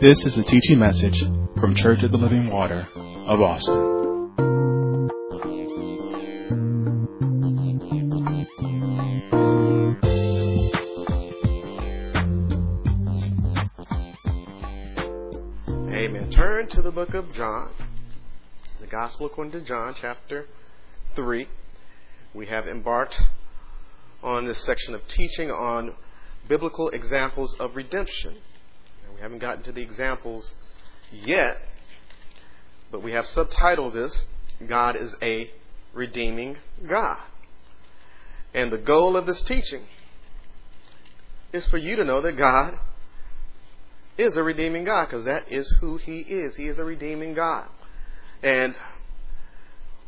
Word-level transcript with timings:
This 0.00 0.24
is 0.24 0.38
a 0.38 0.44
teaching 0.44 0.78
message 0.78 1.18
from 1.60 1.74
Church 1.74 2.04
of 2.04 2.12
the 2.12 2.18
Living 2.18 2.50
Water 2.52 2.86
of 3.26 3.40
Austin. 3.40 3.74
Amen. 15.92 16.30
Turn 16.30 16.68
to 16.68 16.80
the 16.80 16.92
book 16.92 17.14
of 17.14 17.32
John, 17.32 17.72
the 18.78 18.86
Gospel 18.86 19.26
according 19.26 19.50
to 19.54 19.62
John, 19.62 19.96
chapter 20.00 20.46
3. 21.16 21.48
We 22.34 22.46
have 22.46 22.68
embarked 22.68 23.20
on 24.22 24.46
this 24.46 24.64
section 24.64 24.94
of 24.94 25.00
teaching 25.08 25.50
on 25.50 25.94
biblical 26.48 26.88
examples 26.90 27.56
of 27.58 27.74
redemption. 27.74 28.36
We 29.18 29.22
haven't 29.22 29.40
gotten 29.40 29.64
to 29.64 29.72
the 29.72 29.82
examples 29.82 30.54
yet, 31.10 31.60
but 32.92 33.02
we 33.02 33.10
have 33.12 33.24
subtitled 33.24 33.92
this 33.92 34.26
God 34.64 34.94
is 34.94 35.16
a 35.20 35.50
redeeming 35.92 36.56
God. 36.88 37.18
And 38.54 38.70
the 38.70 38.78
goal 38.78 39.16
of 39.16 39.26
this 39.26 39.42
teaching 39.42 39.82
is 41.52 41.66
for 41.66 41.78
you 41.78 41.96
to 41.96 42.04
know 42.04 42.20
that 42.20 42.36
God 42.36 42.78
is 44.16 44.36
a 44.36 44.42
redeeming 44.44 44.84
God 44.84 45.06
because 45.06 45.24
that 45.24 45.50
is 45.50 45.68
who 45.80 45.96
He 45.96 46.20
is. 46.20 46.54
He 46.54 46.68
is 46.68 46.78
a 46.78 46.84
redeeming 46.84 47.34
God. 47.34 47.66
And 48.40 48.76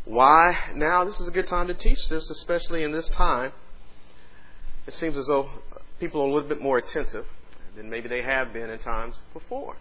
why 0.04 0.56
now? 0.76 1.04
This 1.04 1.18
is 1.18 1.26
a 1.26 1.32
good 1.32 1.48
time 1.48 1.66
to 1.66 1.74
teach 1.74 2.08
this, 2.08 2.30
especially 2.30 2.84
in 2.84 2.92
this 2.92 3.08
time. 3.08 3.50
It 4.86 4.94
seems 4.94 5.16
as 5.16 5.26
though 5.26 5.50
people 5.98 6.20
are 6.20 6.26
a 6.26 6.32
little 6.32 6.48
bit 6.48 6.60
more 6.60 6.78
attentive 6.78 7.26
than 7.76 7.90
maybe 7.90 8.08
they 8.08 8.22
have 8.22 8.52
been 8.52 8.70
in 8.70 8.78
times 8.78 9.20
before. 9.32 9.76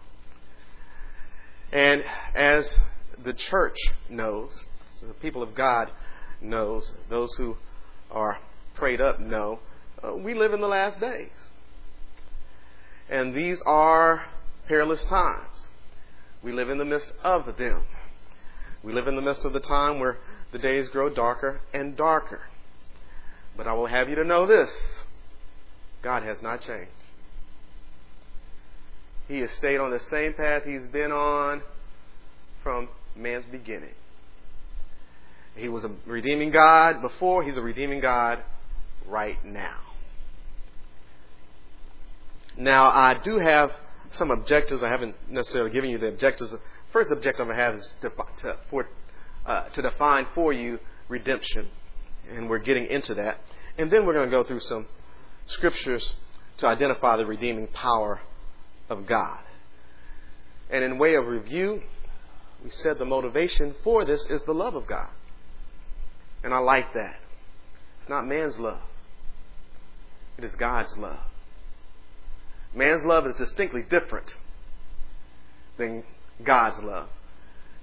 And 1.72 2.02
as 2.34 2.78
the 3.22 3.32
church 3.32 3.76
knows, 4.08 4.66
the 5.00 5.14
people 5.14 5.42
of 5.42 5.54
God 5.54 5.90
knows, 6.40 6.92
those 7.08 7.34
who 7.36 7.56
are 8.10 8.38
prayed 8.74 9.00
up 9.00 9.20
know, 9.20 9.60
uh, 10.02 10.14
we 10.14 10.34
live 10.34 10.52
in 10.52 10.60
the 10.60 10.68
last 10.68 11.00
days. 11.00 11.30
And 13.08 13.34
these 13.34 13.62
are 13.66 14.24
perilous 14.66 15.04
times. 15.04 15.66
We 16.42 16.52
live 16.52 16.70
in 16.70 16.78
the 16.78 16.84
midst 16.84 17.12
of 17.22 17.56
them. 17.58 17.84
We 18.82 18.92
live 18.92 19.08
in 19.08 19.16
the 19.16 19.22
midst 19.22 19.44
of 19.44 19.52
the 19.52 19.60
time 19.60 20.00
where 20.00 20.18
the 20.52 20.58
days 20.58 20.88
grow 20.88 21.10
darker 21.10 21.60
and 21.74 21.96
darker. 21.96 22.42
But 23.56 23.66
I 23.66 23.74
will 23.74 23.86
have 23.86 24.08
you 24.08 24.14
to 24.16 24.24
know 24.24 24.46
this 24.46 25.04
God 26.02 26.22
has 26.22 26.40
not 26.40 26.62
changed. 26.62 26.90
He 29.30 29.38
has 29.42 29.52
stayed 29.52 29.78
on 29.78 29.92
the 29.92 30.00
same 30.00 30.32
path 30.32 30.64
he's 30.64 30.88
been 30.88 31.12
on 31.12 31.62
from 32.64 32.88
man's 33.14 33.44
beginning. 33.44 33.94
He 35.54 35.68
was 35.68 35.84
a 35.84 35.92
redeeming 36.04 36.50
God 36.50 37.00
before, 37.00 37.44
he's 37.44 37.56
a 37.56 37.62
redeeming 37.62 38.00
God 38.00 38.40
right 39.06 39.42
now. 39.44 39.76
Now, 42.56 42.86
I 42.86 43.20
do 43.22 43.38
have 43.38 43.70
some 44.10 44.32
objectives. 44.32 44.82
I 44.82 44.88
haven't 44.88 45.14
necessarily 45.30 45.70
given 45.70 45.90
you 45.90 45.98
the 45.98 46.08
objectives. 46.08 46.52
First 46.92 47.12
objective 47.12 47.48
I 47.48 47.54
have 47.54 47.76
is 47.76 47.96
to, 48.00 48.10
to, 48.40 48.56
for, 48.68 48.88
uh, 49.46 49.68
to 49.68 49.80
define 49.80 50.26
for 50.34 50.52
you 50.52 50.80
redemption, 51.08 51.68
and 52.28 52.50
we're 52.50 52.58
getting 52.58 52.86
into 52.86 53.14
that. 53.14 53.38
And 53.78 53.92
then 53.92 54.06
we're 54.06 54.14
going 54.14 54.28
to 54.28 54.36
go 54.36 54.42
through 54.42 54.60
some 54.60 54.86
scriptures 55.46 56.16
to 56.58 56.66
identify 56.66 57.16
the 57.16 57.26
redeeming 57.26 57.68
power 57.68 58.20
of 58.90 59.06
God. 59.06 59.38
And 60.68 60.84
in 60.84 60.98
way 60.98 61.14
of 61.14 61.26
review, 61.26 61.82
we 62.62 62.70
said 62.70 62.98
the 62.98 63.04
motivation 63.06 63.74
for 63.82 64.04
this 64.04 64.26
is 64.28 64.42
the 64.42 64.52
love 64.52 64.74
of 64.74 64.86
God. 64.86 65.08
And 66.44 66.52
I 66.52 66.58
like 66.58 66.92
that. 66.94 67.16
It's 68.00 68.08
not 68.08 68.26
man's 68.26 68.58
love, 68.58 68.82
it 70.36 70.44
is 70.44 70.54
God's 70.56 70.96
love. 70.98 71.20
Man's 72.74 73.04
love 73.04 73.26
is 73.26 73.34
distinctly 73.34 73.82
different 73.88 74.32
than 75.76 76.04
God's 76.44 76.78
love. 76.84 77.08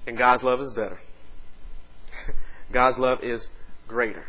And 0.06 0.18
God's 0.18 0.44
love 0.44 0.62
is 0.62 0.72
better. 0.72 0.98
God's 2.72 2.98
love 2.98 3.22
is 3.22 3.46
greater. 3.90 4.24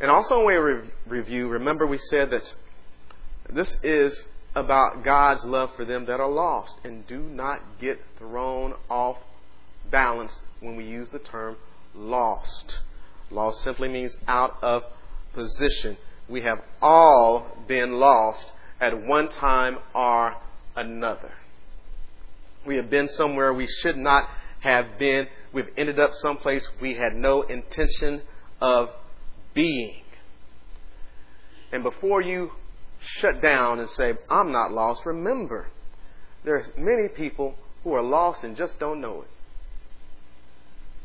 And 0.00 0.10
also, 0.10 0.40
in 0.40 0.46
way 0.46 0.56
of 0.56 0.62
re- 0.62 0.90
review, 1.06 1.48
remember 1.48 1.86
we 1.86 1.98
said 1.98 2.30
that 2.30 2.54
this 3.52 3.76
is 3.82 4.24
about 4.54 5.04
God's 5.04 5.44
love 5.44 5.70
for 5.76 5.84
them 5.84 6.06
that 6.06 6.20
are 6.20 6.30
lost. 6.30 6.76
And 6.84 7.06
do 7.06 7.18
not 7.18 7.60
get 7.80 8.00
thrown 8.18 8.74
off 8.88 9.18
balance 9.90 10.42
when 10.60 10.76
we 10.76 10.84
use 10.84 11.10
the 11.10 11.18
term 11.18 11.56
lost. 11.94 12.80
Lost 13.30 13.62
simply 13.62 13.88
means 13.88 14.16
out 14.26 14.56
of 14.62 14.84
position. 15.32 15.96
We 16.28 16.42
have 16.42 16.62
all 16.80 17.64
been 17.66 17.92
lost 17.92 18.52
at 18.80 19.04
one 19.04 19.28
time 19.28 19.78
or 19.94 20.36
another. 20.76 21.32
We 22.66 22.76
have 22.76 22.90
been 22.90 23.08
somewhere 23.08 23.52
we 23.52 23.66
should 23.66 23.96
not 23.96 24.28
have 24.60 24.98
been. 24.98 25.28
We've 25.52 25.68
ended 25.76 25.98
up 25.98 26.12
someplace 26.14 26.68
we 26.80 26.94
had 26.94 27.14
no 27.14 27.42
intention 27.42 28.22
of 28.60 28.90
being. 29.54 30.02
And 31.72 31.82
before 31.82 32.20
you 32.20 32.52
shut 33.00 33.40
down 33.40 33.78
and 33.78 33.88
say, 33.88 34.14
I'm 34.28 34.52
not 34.52 34.72
lost, 34.72 35.04
remember, 35.06 35.68
there's 36.44 36.66
many 36.76 37.08
people 37.08 37.54
who 37.84 37.94
are 37.94 38.02
lost 38.02 38.44
and 38.44 38.56
just 38.56 38.78
don't 38.78 39.00
know 39.00 39.22
it. 39.22 39.28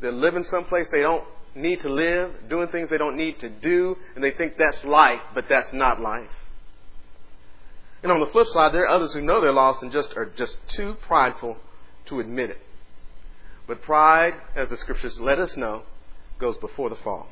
They're 0.00 0.12
living 0.12 0.44
someplace 0.44 0.88
they 0.90 1.00
don't 1.00 1.24
need 1.54 1.80
to 1.80 1.88
live, 1.88 2.48
doing 2.48 2.68
things 2.68 2.90
they 2.90 2.98
don't 2.98 3.16
need 3.16 3.38
to 3.40 3.48
do, 3.48 3.96
and 4.14 4.22
they 4.22 4.30
think 4.30 4.54
that's 4.58 4.84
life, 4.84 5.20
but 5.34 5.46
that's 5.48 5.72
not 5.72 6.00
life. 6.00 6.30
And 8.02 8.12
on 8.12 8.20
the 8.20 8.26
flip 8.26 8.46
side, 8.48 8.72
there 8.72 8.82
are 8.82 8.88
others 8.88 9.14
who 9.14 9.22
know 9.22 9.40
they're 9.40 9.52
lost 9.52 9.82
and 9.82 9.90
just 9.90 10.14
are 10.16 10.26
just 10.36 10.58
too 10.68 10.96
prideful 11.06 11.56
to 12.06 12.20
admit 12.20 12.50
it. 12.50 12.60
But 13.66 13.82
pride, 13.82 14.34
as 14.54 14.68
the 14.68 14.76
scriptures 14.76 15.18
let 15.18 15.38
us 15.38 15.56
know, 15.56 15.82
goes 16.38 16.56
before 16.58 16.90
the 16.90 16.96
fall. 16.96 17.26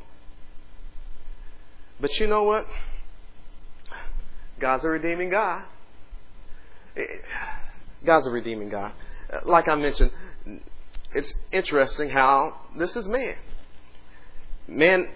But 2.00 2.18
you 2.18 2.26
know 2.26 2.42
what? 2.42 2.66
God's 4.58 4.84
a 4.84 4.88
redeeming 4.88 5.30
God. 5.30 5.64
God's 8.04 8.26
a 8.26 8.30
redeeming 8.30 8.68
God. 8.68 8.92
Like 9.44 9.68
I 9.68 9.74
mentioned, 9.74 10.10
it's 11.12 11.32
interesting 11.52 12.10
how 12.10 12.60
this 12.76 12.96
is 12.96 13.08
man. 13.08 13.36
Man, 14.66 15.08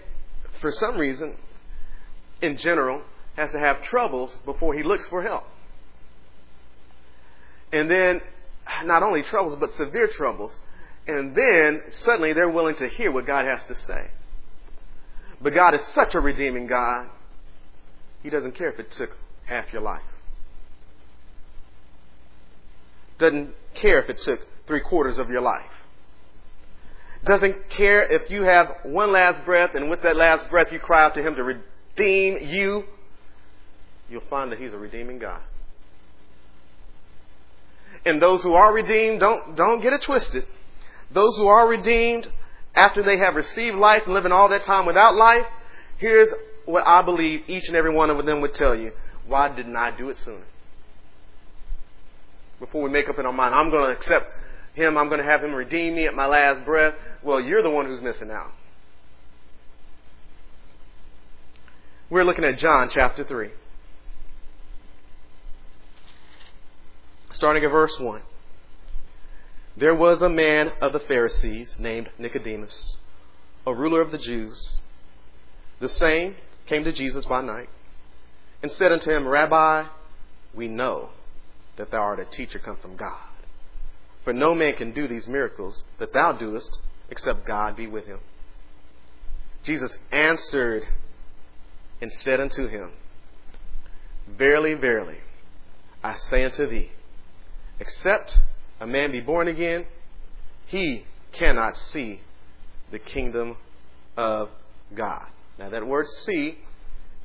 for 0.61 0.71
some 0.71 0.97
reason, 0.97 1.37
in 2.41 2.57
general, 2.57 3.01
has 3.35 3.51
to 3.51 3.59
have 3.59 3.83
troubles 3.83 4.35
before 4.45 4.73
he 4.73 4.83
looks 4.83 5.05
for 5.07 5.23
help. 5.23 5.43
And 7.71 7.89
then, 7.89 8.21
not 8.83 9.03
only 9.03 9.21
troubles, 9.21 9.57
but 9.59 9.69
severe 9.71 10.07
troubles. 10.07 10.57
And 11.07 11.35
then, 11.35 11.83
suddenly, 11.89 12.33
they're 12.33 12.49
willing 12.49 12.75
to 12.75 12.87
hear 12.87 13.11
what 13.11 13.25
God 13.25 13.45
has 13.45 13.63
to 13.65 13.75
say. 13.75 14.09
But 15.41 15.53
God 15.53 15.73
is 15.73 15.81
such 15.93 16.15
a 16.15 16.19
redeeming 16.19 16.67
God, 16.67 17.07
He 18.21 18.29
doesn't 18.29 18.55
care 18.55 18.69
if 18.69 18.79
it 18.79 18.91
took 18.91 19.15
half 19.49 19.73
your 19.73 19.81
life. 19.81 20.01
Doesn't 23.17 23.53
care 23.73 24.01
if 24.01 24.09
it 24.09 24.17
took 24.17 24.39
three 24.67 24.81
quarters 24.81 25.17
of 25.17 25.29
your 25.29 25.41
life. 25.41 25.65
Doesn't 27.25 27.69
care 27.69 28.01
if 28.01 28.29
you 28.29 28.43
have 28.43 28.77
one 28.83 29.11
last 29.11 29.43
breath 29.43 29.75
and 29.75 29.89
with 29.89 30.03
that 30.03 30.15
last 30.15 30.49
breath 30.49 30.71
you 30.71 30.79
cry 30.79 31.03
out 31.03 31.15
to 31.15 31.21
Him 31.21 31.35
to 31.35 31.43
redeem 31.43 32.37
you. 32.41 32.85
You'll 34.09 34.21
find 34.29 34.51
that 34.51 34.59
He's 34.59 34.73
a 34.73 34.77
redeeming 34.77 35.19
God. 35.19 35.41
And 38.05 38.21
those 38.21 38.41
who 38.41 38.53
are 38.53 38.71
redeemed, 38.71 39.19
don't, 39.19 39.57
don't 39.57 39.81
get 39.81 39.91
it 39.91 40.03
twisted. 40.03 40.45
Those 41.11 41.35
who 41.35 41.47
are 41.47 41.67
redeemed, 41.67 42.29
after 42.73 43.03
they 43.03 43.17
have 43.17 43.35
received 43.35 43.75
life 43.75 44.03
and 44.05 44.13
living 44.13 44.31
all 44.31 44.47
that 44.49 44.63
time 44.63 44.85
without 44.85 45.15
life, 45.15 45.45
here's 45.97 46.29
what 46.65 46.87
I 46.87 47.01
believe 47.01 47.41
each 47.47 47.67
and 47.67 47.75
every 47.75 47.93
one 47.93 48.09
of 48.09 48.25
them 48.25 48.39
would 48.41 48.53
tell 48.53 48.75
you. 48.75 48.93
Why 49.29 49.47
didn't 49.55 49.75
I 49.75 49.95
do 49.95 50.09
it 50.09 50.17
sooner? 50.17 50.43
Before 52.59 52.81
we 52.81 52.89
make 52.89 53.07
up 53.07 53.19
in 53.19 53.27
our 53.27 53.31
mind, 53.31 53.53
I'm 53.53 53.69
going 53.69 53.85
to 53.85 53.91
accept 53.91 54.33
him, 54.73 54.97
I'm 54.97 55.07
going 55.07 55.19
to 55.19 55.25
have 55.25 55.43
him 55.43 55.53
redeem 55.53 55.95
me 55.95 56.07
at 56.07 56.15
my 56.15 56.25
last 56.25 56.65
breath. 56.65 56.95
Well, 57.21 57.39
you're 57.39 57.61
the 57.61 57.69
one 57.69 57.85
who's 57.85 58.01
missing 58.01 58.31
out. 58.31 58.51
We're 62.09 62.23
looking 62.23 62.43
at 62.43 62.57
John 62.57 62.89
chapter 62.89 63.23
3. 63.23 63.51
Starting 67.31 67.63
at 67.63 67.69
verse 67.69 67.99
1. 67.99 68.21
There 69.77 69.93
was 69.93 70.23
a 70.23 70.29
man 70.29 70.71
of 70.81 70.91
the 70.91 70.99
Pharisees 70.99 71.77
named 71.79 72.09
Nicodemus, 72.17 72.97
a 73.67 73.75
ruler 73.75 74.01
of 74.01 74.09
the 74.11 74.17
Jews. 74.17 74.81
The 75.79 75.87
same 75.87 76.35
came 76.65 76.83
to 76.83 76.91
Jesus 76.91 77.25
by 77.25 77.41
night 77.41 77.69
and 78.61 78.71
said 78.71 78.91
unto 78.91 79.11
him, 79.11 79.27
Rabbi, 79.27 79.85
we 80.53 80.67
know 80.67 81.09
that 81.77 81.91
thou 81.91 82.01
art 82.01 82.19
a 82.19 82.25
teacher 82.25 82.59
come 82.59 82.77
from 82.77 82.95
God. 82.95 83.21
For 84.23 84.33
no 84.33 84.53
man 84.53 84.73
can 84.75 84.91
do 84.91 85.07
these 85.07 85.27
miracles 85.27 85.83
that 85.97 86.13
thou 86.13 86.33
doest 86.33 86.79
except 87.09 87.45
God 87.45 87.75
be 87.75 87.87
with 87.87 88.05
him. 88.05 88.19
Jesus 89.63 89.97
answered 90.11 90.83
and 92.01 92.11
said 92.11 92.39
unto 92.39 92.67
him, 92.67 92.91
Verily, 94.27 94.73
verily, 94.73 95.17
I 96.03 96.15
say 96.15 96.43
unto 96.45 96.67
thee, 96.67 96.91
except 97.79 98.37
a 98.79 98.87
man 98.87 99.11
be 99.11 99.21
born 99.21 99.47
again, 99.47 99.85
he 100.67 101.05
cannot 101.31 101.75
see 101.75 102.21
the 102.91 102.99
kingdom 102.99 103.57
of 104.15 104.49
God. 104.93 105.25
Now, 105.57 105.69
that 105.69 105.85
word 105.85 106.07
see 106.07 106.59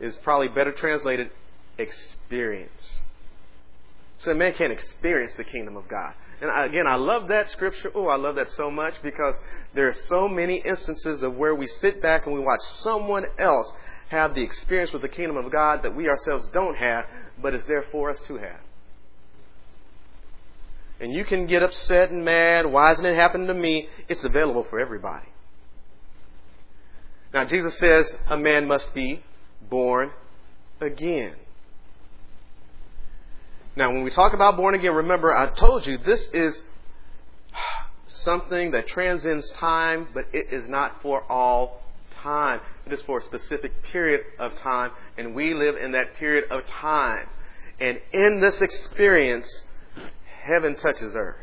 is 0.01 0.17
probably 0.17 0.49
better 0.49 0.73
translated 0.73 1.31
experience. 1.79 3.01
So 4.19 4.31
a 4.31 4.35
man 4.35 4.55
can't 4.55 4.73
experience 4.73 5.35
the 5.35 5.45
kingdom 5.45 5.77
of 5.77 5.89
God. 5.89 6.15
And 6.41 6.51
again, 6.51 6.87
I 6.87 6.97
love 6.97 7.29
that 7.29 7.49
scripture. 7.49 7.91
Oh, 7.95 8.09
I 8.09 8.17
love 8.17 8.37
that 8.37 8.51
so 8.51 8.71
much 8.71 8.95
because 9.03 9.35
there 9.75 9.89
are 9.89 9.95
so 9.95 10.29
many 10.29 10.57
instances 10.65 11.23
of 11.23 11.37
where 11.37 11.55
we 11.55 11.67
sit 11.67 12.03
back 12.03 12.27
and 12.27 12.35
we 12.35 12.41
watch 12.41 12.61
someone 12.61 13.25
else 13.39 13.73
have 14.09 14.35
the 14.35 14.43
experience 14.43 14.93
with 14.93 15.03
the 15.03 15.09
kingdom 15.09 15.37
of 15.37 15.51
God 15.51 15.83
that 15.83 15.95
we 15.95 16.09
ourselves 16.09 16.47
don't 16.53 16.77
have, 16.77 17.07
but 17.41 17.55
is 17.55 17.65
there 17.67 17.85
for 17.91 18.11
us 18.11 18.21
to 18.27 18.37
have. 18.37 18.61
And 21.01 21.13
you 21.13 21.25
can 21.25 21.47
get 21.47 21.63
upset 21.63 22.11
and 22.11 22.25
mad. 22.25 22.67
Why 22.67 22.93
isn't 22.93 23.05
it 23.05 23.17
happening 23.17 23.49
to 23.49 23.55
me? 23.55 23.89
It's 24.09 24.25
available 24.25 24.65
for 24.71 24.79
everybody. 24.79 25.27
Now, 27.33 27.45
Jesus 27.45 27.77
says 27.79 28.17
a 28.29 28.37
man 28.37 28.69
must 28.69 28.95
be 28.95 29.23
born 29.75 30.09
again. 30.81 31.35
Now, 33.75 33.93
when 33.93 34.05
we 34.05 34.11
talk 34.11 34.33
about 34.33 34.57
born 34.57 34.77
again, 34.77 34.95
remember 34.95 35.35
I 35.35 35.53
told 35.53 35.85
you 35.85 35.99
this 35.99 36.29
is 36.33 36.63
something 38.07 38.71
that 38.71 38.87
transcends 38.87 39.51
time, 39.51 40.07
but 40.15 40.27
it 40.33 40.53
is 40.53 40.69
not 40.69 41.03
for 41.03 41.25
all 41.25 41.83
time. 42.23 42.61
It 42.87 42.93
is 42.93 43.03
for 43.03 43.19
a 43.19 43.23
specific 43.23 43.83
period 43.83 44.21
of 44.39 44.57
time, 44.59 44.93
and 45.19 45.35
we 45.35 45.55
live 45.55 45.75
in 45.75 45.91
that 45.91 46.15
period 46.21 46.45
of 46.53 46.65
time. 46.67 47.27
And 47.81 48.01
in 48.13 48.41
this 48.41 48.61
experience, 48.61 49.65
heaven 50.45 50.77
touches 50.77 51.17
earth. 51.17 51.41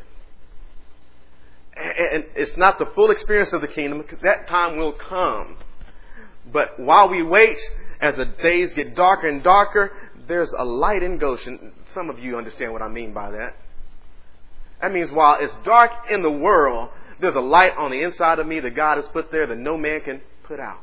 And 1.76 2.24
it's 2.34 2.56
not 2.56 2.78
the 2.78 2.86
full 2.86 3.10
experience 3.10 3.52
of 3.52 3.60
the 3.60 3.68
kingdom, 3.68 4.06
that 4.22 4.48
time 4.48 4.78
will 4.78 4.92
come. 4.92 5.58
But 6.50 6.80
while 6.80 7.10
we 7.10 7.22
wait, 7.22 7.58
as 8.02 8.16
the 8.16 8.26
days 8.26 8.72
get 8.72 8.96
darker 8.96 9.28
and 9.28 9.42
darker, 9.44 9.92
there's 10.26 10.52
a 10.52 10.64
light 10.64 11.04
in 11.04 11.18
Goshen. 11.18 11.72
Some 11.94 12.10
of 12.10 12.18
you 12.18 12.36
understand 12.36 12.72
what 12.72 12.82
I 12.82 12.88
mean 12.88 13.14
by 13.14 13.30
that. 13.30 13.54
That 14.80 14.92
means 14.92 15.12
while 15.12 15.38
it's 15.40 15.54
dark 15.64 15.92
in 16.10 16.22
the 16.22 16.30
world, 16.30 16.90
there's 17.20 17.36
a 17.36 17.40
light 17.40 17.76
on 17.76 17.92
the 17.92 18.02
inside 18.02 18.40
of 18.40 18.46
me 18.46 18.58
that 18.58 18.74
God 18.74 18.96
has 18.96 19.06
put 19.08 19.30
there 19.30 19.46
that 19.46 19.56
no 19.56 19.78
man 19.78 20.00
can 20.00 20.20
put 20.42 20.58
out. 20.58 20.80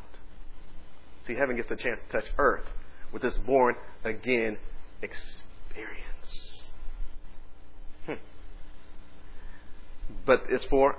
See, 1.28 1.36
heaven 1.36 1.58
gets 1.58 1.70
a 1.70 1.76
chance 1.76 2.00
to 2.00 2.22
touch 2.22 2.32
earth 2.38 2.66
with 3.12 3.22
this 3.22 3.38
born 3.38 3.76
again 4.06 4.58
experience. 5.02 6.72
Hmm. 8.06 8.14
But 10.26 10.44
it's 10.48 10.64
for 10.66 10.96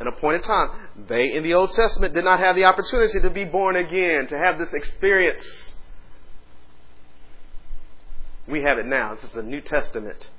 an 0.00 0.06
appointed 0.06 0.42
time. 0.42 0.70
They 1.08 1.32
in 1.32 1.42
the 1.42 1.54
Old 1.54 1.72
Testament 1.72 2.14
did 2.14 2.24
not 2.24 2.40
have 2.40 2.56
the 2.56 2.64
opportunity 2.64 3.20
to 3.20 3.30
be 3.30 3.44
born 3.44 3.76
again, 3.76 4.26
to 4.28 4.38
have 4.38 4.58
this 4.58 4.72
experience. 4.72 5.74
We 8.46 8.62
have 8.62 8.78
it 8.78 8.86
now. 8.86 9.14
This 9.14 9.24
is 9.24 9.36
a 9.36 9.42
New 9.42 9.60
Testament 9.60 10.30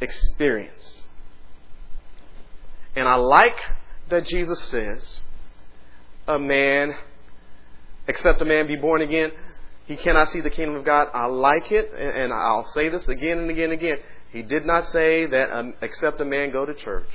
experience. 0.00 1.06
And 2.94 3.08
I 3.08 3.14
like 3.14 3.58
that 4.08 4.26
Jesus 4.26 4.62
says, 4.64 5.24
a 6.28 6.38
man, 6.38 6.94
except 8.06 8.42
a 8.42 8.44
man 8.44 8.66
be 8.66 8.76
born 8.76 9.02
again, 9.02 9.32
he 9.86 9.96
cannot 9.96 10.28
see 10.28 10.40
the 10.40 10.50
kingdom 10.50 10.76
of 10.76 10.84
God. 10.84 11.08
I 11.14 11.26
like 11.26 11.70
it, 11.70 11.92
and 11.92 12.32
I'll 12.32 12.64
say 12.64 12.88
this 12.88 13.08
again 13.08 13.38
and 13.38 13.50
again 13.50 13.70
and 13.70 13.74
again. 13.74 13.98
He 14.30 14.42
did 14.42 14.66
not 14.66 14.84
say 14.86 15.26
that 15.26 15.56
um, 15.56 15.74
except 15.80 16.20
a 16.20 16.24
man 16.24 16.50
go 16.50 16.66
to 16.66 16.74
church, 16.74 17.08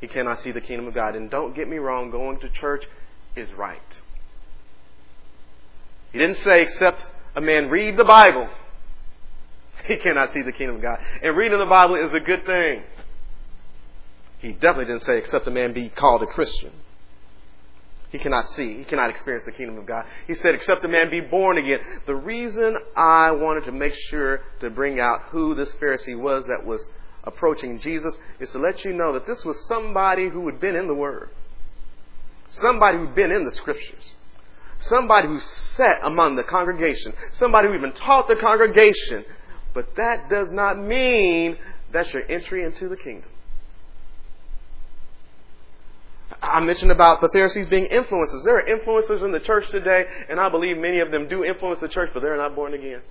he 0.00 0.08
cannot 0.08 0.40
see 0.40 0.50
the 0.50 0.60
kingdom 0.60 0.86
of 0.88 0.94
God. 0.94 1.14
And 1.14 1.30
don't 1.30 1.54
get 1.54 1.68
me 1.68 1.76
wrong, 1.76 2.10
going 2.10 2.40
to 2.40 2.48
church 2.48 2.84
is 3.36 3.52
right. 3.52 3.80
He 6.12 6.18
didn't 6.18 6.36
say 6.36 6.62
except 6.62 7.08
a 7.34 7.40
man 7.40 7.70
read 7.70 7.96
the 7.96 8.04
Bible, 8.04 8.48
he 9.84 9.96
cannot 9.96 10.32
see 10.32 10.42
the 10.42 10.52
kingdom 10.52 10.76
of 10.76 10.82
God. 10.82 10.98
And 11.22 11.36
reading 11.36 11.58
the 11.58 11.66
Bible 11.66 11.96
is 11.96 12.12
a 12.12 12.20
good 12.20 12.44
thing. 12.44 12.82
He 14.38 14.52
definitely 14.52 14.86
didn't 14.86 15.02
say 15.02 15.18
except 15.18 15.46
a 15.46 15.50
man 15.50 15.72
be 15.72 15.90
called 15.90 16.22
a 16.22 16.26
Christian. 16.26 16.72
He 18.10 18.18
cannot 18.18 18.48
see. 18.48 18.78
He 18.78 18.84
cannot 18.84 19.10
experience 19.10 19.44
the 19.44 19.52
kingdom 19.52 19.78
of 19.78 19.86
God. 19.86 20.04
He 20.26 20.34
said, 20.34 20.54
except 20.54 20.84
a 20.84 20.88
man 20.88 21.10
be 21.10 21.20
born 21.20 21.58
again. 21.58 21.78
The 22.06 22.14
reason 22.14 22.76
I 22.96 23.30
wanted 23.30 23.66
to 23.66 23.72
make 23.72 23.94
sure 23.94 24.40
to 24.60 24.70
bring 24.70 24.98
out 24.98 25.20
who 25.30 25.54
this 25.54 25.72
Pharisee 25.74 26.18
was 26.18 26.46
that 26.46 26.64
was 26.64 26.84
approaching 27.24 27.78
Jesus 27.78 28.16
is 28.38 28.52
to 28.52 28.58
let 28.58 28.84
you 28.84 28.92
know 28.92 29.12
that 29.12 29.26
this 29.26 29.44
was 29.44 29.66
somebody 29.66 30.28
who 30.28 30.46
had 30.46 30.60
been 30.60 30.74
in 30.74 30.86
the 30.86 30.94
Word. 30.94 31.30
Somebody 32.50 32.98
who'd 32.98 33.14
been 33.14 33.30
in 33.30 33.44
the 33.44 33.52
Scriptures. 33.52 34.14
Somebody 34.78 35.28
who 35.28 35.38
sat 35.40 36.00
among 36.02 36.36
the 36.36 36.44
congregation. 36.44 37.12
Somebody 37.32 37.68
who 37.68 37.74
even 37.74 37.92
taught 37.92 38.28
the 38.28 38.36
congregation. 38.36 39.24
But 39.74 39.94
that 39.96 40.28
does 40.30 40.50
not 40.50 40.78
mean 40.78 41.58
that's 41.92 42.12
your 42.12 42.24
entry 42.30 42.64
into 42.64 42.88
the 42.88 42.96
kingdom. 42.96 43.30
I 46.42 46.60
mentioned 46.60 46.90
about 46.90 47.20
the 47.20 47.28
Pharisees 47.28 47.68
being 47.68 47.86
influencers. 47.86 48.44
There 48.44 48.58
are 48.58 48.64
influencers 48.64 49.22
in 49.22 49.32
the 49.32 49.40
church 49.40 49.68
today, 49.70 50.06
and 50.28 50.40
I 50.40 50.48
believe 50.48 50.78
many 50.78 51.00
of 51.00 51.10
them 51.10 51.28
do 51.28 51.44
influence 51.44 51.80
the 51.80 51.88
church, 51.88 52.10
but 52.14 52.20
they're 52.20 52.36
not 52.36 52.54
born 52.54 52.72
again. 52.72 53.02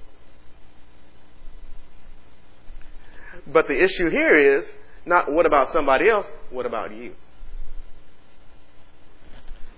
But 3.52 3.68
the 3.68 3.82
issue 3.82 4.10
here 4.10 4.38
is 4.38 4.70
not 5.06 5.32
what 5.32 5.46
about 5.46 5.72
somebody 5.72 6.10
else, 6.10 6.28
what 6.52 6.66
about 6.66 6.94
you? 6.94 7.14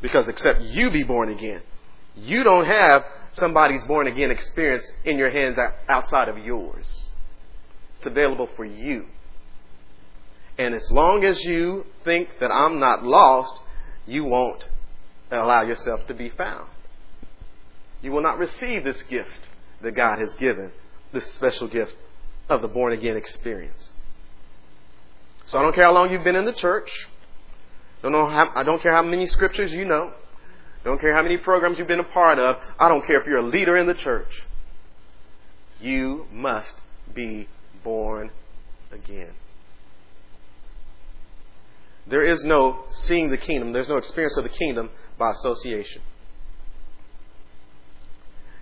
Because 0.01 0.27
except 0.27 0.61
you 0.61 0.91
be 0.91 1.03
born 1.03 1.29
again, 1.29 1.61
you 2.15 2.43
don't 2.43 2.65
have 2.65 3.03
somebody's 3.33 3.83
born 3.85 4.07
again 4.07 4.31
experience 4.31 4.89
in 5.05 5.17
your 5.17 5.29
hands 5.29 5.57
outside 5.87 6.27
of 6.27 6.37
yours. 6.37 7.05
It's 7.97 8.07
available 8.07 8.49
for 8.55 8.65
you. 8.65 9.05
And 10.57 10.73
as 10.73 10.91
long 10.91 11.23
as 11.23 11.39
you 11.43 11.85
think 12.03 12.39
that 12.39 12.51
I'm 12.51 12.79
not 12.79 13.03
lost, 13.03 13.61
you 14.05 14.25
won't 14.25 14.67
allow 15.29 15.61
yourself 15.63 16.05
to 16.07 16.13
be 16.13 16.29
found. 16.29 16.67
You 18.01 18.11
will 18.11 18.23
not 18.23 18.37
receive 18.37 18.83
this 18.83 19.01
gift 19.03 19.49
that 19.81 19.93
God 19.93 20.19
has 20.19 20.33
given, 20.33 20.71
this 21.13 21.31
special 21.33 21.67
gift 21.67 21.93
of 22.49 22.61
the 22.61 22.67
born 22.67 22.93
again 22.93 23.17
experience. 23.17 23.89
So 25.45 25.59
I 25.59 25.61
don't 25.61 25.73
care 25.73 25.85
how 25.85 25.93
long 25.93 26.11
you've 26.11 26.23
been 26.23 26.35
in 26.35 26.45
the 26.45 26.53
church. 26.53 26.89
Don't 28.01 28.11
know 28.11 28.27
how, 28.27 28.51
I 28.55 28.63
don't 28.63 28.81
care 28.81 28.93
how 28.93 29.03
many 29.03 29.27
scriptures 29.27 29.71
you 29.71 29.85
know. 29.85 30.13
Don't 30.83 30.99
care 30.99 31.13
how 31.13 31.21
many 31.21 31.37
programs 31.37 31.77
you've 31.77 31.87
been 31.87 31.99
a 31.99 32.03
part 32.03 32.39
of. 32.39 32.57
I 32.79 32.87
don't 32.89 33.05
care 33.05 33.19
if 33.19 33.27
you're 33.27 33.39
a 33.39 33.47
leader 33.47 33.77
in 33.77 33.85
the 33.87 33.93
church. 33.93 34.43
You 35.79 36.25
must 36.31 36.73
be 37.13 37.47
born 37.83 38.31
again. 38.91 39.33
There 42.07 42.23
is 42.23 42.43
no 42.43 42.85
seeing 42.91 43.29
the 43.29 43.37
kingdom, 43.37 43.73
there's 43.73 43.89
no 43.89 43.97
experience 43.97 44.37
of 44.37 44.43
the 44.43 44.49
kingdom 44.49 44.89
by 45.17 45.31
association. 45.31 46.01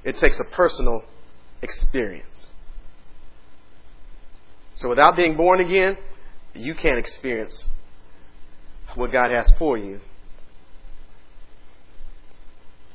It 0.03 0.17
takes 0.17 0.39
a 0.39 0.43
personal 0.45 1.03
experience. 1.61 2.51
So 4.79 4.87
without 4.87 5.17
being 5.17 5.35
born 5.35 5.59
again, 5.59 5.97
you 6.53 6.73
can't 6.73 6.97
experience 6.97 7.67
what 8.95 9.11
God 9.11 9.29
has 9.29 9.51
for 9.57 9.77
you. 9.77 9.99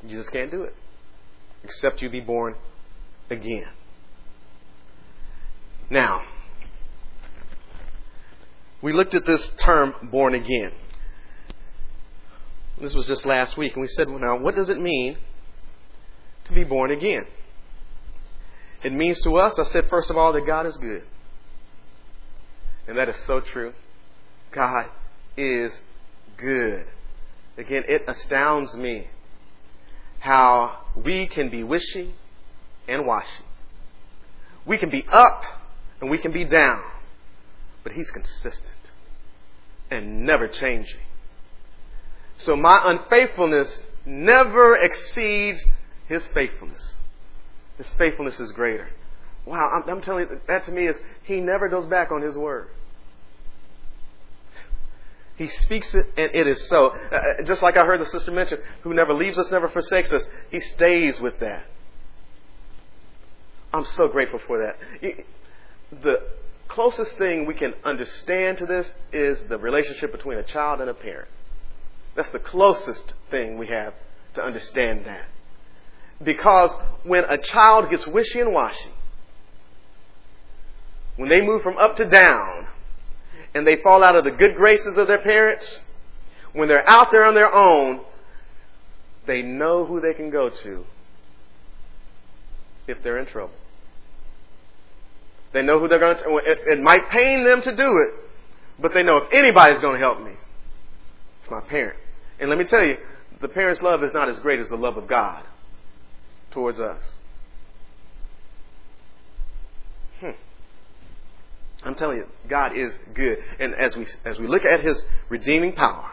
You 0.03 0.17
just 0.17 0.31
can't 0.31 0.49
do 0.49 0.63
it. 0.63 0.75
Except 1.63 2.01
you 2.01 2.09
be 2.09 2.21
born 2.21 2.55
again. 3.29 3.67
Now, 5.91 6.23
we 8.81 8.91
looked 8.91 9.13
at 9.13 9.25
this 9.25 9.51
term 9.59 9.93
born 10.11 10.33
again. 10.33 10.71
This 12.81 12.95
was 12.95 13.05
just 13.05 13.27
last 13.27 13.57
week, 13.57 13.73
and 13.73 13.81
we 13.81 13.87
said, 13.89 14.09
well, 14.09 14.19
now, 14.19 14.37
what 14.37 14.55
does 14.55 14.69
it 14.69 14.79
mean 14.79 15.17
to 16.45 16.53
be 16.53 16.63
born 16.63 16.89
again? 16.89 17.27
It 18.83 18.91
means 18.91 19.19
to 19.21 19.35
us, 19.37 19.59
I 19.59 19.63
said, 19.65 19.85
first 19.87 20.09
of 20.09 20.17
all, 20.17 20.33
that 20.33 20.47
God 20.47 20.65
is 20.65 20.77
good. 20.77 21.03
And 22.87 22.97
that 22.97 23.09
is 23.09 23.15
so 23.17 23.39
true. 23.39 23.73
God 24.51 24.87
is 25.37 25.79
good. 26.37 26.85
Again, 27.57 27.83
it 27.87 28.03
astounds 28.07 28.75
me 28.75 29.07
how 30.19 30.79
we 30.95 31.27
can 31.27 31.49
be 31.49 31.63
wishy 31.63 32.13
and 32.87 33.05
washy. 33.05 33.43
We 34.65 34.77
can 34.77 34.89
be 34.89 35.05
up 35.11 35.43
and 36.01 36.09
we 36.09 36.17
can 36.17 36.31
be 36.31 36.43
down, 36.43 36.83
but 37.83 37.93
He's 37.93 38.11
consistent 38.11 38.71
and 39.89 40.25
never 40.25 40.47
changing. 40.47 41.01
So 42.37 42.55
my 42.55 42.81
unfaithfulness 42.83 43.85
never 44.05 44.75
exceeds 44.75 45.63
His 46.07 46.27
faithfulness. 46.27 46.95
His 47.77 47.89
faithfulness 47.91 48.39
is 48.39 48.51
greater. 48.51 48.89
Wow, 49.45 49.69
I'm, 49.73 49.89
I'm 49.89 50.01
telling 50.01 50.27
you, 50.29 50.41
that 50.47 50.65
to 50.65 50.71
me 50.71 50.87
is 50.87 50.97
He 51.23 51.39
never 51.39 51.69
goes 51.69 51.85
back 51.85 52.11
on 52.11 52.21
His 52.21 52.35
word. 52.35 52.67
He 55.37 55.49
speaks 55.49 55.93
it 55.93 56.07
and 56.17 56.33
it 56.33 56.47
is 56.47 56.67
so. 56.69 56.87
Uh, 56.87 57.15
uh, 57.15 57.43
just 57.43 57.61
like 57.61 57.77
I 57.77 57.85
heard 57.85 57.99
the 57.99 58.05
sister 58.05 58.31
mention, 58.31 58.59
who 58.81 58.93
never 58.93 59.13
leaves 59.13 59.37
us, 59.37 59.51
never 59.51 59.67
forsakes 59.67 60.13
us. 60.13 60.25
He 60.49 60.61
stays 60.61 61.19
with 61.19 61.39
that. 61.39 61.65
I'm 63.73 63.85
so 63.85 64.07
grateful 64.07 64.39
for 64.47 64.59
that. 64.59 65.25
The 66.01 66.15
closest 66.69 67.17
thing 67.17 67.45
we 67.45 67.53
can 67.53 67.73
understand 67.83 68.59
to 68.59 68.65
this 68.65 68.91
is 69.11 69.37
the 69.49 69.57
relationship 69.57 70.13
between 70.13 70.37
a 70.37 70.43
child 70.43 70.79
and 70.79 70.89
a 70.89 70.93
parent. 70.93 71.27
That's 72.15 72.29
the 72.29 72.39
closest 72.39 73.13
thing 73.29 73.57
we 73.57 73.67
have 73.67 73.93
to 74.35 74.41
understand 74.41 75.05
that. 75.05 75.25
Because 76.23 76.71
when 77.03 77.25
a 77.25 77.37
child 77.37 77.89
gets 77.89 78.07
wishy 78.07 78.39
and 78.39 78.53
washy, 78.53 78.91
when 81.17 81.29
they 81.29 81.41
move 81.41 81.61
from 81.61 81.77
up 81.77 81.97
to 81.97 82.05
down, 82.05 82.67
and 83.55 83.65
they 83.65 83.77
fall 83.81 84.03
out 84.03 84.17
of 84.17 84.25
the 84.25 84.31
good 84.31 84.55
graces 84.55 84.97
of 84.97 85.07
their 85.07 85.21
parents, 85.21 85.81
when 86.53 86.67
they're 86.67 86.87
out 86.87 87.07
there 87.11 87.25
on 87.25 87.33
their 87.33 87.51
own, 87.51 88.01
they 89.25 89.41
know 89.41 89.85
who 89.85 90.01
they 90.01 90.13
can 90.13 90.29
go 90.29 90.49
to 90.49 90.85
if 92.85 93.01
they're 93.01 93.17
in 93.17 93.25
trouble. 93.25 93.53
They 95.53 95.61
know 95.61 95.79
who 95.79 95.87
they're 95.87 95.99
going 95.99 96.17
to. 96.17 96.37
It, 96.37 96.59
it 96.67 96.81
might 96.81 97.09
pain 97.09 97.45
them 97.45 97.61
to 97.61 97.73
do 97.73 97.97
it, 97.97 98.29
but 98.77 98.93
they 98.93 99.03
know 99.03 99.17
if 99.17 99.33
anybody's 99.33 99.79
going 99.79 99.93
to 99.93 99.99
help 99.99 100.21
me, 100.21 100.33
it's 101.39 101.49
my 101.49 101.61
parent. 101.61 101.97
And 102.39 102.49
let 102.49 102.59
me 102.59 102.65
tell 102.65 102.85
you, 102.85 102.97
the 103.39 103.47
parent's 103.47 103.81
love 103.81 104.03
is 104.03 104.13
not 104.13 104.27
as 104.27 104.37
great 104.39 104.59
as 104.59 104.67
the 104.67 104.75
love 104.75 104.97
of 104.97 105.07
God 105.07 105.43
towards 106.51 106.79
us. 106.81 107.01
I'm 111.85 111.95
telling 111.95 112.17
you, 112.17 112.25
God 112.47 112.75
is 112.75 112.97
good. 113.13 113.37
And 113.59 113.75
as 113.75 113.95
we, 113.95 114.07
as 114.25 114.39
we 114.39 114.47
look 114.47 114.65
at 114.65 114.81
His 114.81 115.05
redeeming 115.29 115.73
power 115.73 116.11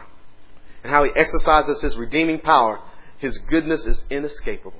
and 0.83 0.91
how 0.91 1.03
He 1.03 1.11
exercises 1.15 1.81
His 1.81 1.97
redeeming 1.97 2.39
power, 2.39 2.79
His 3.17 3.39
goodness 3.39 3.85
is 3.85 4.05
inescapable. 4.09 4.79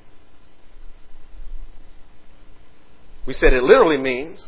We 3.25 3.33
said 3.33 3.53
it 3.53 3.63
literally 3.63 3.97
means 3.97 4.47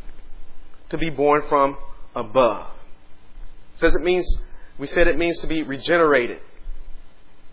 to 0.90 0.98
be 0.98 1.10
born 1.10 1.44
from 1.50 1.78
above. 2.16 2.68
It 3.74 3.80
says 3.80 3.96
it 3.96 4.04
means, 4.04 4.28
we 4.78 4.86
said 4.86 5.08
it 5.08 5.18
means 5.18 5.40
to 5.40 5.48
be 5.48 5.64
regenerated. 5.64 6.40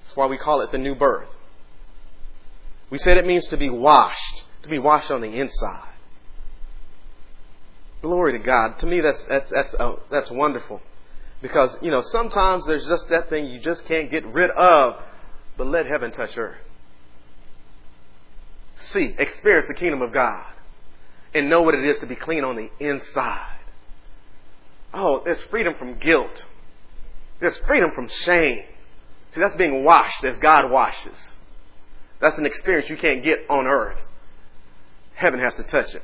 That's 0.03 0.17
why 0.17 0.27
we 0.27 0.37
call 0.37 0.61
it 0.61 0.73
the 0.73 0.79
new 0.79 0.95
birth. 0.95 1.29
We 2.91 2.99
said 2.99 3.17
it 3.17 3.25
means 3.25 3.47
to 3.49 3.57
be 3.57 3.71
washed, 3.71 4.45
to 4.63 4.69
be 4.69 4.79
washed 4.79 5.11
on 5.11 5.23
the 5.23 5.41
inside. 5.41 5.92
Glory 8.03 8.33
to 8.33 8.39
God. 8.41 8.81
To 8.81 8.87
me, 8.87 9.01
that's 9.01 9.25
that's 9.25 9.49
that's 9.51 9.75
uh, 9.75 9.95
that's 10.11 10.31
wonderful, 10.31 10.83
because 11.41 11.79
you 11.81 11.91
know 11.91 12.03
sometimes 12.03 12.67
there's 12.67 12.87
just 12.87 13.09
that 13.09 13.31
thing 13.31 13.47
you 13.47 13.61
just 13.61 13.87
can't 13.87 14.11
get 14.11 14.27
rid 14.27 14.51
of, 14.51 15.01
but 15.57 15.69
let 15.69 15.87
heaven 15.87 16.11
touch 16.11 16.37
earth. 16.37 16.59
See, 18.75 19.15
experience 19.17 19.69
the 19.69 19.75
kingdom 19.75 20.03
of 20.03 20.13
God 20.13 20.45
and 21.33 21.49
know 21.49 21.63
what 21.63 21.75
it 21.75 21.85
is 21.85 22.01
to 22.01 22.07
be 22.07 22.17
clean 22.17 22.43
on 22.43 22.57
the 22.57 22.71
inside. 22.85 23.59
Oh, 24.93 25.23
there's 25.25 25.41
freedom 25.43 25.75
from 25.79 25.99
guilt. 25.99 26.45
There's 27.39 27.57
freedom 27.59 27.93
from 27.95 28.09
shame. 28.09 28.65
See, 29.33 29.41
that's 29.41 29.55
being 29.55 29.85
washed 29.85 30.25
as 30.25 30.37
God 30.39 30.71
washes. 30.71 31.37
That's 32.21 32.37
an 32.39 32.47
experience 32.47 32.91
you 32.91 32.97
can't 32.97 33.23
get 33.23 33.47
on 33.49 33.67
earth. 33.67 33.99
Heaven 35.15 35.39
has 35.39 35.55
to 35.55 35.63
touch 35.63 35.95
it 35.95 36.03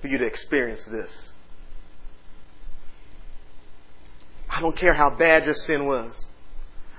for 0.00 0.08
you 0.08 0.18
to 0.18 0.26
experience 0.26 0.84
this. 0.84 1.30
I 4.48 4.60
don't 4.60 4.76
care 4.76 4.94
how 4.94 5.10
bad 5.10 5.44
your 5.44 5.54
sin 5.54 5.86
was. 5.86 6.26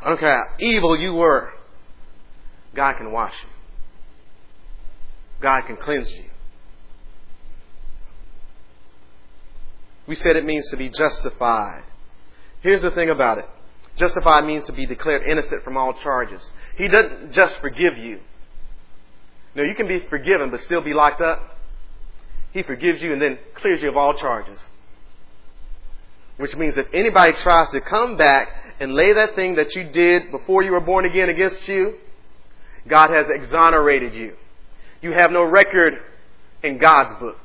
I 0.02 0.10
don't 0.10 0.20
care 0.20 0.32
how 0.32 0.44
evil 0.60 0.98
you 0.98 1.14
were. 1.14 1.52
God 2.74 2.94
can 2.98 3.12
wash 3.12 3.34
you. 3.44 3.50
God 5.42 5.62
can 5.62 5.78
cleanse 5.78 6.12
you. 6.14 6.26
We 10.08 10.16
said 10.16 10.36
it 10.36 10.46
means 10.46 10.68
to 10.70 10.78
be 10.78 10.90
justified. 10.90 11.84
Here's 12.62 12.82
the 12.82 12.92
thing 12.92 13.10
about 13.10 13.38
it. 13.38 13.46
Justified 13.96 14.46
means 14.46 14.64
to 14.66 14.74
be 14.74 14.86
declared 14.86 15.24
innocent 15.24 15.64
from 15.64 15.78
all 15.78 15.94
charges. 15.94 16.52
He 16.76 16.88
doesn't 16.88 17.34
just 17.34 17.60
forgive 17.60 17.98
you. 17.98 18.20
No, 19.56 19.64
you 19.64 19.76
can 19.76 19.88
be 19.88 20.00
forgiven 20.00 20.50
but 20.50 20.62
still 20.62 20.82
be 20.82 20.94
locked 20.94 21.22
up. 21.22 21.58
He 22.52 22.64
forgives 22.64 23.02
you 23.02 23.14
and 23.14 23.22
then 23.22 23.38
clears 23.56 23.82
you 23.82 23.90
of 23.90 23.98
all 23.98 24.14
charges. 24.14 24.60
Which 26.38 26.56
means 26.56 26.78
if 26.78 26.88
anybody 26.94 27.34
tries 27.34 27.70
to 27.72 27.82
come 27.82 28.18
back 28.18 28.48
and 28.80 28.94
lay 28.94 29.14
that 29.14 29.36
thing 29.36 29.56
that 29.56 29.76
you 29.76 29.84
did 29.84 30.32
before 30.32 30.64
you 30.64 30.72
were 30.72 30.80
born 30.80 31.06
again 31.06 31.30
against 31.30 31.68
you, 31.68 31.96
God 32.88 33.10
has 33.10 33.28
exonerated 33.30 34.14
you. 34.14 34.36
You 35.02 35.12
have 35.12 35.32
no 35.32 35.44
record 35.44 35.96
in 36.64 36.78
God's 36.78 37.20
book. 37.20 37.38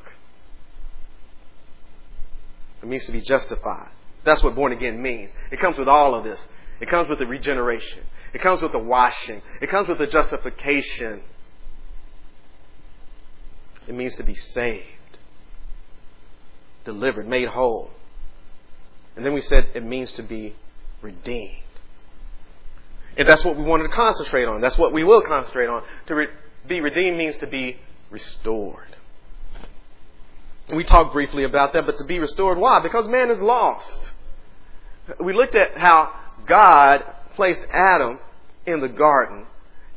It 2.82 2.88
means 2.88 3.06
to 3.06 3.12
be 3.12 3.20
justified. 3.20 3.90
That's 4.24 4.42
what 4.42 4.54
born 4.54 4.72
again 4.72 5.00
means. 5.00 5.30
It 5.50 5.58
comes 5.58 5.78
with 5.78 5.88
all 5.88 6.14
of 6.14 6.24
this. 6.24 6.40
It 6.80 6.88
comes 6.88 7.08
with 7.08 7.18
the 7.18 7.26
regeneration. 7.26 8.02
It 8.32 8.40
comes 8.40 8.62
with 8.62 8.72
the 8.72 8.78
washing. 8.78 9.42
It 9.60 9.68
comes 9.68 9.88
with 9.88 9.98
the 9.98 10.06
justification. 10.06 11.22
It 13.86 13.94
means 13.94 14.16
to 14.16 14.22
be 14.22 14.34
saved, 14.34 14.86
delivered, 16.84 17.26
made 17.26 17.48
whole. 17.48 17.90
And 19.16 19.24
then 19.24 19.32
we 19.32 19.40
said 19.40 19.68
it 19.74 19.84
means 19.84 20.12
to 20.12 20.22
be 20.22 20.54
redeemed. 21.02 21.56
And 23.16 23.28
that's 23.28 23.44
what 23.44 23.56
we 23.56 23.62
wanted 23.62 23.84
to 23.84 23.88
concentrate 23.90 24.46
on. 24.46 24.60
That's 24.60 24.76
what 24.76 24.92
we 24.92 25.04
will 25.04 25.22
concentrate 25.22 25.68
on. 25.68 25.82
To 26.06 26.14
re- 26.14 26.28
be 26.66 26.80
redeemed 26.80 27.16
means 27.16 27.36
to 27.38 27.46
be 27.46 27.76
restored. 28.10 28.96
We 30.72 30.82
talked 30.82 31.12
briefly 31.12 31.44
about 31.44 31.74
that, 31.74 31.86
but 31.86 31.98
to 31.98 32.04
be 32.04 32.18
restored, 32.18 32.58
why? 32.58 32.80
Because 32.80 33.06
man 33.06 33.30
is 33.30 33.40
lost. 33.40 34.12
We 35.20 35.32
looked 35.34 35.54
at 35.54 35.76
how 35.76 36.12
God 36.46 37.04
placed 37.34 37.66
Adam 37.72 38.18
in 38.66 38.80
the 38.80 38.88
garden, 38.88 39.46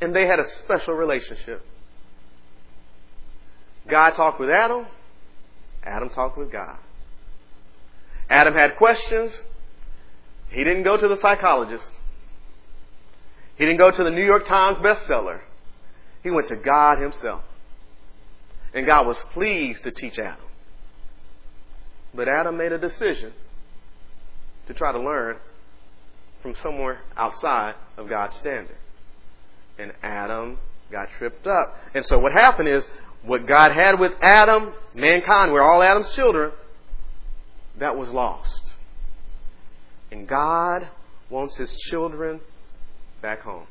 and 0.01 0.15
they 0.15 0.27
had 0.27 0.39
a 0.39 0.45
special 0.45 0.93
relationship. 0.93 1.65
God 3.87 4.11
talked 4.11 4.39
with 4.39 4.49
Adam, 4.49 4.85
Adam 5.87 6.09
talked 6.09 6.37
with 6.37 6.51
God. 6.51 6.77
Adam 8.29 8.53
had 8.53 8.75
questions. 8.75 9.45
He 10.49 10.63
didn't 10.63 10.83
go 10.83 10.97
to 10.97 11.07
the 11.07 11.15
psychologist. 11.15 11.91
He 13.55 13.65
didn't 13.65 13.79
go 13.79 13.89
to 13.89 14.03
the 14.03 14.11
New 14.11 14.25
York 14.25 14.45
Times 14.45 14.77
bestseller. 14.77 15.41
He 16.23 16.29
went 16.29 16.47
to 16.49 16.55
God 16.55 16.99
Himself. 16.99 17.43
And 18.73 18.85
God 18.85 19.07
was 19.07 19.17
pleased 19.33 19.83
to 19.83 19.91
teach 19.91 20.19
Adam. 20.19 20.45
But 22.13 22.27
Adam 22.27 22.57
made 22.57 22.71
a 22.71 22.77
decision 22.77 23.33
to 24.67 24.73
try 24.73 24.91
to 24.91 24.99
learn 24.99 25.37
from 26.41 26.55
somewhere 26.55 27.01
outside 27.15 27.75
of 27.97 28.09
God's 28.09 28.35
standard. 28.35 28.75
And 29.79 29.93
Adam 30.03 30.59
got 30.91 31.07
tripped 31.17 31.47
up. 31.47 31.75
And 31.93 32.05
so 32.05 32.19
what 32.19 32.33
happened 32.33 32.67
is, 32.67 32.87
what 33.23 33.45
God 33.45 33.71
had 33.71 33.99
with 33.99 34.13
Adam, 34.21 34.73
mankind, 34.93 35.51
we're 35.51 35.61
all 35.61 35.83
Adam's 35.83 36.09
children, 36.11 36.51
that 37.77 37.97
was 37.97 38.09
lost. 38.09 38.73
And 40.11 40.27
God 40.27 40.87
wants 41.29 41.57
his 41.57 41.75
children 41.75 42.39
back 43.21 43.41
home. 43.41 43.67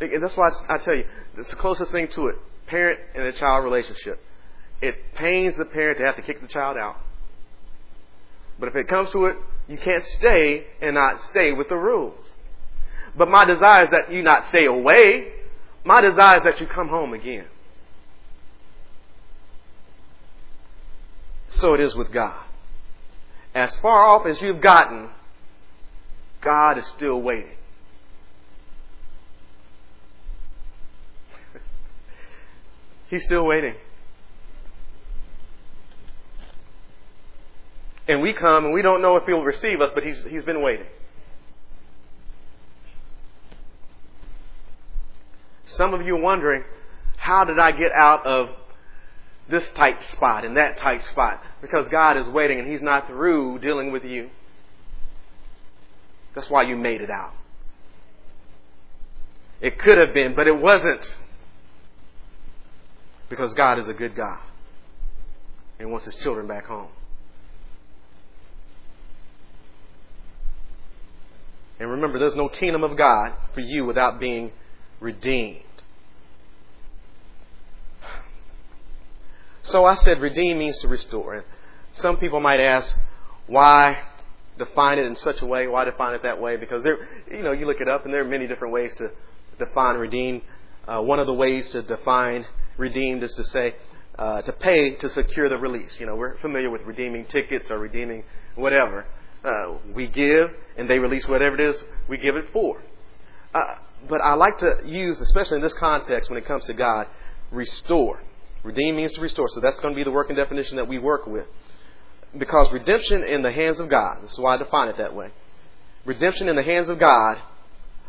And 0.00 0.22
that's 0.22 0.36
why 0.36 0.50
I 0.68 0.78
tell 0.78 0.94
you, 0.94 1.04
it's 1.36 1.50
the 1.50 1.56
closest 1.56 1.92
thing 1.92 2.08
to 2.08 2.26
it 2.28 2.36
parent 2.66 3.00
and 3.14 3.24
a 3.24 3.32
child 3.32 3.64
relationship. 3.64 4.18
It 4.80 4.96
pains 5.14 5.56
the 5.56 5.64
parent 5.64 5.98
to 5.98 6.06
have 6.06 6.16
to 6.16 6.22
kick 6.22 6.40
the 6.40 6.48
child 6.48 6.76
out. 6.76 6.96
But 8.58 8.68
if 8.68 8.76
it 8.76 8.88
comes 8.88 9.10
to 9.10 9.26
it, 9.26 9.36
you 9.68 9.76
can't 9.76 10.02
stay 10.04 10.64
and 10.80 10.94
not 10.94 11.22
stay 11.24 11.52
with 11.52 11.68
the 11.68 11.76
rules. 11.76 12.26
But 13.16 13.28
my 13.28 13.44
desire 13.44 13.84
is 13.84 13.90
that 13.90 14.10
you 14.10 14.22
not 14.22 14.46
stay 14.46 14.64
away. 14.64 15.32
My 15.84 16.00
desire 16.00 16.38
is 16.38 16.44
that 16.44 16.60
you 16.60 16.66
come 16.66 16.88
home 16.88 17.12
again. 17.12 17.46
So 21.48 21.74
it 21.74 21.80
is 21.80 21.94
with 21.94 22.10
God. 22.12 22.44
As 23.54 23.76
far 23.76 24.06
off 24.06 24.26
as 24.26 24.40
you've 24.40 24.60
gotten, 24.60 25.10
God 26.40 26.78
is 26.78 26.86
still 26.86 27.20
waiting. 27.20 27.56
He's 33.10 33.24
still 33.24 33.46
waiting. 33.46 33.74
And 38.08 38.22
we 38.22 38.32
come 38.32 38.64
and 38.64 38.74
we 38.74 38.82
don't 38.82 39.02
know 39.02 39.16
if 39.16 39.26
he'll 39.26 39.44
receive 39.44 39.80
us, 39.80 39.90
but 39.94 40.02
he's, 40.02 40.24
he's 40.24 40.42
been 40.42 40.60
waiting. 40.60 40.86
Some 45.64 45.94
of 45.94 46.02
you 46.02 46.16
are 46.16 46.20
wondering, 46.20 46.64
how 47.16 47.44
did 47.44 47.58
I 47.58 47.72
get 47.72 47.92
out 47.92 48.26
of 48.26 48.50
this 49.48 49.68
tight 49.70 50.02
spot 50.04 50.44
and 50.44 50.56
that 50.56 50.76
tight 50.78 51.04
spot? 51.04 51.42
Because 51.60 51.88
God 51.88 52.16
is 52.16 52.26
waiting 52.28 52.58
and 52.58 52.68
He's 52.68 52.82
not 52.82 53.06
through 53.06 53.60
dealing 53.60 53.92
with 53.92 54.04
you. 54.04 54.30
That's 56.34 56.50
why 56.50 56.62
you 56.62 56.76
made 56.76 57.00
it 57.00 57.10
out. 57.10 57.32
It 59.60 59.78
could 59.78 59.98
have 59.98 60.12
been, 60.12 60.34
but 60.34 60.48
it 60.48 60.60
wasn't. 60.60 61.18
Because 63.28 63.54
God 63.54 63.78
is 63.78 63.88
a 63.88 63.94
good 63.94 64.16
God 64.16 64.40
and 65.78 65.90
wants 65.90 66.06
His 66.06 66.16
children 66.16 66.48
back 66.48 66.66
home. 66.66 66.88
And 71.78 71.90
remember, 71.90 72.18
there's 72.18 72.36
no 72.36 72.48
kingdom 72.48 72.84
of 72.84 72.96
God 72.96 73.32
for 73.54 73.60
you 73.60 73.84
without 73.84 74.20
being 74.20 74.52
redeemed. 75.02 75.60
So 79.62 79.84
I 79.84 79.94
said 79.94 80.20
redeem 80.20 80.58
means 80.58 80.78
to 80.78 80.88
restore. 80.88 81.34
And 81.34 81.44
some 81.92 82.16
people 82.16 82.40
might 82.40 82.60
ask, 82.60 82.96
why 83.46 84.02
define 84.58 84.98
it 84.98 85.06
in 85.06 85.16
such 85.16 85.40
a 85.40 85.46
way? 85.46 85.66
Why 85.66 85.84
define 85.84 86.14
it 86.14 86.22
that 86.22 86.40
way? 86.40 86.56
Because 86.56 86.82
there, 86.82 86.98
you 87.30 87.42
know, 87.42 87.52
you 87.52 87.66
look 87.66 87.80
it 87.80 87.88
up 87.88 88.04
and 88.04 88.12
there 88.12 88.22
are 88.22 88.28
many 88.28 88.46
different 88.46 88.72
ways 88.72 88.94
to 88.96 89.10
define 89.58 89.96
redeem. 89.96 90.42
Uh, 90.86 91.00
one 91.00 91.18
of 91.20 91.26
the 91.26 91.34
ways 91.34 91.70
to 91.70 91.82
define 91.82 92.46
redeemed 92.76 93.22
is 93.22 93.32
to 93.34 93.44
say, 93.44 93.74
uh, 94.18 94.42
to 94.42 94.52
pay 94.52 94.94
to 94.96 95.08
secure 95.08 95.48
the 95.48 95.56
release. 95.56 95.98
You 96.00 96.06
know, 96.06 96.16
we're 96.16 96.36
familiar 96.38 96.70
with 96.70 96.82
redeeming 96.82 97.24
tickets 97.26 97.70
or 97.70 97.78
redeeming 97.78 98.24
whatever. 98.56 99.06
Uh, 99.44 99.74
we 99.94 100.06
give 100.06 100.52
and 100.76 100.88
they 100.88 100.98
release 100.98 101.26
whatever 101.26 101.54
it 101.54 101.60
is 101.60 101.82
we 102.08 102.16
give 102.16 102.36
it 102.36 102.46
for. 102.52 102.82
But 104.08 104.20
I 104.20 104.34
like 104.34 104.58
to 104.58 104.80
use, 104.84 105.20
especially 105.20 105.56
in 105.56 105.62
this 105.62 105.74
context 105.74 106.30
when 106.30 106.38
it 106.38 106.44
comes 106.44 106.64
to 106.64 106.74
God, 106.74 107.06
restore. 107.50 108.20
Redeem 108.62 108.96
means 108.96 109.12
to 109.12 109.20
restore. 109.20 109.48
So 109.48 109.60
that's 109.60 109.80
going 109.80 109.94
to 109.94 109.96
be 109.96 110.04
the 110.04 110.10
working 110.10 110.36
definition 110.36 110.76
that 110.76 110.88
we 110.88 110.98
work 110.98 111.26
with. 111.26 111.46
Because 112.36 112.72
redemption 112.72 113.22
in 113.22 113.42
the 113.42 113.52
hands 113.52 113.80
of 113.80 113.88
God, 113.88 114.22
this 114.22 114.32
is 114.32 114.38
why 114.38 114.54
I 114.54 114.56
define 114.56 114.88
it 114.88 114.96
that 114.98 115.14
way. 115.14 115.30
Redemption 116.04 116.48
in 116.48 116.56
the 116.56 116.62
hands 116.62 116.88
of 116.88 116.98
God 116.98 117.38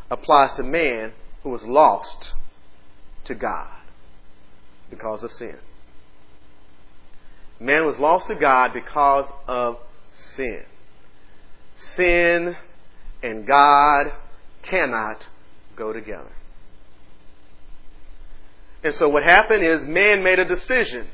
applies 0.09 0.53
to 0.53 0.63
man 0.63 1.13
who 1.43 1.49
was 1.49 1.63
lost 1.63 2.33
to 3.25 3.35
God 3.35 3.69
because 4.89 5.23
of 5.23 5.31
sin. 5.31 5.57
Man 7.59 7.85
was 7.85 7.97
lost 7.97 8.27
to 8.27 8.35
God 8.35 8.71
because 8.73 9.25
of 9.47 9.77
sin. 10.11 10.63
Sin 11.75 12.55
and 13.21 13.45
God 13.45 14.07
cannot 14.61 15.27
go 15.75 15.93
together. 15.93 16.31
And 18.83 18.93
so 18.95 19.07
what 19.09 19.23
happened 19.23 19.63
is 19.63 19.83
man 19.83 20.23
made 20.23 20.39
a 20.39 20.45
decision. 20.45 21.07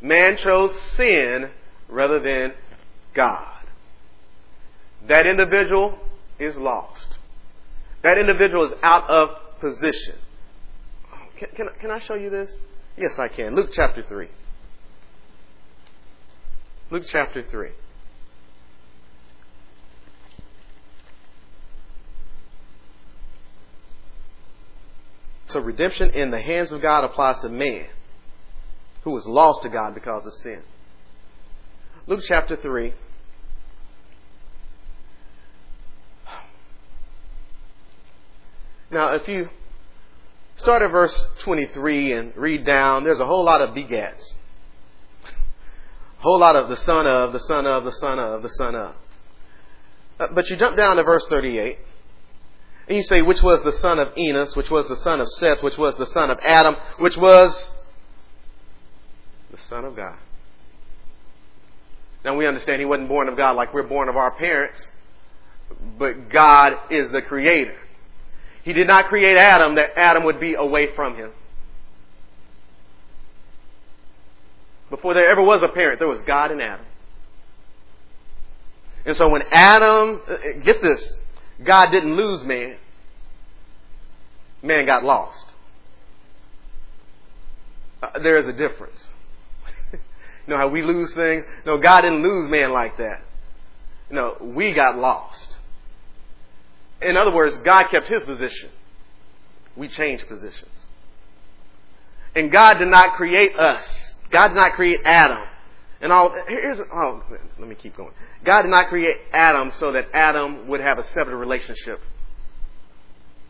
Man 0.00 0.36
chose 0.36 0.78
sin 0.96 1.50
rather 1.88 2.20
than 2.20 2.52
God. 3.14 3.64
That 5.08 5.26
individual 5.26 5.98
is 6.38 6.56
lost. 6.56 7.18
That 8.02 8.18
individual 8.18 8.66
is 8.66 8.72
out 8.82 9.08
of 9.08 9.30
position. 9.60 10.16
Can, 11.36 11.48
can, 11.56 11.68
can 11.80 11.90
I 11.90 11.98
show 12.00 12.14
you 12.14 12.30
this? 12.30 12.54
Yes, 12.96 13.18
I 13.18 13.28
can. 13.28 13.54
Luke 13.54 13.70
chapter 13.72 14.02
3. 14.02 14.28
Luke 16.90 17.04
chapter 17.06 17.42
3. 17.42 17.70
So 25.48 25.60
redemption 25.60 26.10
in 26.10 26.30
the 26.30 26.40
hands 26.40 26.72
of 26.72 26.82
God 26.82 27.04
applies 27.04 27.38
to 27.38 27.48
man 27.48 27.86
who 29.02 29.12
was 29.12 29.26
lost 29.26 29.62
to 29.62 29.70
God 29.70 29.94
because 29.94 30.26
of 30.26 30.34
sin. 30.34 30.62
Luke 32.06 32.20
chapter 32.26 32.56
3. 32.56 32.92
Now, 38.90 39.14
if 39.14 39.28
you 39.28 39.48
start 40.56 40.82
at 40.82 40.90
verse 40.90 41.24
23 41.40 42.12
and 42.12 42.36
read 42.36 42.64
down, 42.64 43.04
there's 43.04 43.20
a 43.20 43.26
whole 43.26 43.44
lot 43.44 43.62
of 43.62 43.74
begats. 43.74 44.32
A 45.24 46.22
whole 46.22 46.38
lot 46.38 46.56
of 46.56 46.68
the 46.68 46.76
son 46.76 47.06
of, 47.06 47.32
the 47.32 47.40
son 47.40 47.66
of, 47.66 47.84
the 47.84 47.92
son 47.92 48.18
of, 48.18 48.42
the 48.42 48.48
son 48.48 48.74
of. 48.74 48.94
Uh, 50.18 50.26
but 50.34 50.48
you 50.50 50.56
jump 50.56 50.76
down 50.76 50.96
to 50.96 51.04
verse 51.04 51.24
38. 51.28 51.78
And 52.88 52.96
you 52.96 53.02
say, 53.02 53.20
which 53.20 53.42
was 53.42 53.62
the 53.62 53.72
son 53.72 53.98
of 53.98 54.16
Enos, 54.16 54.56
which 54.56 54.70
was 54.70 54.88
the 54.88 54.96
son 54.96 55.20
of 55.20 55.28
Seth, 55.28 55.62
which 55.62 55.76
was 55.76 55.96
the 55.98 56.06
son 56.06 56.30
of 56.30 56.38
Adam, 56.42 56.74
which 56.98 57.18
was 57.18 57.72
the 59.50 59.58
son 59.58 59.84
of 59.84 59.94
God. 59.94 60.16
Now 62.24 62.34
we 62.34 62.46
understand 62.46 62.80
he 62.80 62.86
wasn't 62.86 63.08
born 63.08 63.28
of 63.28 63.36
God 63.36 63.56
like 63.56 63.74
we're 63.74 63.82
born 63.82 64.08
of 64.08 64.16
our 64.16 64.30
parents, 64.30 64.90
but 65.98 66.30
God 66.30 66.78
is 66.90 67.12
the 67.12 67.20
creator. 67.20 67.76
He 68.64 68.72
did 68.72 68.86
not 68.86 69.06
create 69.06 69.36
Adam 69.36 69.74
that 69.74 69.90
Adam 69.96 70.24
would 70.24 70.40
be 70.40 70.54
away 70.54 70.94
from 70.94 71.14
him. 71.14 71.32
Before 74.88 75.12
there 75.12 75.30
ever 75.30 75.42
was 75.42 75.62
a 75.62 75.68
parent, 75.68 75.98
there 75.98 76.08
was 76.08 76.22
God 76.22 76.50
and 76.50 76.62
Adam. 76.62 76.86
And 79.04 79.16
so 79.16 79.28
when 79.28 79.42
Adam, 79.50 80.22
uh, 80.26 80.36
get 80.62 80.80
this, 80.80 81.14
God 81.64 81.90
didn't 81.90 82.14
lose 82.14 82.44
man. 82.44 82.76
Man 84.62 84.86
got 84.86 85.04
lost. 85.04 85.44
Uh, 88.02 88.18
there 88.20 88.36
is 88.36 88.46
a 88.46 88.52
difference. 88.52 89.06
you 89.92 89.98
know 90.46 90.56
how 90.56 90.68
we 90.68 90.82
lose 90.82 91.12
things? 91.14 91.44
No, 91.66 91.78
God 91.78 92.02
didn't 92.02 92.22
lose 92.22 92.48
man 92.48 92.72
like 92.72 92.96
that. 92.98 93.22
No, 94.10 94.36
we 94.40 94.72
got 94.72 94.96
lost. 94.96 95.56
In 97.02 97.16
other 97.16 97.32
words, 97.32 97.56
God 97.58 97.86
kept 97.90 98.06
his 98.06 98.22
position. 98.24 98.70
We 99.76 99.88
changed 99.88 100.26
positions. 100.28 100.70
And 102.34 102.50
God 102.50 102.74
did 102.78 102.88
not 102.88 103.14
create 103.14 103.56
us. 103.56 104.14
God 104.30 104.48
did 104.48 104.56
not 104.56 104.72
create 104.72 105.00
Adam 105.04 105.46
and 106.00 106.12
all, 106.12 106.32
here's, 106.46 106.80
oh, 106.80 107.22
let 107.58 107.68
me 107.68 107.74
keep 107.74 107.96
going. 107.96 108.12
God 108.44 108.62
did 108.62 108.70
not 108.70 108.88
create 108.88 109.16
Adam 109.32 109.72
so 109.72 109.92
that 109.92 110.08
Adam 110.12 110.68
would 110.68 110.80
have 110.80 110.98
a 110.98 111.04
separate 111.08 111.36
relationship 111.36 112.00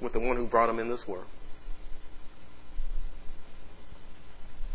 with 0.01 0.13
the 0.13 0.21
one 0.21 0.37
who 0.37 0.47
brought 0.47 0.71
him 0.71 0.79
in 0.79 0.89
this 0.89 1.07
world. 1.07 1.27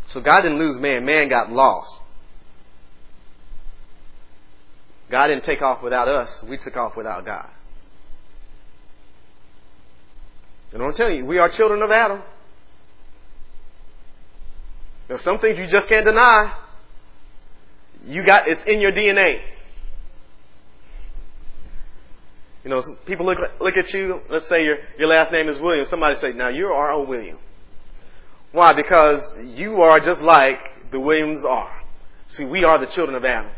So 0.08 0.20
God 0.20 0.42
didn't 0.42 0.58
lose 0.58 0.78
man, 0.78 1.04
man 1.04 1.28
got 1.28 1.50
lost. 1.50 2.00
God 5.10 5.28
didn't 5.28 5.44
take 5.44 5.62
off 5.62 5.82
without 5.82 6.08
us, 6.08 6.42
we 6.48 6.56
took 6.56 6.76
off 6.76 6.96
without 6.96 7.24
God. 7.24 7.48
And 10.72 10.82
I'm 10.82 10.92
telling 10.92 11.16
you, 11.16 11.26
we 11.26 11.38
are 11.38 11.48
children 11.48 11.82
of 11.82 11.90
Adam. 11.90 12.22
There's 15.06 15.22
some 15.22 15.38
things 15.38 15.58
you 15.58 15.66
just 15.66 15.88
can't 15.88 16.04
deny. 16.04 16.52
You 18.06 18.24
got 18.24 18.48
it's 18.48 18.60
in 18.66 18.80
your 18.80 18.92
DNA. 18.92 19.40
You 22.64 22.70
know, 22.70 22.82
people 23.06 23.26
look 23.26 23.38
look 23.60 23.76
at 23.76 23.92
you. 23.92 24.20
Let's 24.30 24.48
say 24.48 24.64
your 24.64 24.78
your 24.98 25.08
last 25.08 25.32
name 25.32 25.48
is 25.48 25.58
Williams. 25.60 25.88
Somebody 25.88 26.16
say, 26.16 26.32
"Now 26.32 26.48
you're 26.48 26.72
R.O. 26.72 27.04
William." 27.04 27.38
Why? 28.52 28.72
Because 28.72 29.22
you 29.44 29.82
are 29.82 30.00
just 30.00 30.22
like 30.22 30.90
the 30.90 31.00
Williams 31.00 31.44
are. 31.44 31.82
See, 32.28 32.44
we 32.44 32.64
are 32.64 32.78
the 32.78 32.90
children 32.92 33.16
of 33.16 33.24
Adam. 33.24 33.50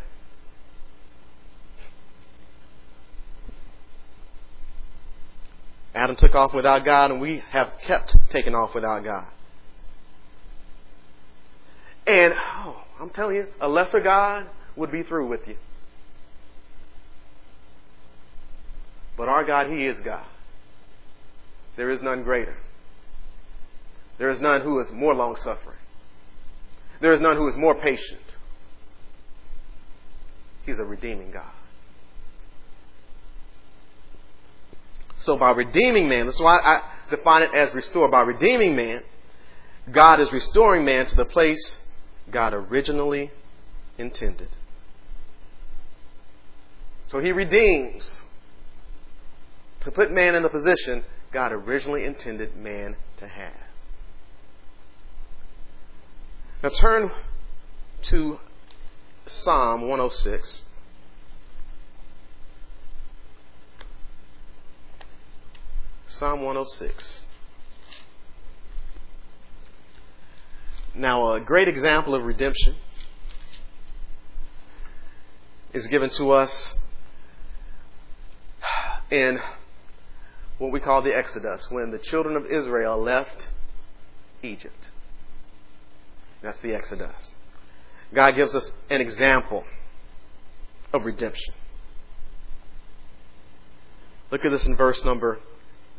Adam 5.94 6.16
took 6.16 6.34
off 6.34 6.52
without 6.52 6.84
God, 6.84 7.10
and 7.10 7.20
we 7.20 7.42
have 7.50 7.72
kept 7.82 8.14
taking 8.30 8.54
off 8.54 8.74
without 8.74 9.02
God. 9.02 9.28
And 12.06 12.34
oh, 12.36 12.82
I'm 13.00 13.10
telling 13.10 13.36
you, 13.36 13.46
a 13.60 13.68
lesser 13.68 14.00
God 14.00 14.46
would 14.74 14.90
be 14.90 15.02
through 15.02 15.28
with 15.28 15.46
you. 15.46 15.56
But 19.16 19.28
our 19.28 19.44
God, 19.44 19.70
He 19.70 19.86
is 19.86 19.98
God. 20.00 20.26
There 21.76 21.90
is 21.90 22.00
none 22.02 22.22
greater. 22.22 22.56
There 24.18 24.30
is 24.30 24.40
none 24.40 24.62
who 24.62 24.80
is 24.80 24.90
more 24.92 25.14
long 25.14 25.36
suffering. 25.36 25.78
There 27.00 27.12
is 27.12 27.20
none 27.20 27.36
who 27.36 27.48
is 27.48 27.56
more 27.56 27.74
patient. 27.74 28.20
He's 30.64 30.78
a 30.78 30.84
redeeming 30.84 31.30
God. 31.30 31.52
So 35.18 35.36
by 35.36 35.50
redeeming 35.50 36.08
man, 36.08 36.26
that's 36.26 36.40
why 36.40 36.58
I 36.58 36.82
define 37.10 37.42
it 37.42 37.54
as 37.54 37.74
restore. 37.74 38.08
By 38.08 38.22
redeeming 38.22 38.74
man, 38.74 39.02
God 39.90 40.20
is 40.20 40.32
restoring 40.32 40.84
man 40.84 41.06
to 41.06 41.16
the 41.16 41.24
place 41.24 41.78
God 42.30 42.54
originally 42.54 43.30
intended. 43.98 44.50
So 47.06 47.20
he 47.20 47.32
redeems 47.32 48.22
to 49.80 49.90
put 49.90 50.10
man 50.10 50.34
in 50.34 50.42
the 50.42 50.48
position 50.48 51.04
God 51.32 51.52
originally 51.52 52.04
intended 52.04 52.56
man 52.56 52.96
to 53.18 53.28
have. 53.28 53.54
Now 56.62 56.70
turn 56.70 57.10
to 58.02 58.40
Psalm 59.26 59.82
106. 59.82 60.64
Psalm 66.08 66.42
106. 66.42 67.20
Now, 70.96 71.32
a 71.32 71.40
great 71.40 71.68
example 71.68 72.14
of 72.14 72.24
redemption 72.24 72.74
is 75.74 75.86
given 75.88 76.08
to 76.10 76.30
us 76.30 76.74
in 79.10 79.38
what 80.56 80.72
we 80.72 80.80
call 80.80 81.02
the 81.02 81.14
Exodus, 81.14 81.70
when 81.70 81.90
the 81.90 81.98
children 81.98 82.34
of 82.34 82.46
Israel 82.46 82.98
left 82.98 83.50
Egypt. 84.42 84.90
That's 86.40 86.58
the 86.60 86.72
Exodus. 86.72 87.34
God 88.14 88.34
gives 88.34 88.54
us 88.54 88.72
an 88.88 89.02
example 89.02 89.64
of 90.94 91.04
redemption. 91.04 91.52
Look 94.30 94.46
at 94.46 94.50
this 94.50 94.64
in 94.64 94.76
verse 94.76 95.04
number 95.04 95.40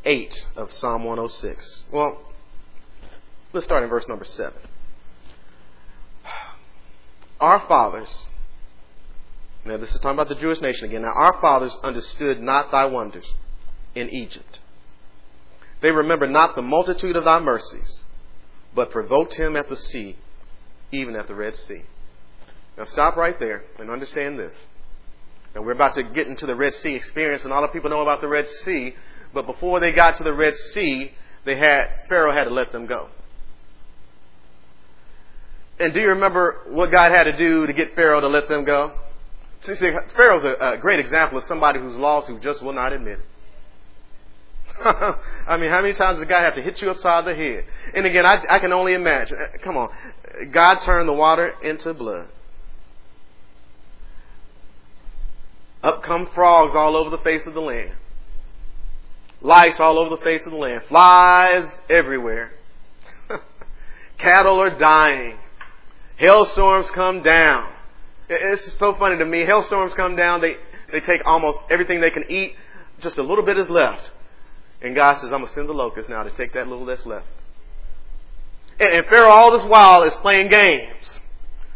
8 0.05 0.47
of 0.55 0.73
Psalm 0.73 1.03
106. 1.03 1.85
Well, 1.91 2.19
let's 3.53 3.65
start 3.65 3.83
in 3.83 3.89
verse 3.89 4.07
number 4.07 4.25
7. 4.25 4.53
Our 7.39 7.67
fathers, 7.67 8.29
now 9.65 9.77
this 9.77 9.93
is 9.93 9.99
talking 9.99 10.17
about 10.17 10.29
the 10.29 10.35
Jewish 10.35 10.59
nation 10.61 10.85
again. 10.85 11.03
Now, 11.03 11.13
our 11.15 11.39
fathers 11.39 11.77
understood 11.83 12.41
not 12.41 12.71
thy 12.71 12.85
wonders 12.85 13.25
in 13.93 14.09
Egypt. 14.09 14.59
They 15.81 15.91
remembered 15.91 16.31
not 16.31 16.55
the 16.55 16.63
multitude 16.63 17.15
of 17.15 17.25
thy 17.25 17.39
mercies, 17.39 18.03
but 18.73 18.91
provoked 18.91 19.35
him 19.35 19.55
at 19.55 19.69
the 19.69 19.75
sea, 19.75 20.15
even 20.91 21.15
at 21.15 21.27
the 21.27 21.35
Red 21.35 21.55
Sea. 21.55 21.83
Now 22.77 22.85
stop 22.85 23.15
right 23.15 23.39
there 23.39 23.63
and 23.79 23.89
understand 23.89 24.39
this. 24.39 24.53
Now 25.53 25.61
we're 25.61 25.71
about 25.73 25.95
to 25.95 26.03
get 26.03 26.27
into 26.27 26.45
the 26.45 26.55
Red 26.55 26.73
Sea 26.73 26.95
experience, 26.95 27.43
and 27.43 27.53
all 27.53 27.61
the 27.61 27.67
people 27.67 27.89
know 27.89 28.01
about 28.01 28.21
the 28.21 28.27
Red 28.27 28.47
Sea, 28.47 28.95
but 29.33 29.45
before 29.45 29.79
they 29.79 29.91
got 29.91 30.15
to 30.15 30.23
the 30.23 30.33
Red 30.33 30.55
Sea, 30.55 31.11
they 31.45 31.55
had 31.55 31.87
Pharaoh 32.09 32.33
had 32.33 32.45
to 32.45 32.53
let 32.53 32.71
them 32.71 32.87
go. 32.87 33.09
And 35.79 35.93
do 35.93 35.99
you 35.99 36.09
remember 36.09 36.61
what 36.67 36.91
God 36.91 37.11
had 37.11 37.23
to 37.23 37.37
do 37.37 37.67
to 37.67 37.73
get 37.73 37.93
Pharaoh 37.95 38.19
to 38.19 38.27
let 38.27 38.47
them 38.47 38.63
go? 38.63 38.93
See, 39.61 39.75
Pharaoh's 40.15 40.43
a, 40.43 40.73
a 40.73 40.77
great 40.77 40.99
example 40.99 41.37
of 41.37 41.43
somebody 41.43 41.79
who's 41.79 41.95
lost 41.95 42.27
who 42.27 42.39
just 42.39 42.63
will 42.63 42.73
not 42.73 42.93
admit 42.93 43.19
it. 43.19 43.25
I 45.47 45.57
mean, 45.57 45.69
how 45.69 45.81
many 45.81 45.93
times 45.93 46.19
does 46.19 46.27
God 46.27 46.41
have 46.41 46.55
to 46.55 46.61
hit 46.61 46.81
you 46.81 46.91
upside 46.91 47.25
the 47.25 47.33
head? 47.33 47.65
And 47.95 48.05
again, 48.05 48.25
I, 48.25 48.43
I 48.49 48.59
can 48.59 48.71
only 48.71 48.93
imagine. 48.93 49.37
Uh, 49.37 49.57
come 49.63 49.77
on. 49.77 49.89
God 50.51 50.81
turned 50.81 51.09
the 51.09 51.13
water 51.13 51.53
into 51.63 51.93
blood. 51.93 52.27
Up 55.81 56.03
come 56.03 56.29
frogs 56.33 56.75
all 56.75 56.95
over 56.95 57.09
the 57.09 57.17
face 57.19 57.47
of 57.47 57.53
the 57.53 57.61
land. 57.61 57.93
Lice 59.41 59.79
all 59.79 59.99
over 59.99 60.15
the 60.15 60.21
face 60.23 60.41
of 60.45 60.51
the 60.51 60.57
land. 60.57 60.83
Flies 60.87 61.65
everywhere. 61.89 62.51
Cattle 64.17 64.59
are 64.59 64.77
dying. 64.77 65.37
Hailstorms 66.17 66.89
come 66.91 67.23
down. 67.23 67.71
It's 68.29 68.73
so 68.77 68.95
funny 68.95 69.17
to 69.17 69.25
me. 69.25 69.45
Hailstorms 69.45 69.93
come 69.93 70.15
down. 70.15 70.41
They, 70.41 70.57
they 70.91 70.99
take 70.99 71.21
almost 71.25 71.59
everything 71.69 72.01
they 72.01 72.11
can 72.11 72.25
eat. 72.29 72.55
Just 72.99 73.17
a 73.17 73.23
little 73.23 73.45
bit 73.45 73.57
is 73.57 73.69
left. 73.69 74.11
And 74.81 74.95
God 74.95 75.13
says, 75.15 75.31
I'm 75.31 75.39
going 75.39 75.47
to 75.47 75.53
send 75.53 75.69
the 75.69 75.73
locusts 75.73 76.09
now 76.09 76.23
to 76.23 76.31
take 76.31 76.53
that 76.53 76.67
little 76.67 76.85
that's 76.85 77.05
left. 77.05 77.27
And, 78.79 78.93
and 78.93 79.05
Pharaoh 79.07 79.29
all 79.29 79.57
this 79.57 79.67
while 79.67 80.03
is 80.03 80.13
playing 80.15 80.49
games. 80.49 81.21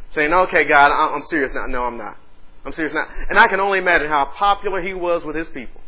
Saying, 0.10 0.34
okay, 0.34 0.66
God, 0.66 0.92
I'm 0.92 1.24
serious 1.24 1.54
now. 1.54 1.68
No, 1.68 1.84
I'm 1.84 1.98
not. 1.98 2.18
I'm 2.66 2.74
serious 2.74 2.94
now. 2.94 3.06
And 3.30 3.40
I 3.40 3.48
can 3.48 3.60
only 3.60 3.80
imagine 3.80 4.08
how 4.08 4.26
popular 4.26 4.82
he 4.82 4.94
was 4.94 5.24
with 5.24 5.36
his 5.36 5.50
people. 5.50 5.82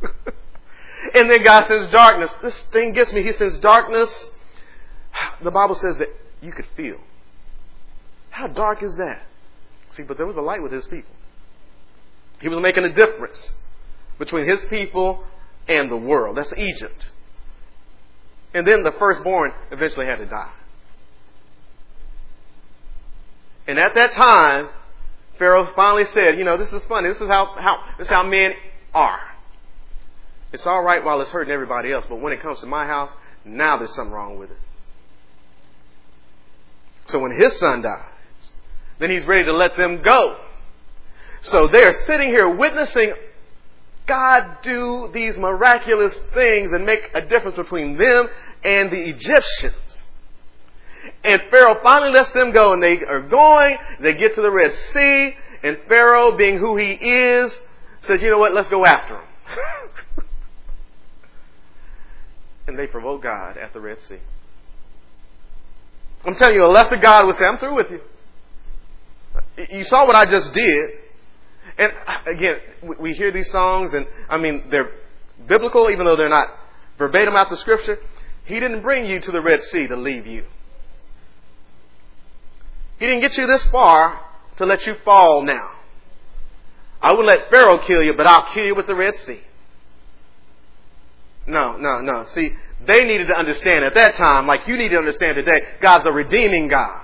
and 1.14 1.30
then 1.30 1.42
God 1.42 1.66
sends 1.68 1.92
darkness. 1.92 2.30
This 2.42 2.58
thing 2.72 2.92
gets 2.92 3.12
me. 3.12 3.22
He 3.22 3.32
sends 3.32 3.58
darkness. 3.58 4.30
The 5.42 5.50
Bible 5.50 5.74
says 5.74 5.98
that 5.98 6.08
you 6.44 6.52
could 6.52 6.66
feel. 6.76 6.98
How 8.30 8.46
dark 8.46 8.82
is 8.82 8.96
that? 8.96 9.22
See, 9.90 10.02
but 10.02 10.16
there 10.16 10.26
was 10.26 10.36
a 10.36 10.40
light 10.40 10.62
with 10.62 10.72
his 10.72 10.86
people. 10.86 11.14
He 12.40 12.48
was 12.48 12.58
making 12.58 12.84
a 12.84 12.92
difference 12.92 13.54
between 14.18 14.46
his 14.46 14.64
people 14.66 15.24
and 15.68 15.90
the 15.90 15.96
world. 15.96 16.36
That's 16.36 16.52
Egypt. 16.56 17.10
And 18.52 18.66
then 18.66 18.82
the 18.82 18.92
firstborn 18.92 19.52
eventually 19.70 20.06
had 20.06 20.16
to 20.16 20.26
die. 20.26 20.52
And 23.66 23.78
at 23.78 23.94
that 23.94 24.12
time, 24.12 24.68
Pharaoh 25.38 25.66
finally 25.74 26.04
said, 26.06 26.38
you 26.38 26.44
know, 26.44 26.56
this 26.56 26.72
is 26.72 26.84
funny. 26.84 27.08
This 27.08 27.20
is 27.20 27.28
how, 27.28 27.46
how, 27.56 27.82
this 27.98 28.06
is 28.06 28.12
how 28.12 28.24
men 28.24 28.54
are. 28.92 29.20
It's 30.52 30.66
all 30.66 30.82
right 30.82 31.02
while 31.02 31.20
it's 31.20 31.30
hurting 31.30 31.52
everybody 31.52 31.92
else, 31.92 32.04
but 32.08 32.20
when 32.20 32.32
it 32.32 32.40
comes 32.40 32.60
to 32.60 32.66
my 32.66 32.86
house, 32.86 33.10
now 33.44 33.76
there's 33.76 33.94
something 33.94 34.12
wrong 34.12 34.38
with 34.38 34.50
it. 34.50 34.58
So 37.06 37.18
when 37.18 37.32
his 37.32 37.58
son 37.58 37.82
dies, 37.82 38.50
then 38.98 39.10
he's 39.10 39.24
ready 39.24 39.44
to 39.44 39.52
let 39.52 39.76
them 39.76 40.02
go. 40.02 40.38
So 41.42 41.68
they're 41.68 41.92
sitting 42.04 42.28
here 42.28 42.48
witnessing 42.48 43.12
God 44.06 44.58
do 44.62 45.10
these 45.12 45.36
miraculous 45.36 46.14
things 46.34 46.72
and 46.72 46.84
make 46.84 47.10
a 47.14 47.22
difference 47.22 47.56
between 47.56 47.96
them 47.96 48.28
and 48.62 48.90
the 48.90 49.08
Egyptians. 49.08 50.04
And 51.22 51.42
Pharaoh 51.50 51.80
finally 51.82 52.12
lets 52.12 52.30
them 52.32 52.52
go 52.52 52.72
and 52.72 52.82
they 52.82 52.98
are 53.00 53.20
going, 53.20 53.78
they 54.00 54.14
get 54.14 54.34
to 54.34 54.42
the 54.42 54.50
Red 54.50 54.72
Sea, 54.72 55.34
and 55.62 55.78
Pharaoh, 55.88 56.36
being 56.36 56.58
who 56.58 56.76
he 56.76 56.92
is, 56.92 57.58
says, 58.02 58.20
you 58.20 58.30
know 58.30 58.38
what, 58.38 58.52
let's 58.52 58.68
go 58.68 58.84
after 58.84 59.16
him. 59.16 59.24
and 62.66 62.78
they 62.78 62.86
provoke 62.86 63.22
God 63.22 63.56
at 63.56 63.72
the 63.72 63.80
Red 63.80 63.98
Sea. 64.06 64.18
I'm 66.24 66.34
telling 66.34 66.54
you, 66.54 66.64
a 66.64 66.68
lesser 66.68 66.96
God 66.96 67.26
would 67.26 67.36
say, 67.36 67.44
I'm 67.44 67.58
through 67.58 67.76
with 67.76 67.90
you. 67.90 68.00
You 69.70 69.84
saw 69.84 70.06
what 70.06 70.16
I 70.16 70.24
just 70.24 70.52
did. 70.52 70.90
And 71.76 71.92
again, 72.26 72.60
we 72.98 73.14
hear 73.14 73.30
these 73.30 73.50
songs, 73.50 73.94
and 73.94 74.06
I 74.28 74.38
mean, 74.38 74.64
they're 74.70 74.90
biblical, 75.46 75.90
even 75.90 76.06
though 76.06 76.16
they're 76.16 76.28
not 76.28 76.48
verbatim 76.98 77.34
out 77.34 77.50
the 77.50 77.56
scripture. 77.56 77.98
He 78.44 78.60
didn't 78.60 78.82
bring 78.82 79.06
you 79.06 79.20
to 79.20 79.30
the 79.30 79.40
Red 79.40 79.60
Sea 79.60 79.86
to 79.88 79.96
leave 79.96 80.26
you. 80.26 80.44
He 82.98 83.06
didn't 83.06 83.22
get 83.22 83.36
you 83.36 83.46
this 83.46 83.64
far 83.66 84.20
to 84.56 84.66
let 84.66 84.86
you 84.86 84.94
fall 85.04 85.42
now. 85.42 85.70
I 87.02 87.12
would 87.12 87.26
let 87.26 87.50
Pharaoh 87.50 87.78
kill 87.78 88.02
you, 88.02 88.14
but 88.14 88.26
I'll 88.26 88.46
kill 88.52 88.64
you 88.64 88.74
with 88.74 88.86
the 88.86 88.94
Red 88.94 89.14
Sea. 89.16 89.40
No, 91.46 91.76
no, 91.76 92.00
no. 92.00 92.24
See, 92.24 92.54
they 92.86 93.04
needed 93.04 93.28
to 93.28 93.34
understand 93.34 93.84
at 93.84 93.94
that 93.94 94.14
time, 94.14 94.46
like 94.46 94.66
you 94.66 94.76
need 94.76 94.90
to 94.90 94.96
understand 94.96 95.36
today, 95.36 95.60
God's 95.80 96.06
a 96.06 96.12
redeeming 96.12 96.68
God. 96.68 97.02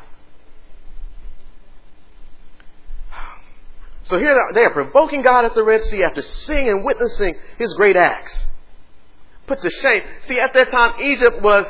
So 4.03 4.19
here 4.19 4.35
they 4.55 4.63
are 4.63 4.73
provoking 4.73 5.23
God 5.23 5.45
at 5.45 5.55
the 5.55 5.63
Red 5.63 5.83
Sea 5.83 6.03
after 6.03 6.23
seeing 6.23 6.69
and 6.69 6.85
witnessing 6.85 7.37
his 7.59 7.73
great 7.75 7.97
acts. 7.97 8.49
Put 9.47 9.61
to 9.63 9.71
shame. 9.71 10.03
See, 10.23 10.41
at 10.41 10.53
that 10.55 10.69
time, 10.69 11.01
Egypt 11.01 11.41
was 11.43 11.67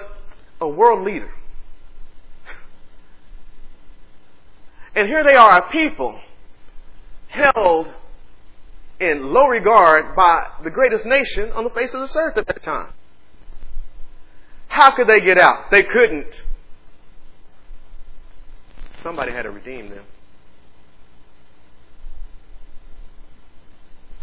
a 0.60 0.68
world 0.68 1.04
leader. 1.04 1.30
And 4.94 5.06
here 5.06 5.22
they 5.22 5.34
are, 5.34 5.58
a 5.58 5.70
people 5.70 6.18
held 7.28 7.92
in 8.98 9.32
low 9.32 9.46
regard 9.46 10.16
by 10.16 10.46
the 10.62 10.70
greatest 10.70 11.06
nation 11.06 11.52
on 11.52 11.64
the 11.64 11.70
face 11.70 11.94
of 11.94 12.00
this 12.00 12.14
earth 12.16 12.36
at 12.36 12.46
that 12.46 12.62
time. 12.62 12.92
How 14.70 14.92
could 14.92 15.08
they 15.08 15.20
get 15.20 15.36
out? 15.36 15.70
They 15.72 15.82
couldn't. 15.82 16.42
Somebody 19.02 19.32
had 19.32 19.42
to 19.42 19.50
redeem 19.50 19.90
them. 19.90 20.04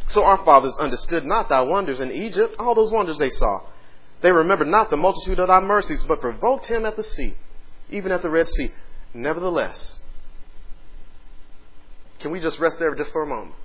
So 0.08 0.24
our 0.24 0.44
fathers 0.46 0.74
understood 0.80 1.26
not 1.26 1.50
thy 1.50 1.62
wonders 1.62 2.00
in 2.00 2.12
Egypt, 2.12 2.56
all 2.60 2.74
those 2.74 2.92
wonders 2.92 3.18
they 3.18 3.30
saw. 3.30 3.60
They 4.22 4.32
remembered 4.32 4.70
not 4.70 4.90
the 4.90 4.96
multitude 4.96 5.38
of 5.38 5.50
thy 5.50 5.60
mercies, 5.60 6.04
but 6.08 6.22
provoked 6.22 6.68
him 6.68 6.86
at 6.86 6.96
the 6.96 7.04
sea, 7.04 7.36
even 7.90 8.14
at 8.14 8.22
the 8.22 8.30
Red 8.30 8.48
Sea. 8.48 8.72
Nevertheless, 9.14 10.00
can 12.20 12.32
we 12.32 12.40
just 12.40 12.58
rest 12.58 12.80
there 12.80 12.96
just 12.96 13.12
for 13.12 13.22
a 13.22 13.28
moment? 13.28 13.56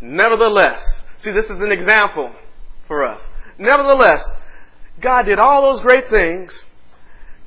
Nevertheless, 0.00 1.04
see, 1.18 1.32
this 1.32 1.46
is 1.46 1.58
an 1.60 1.72
example 1.72 2.30
for 2.86 3.04
us. 3.04 3.20
Nevertheless, 3.58 4.24
God 5.02 5.24
did 5.24 5.38
all 5.38 5.72
those 5.72 5.82
great 5.82 6.08
things. 6.08 6.64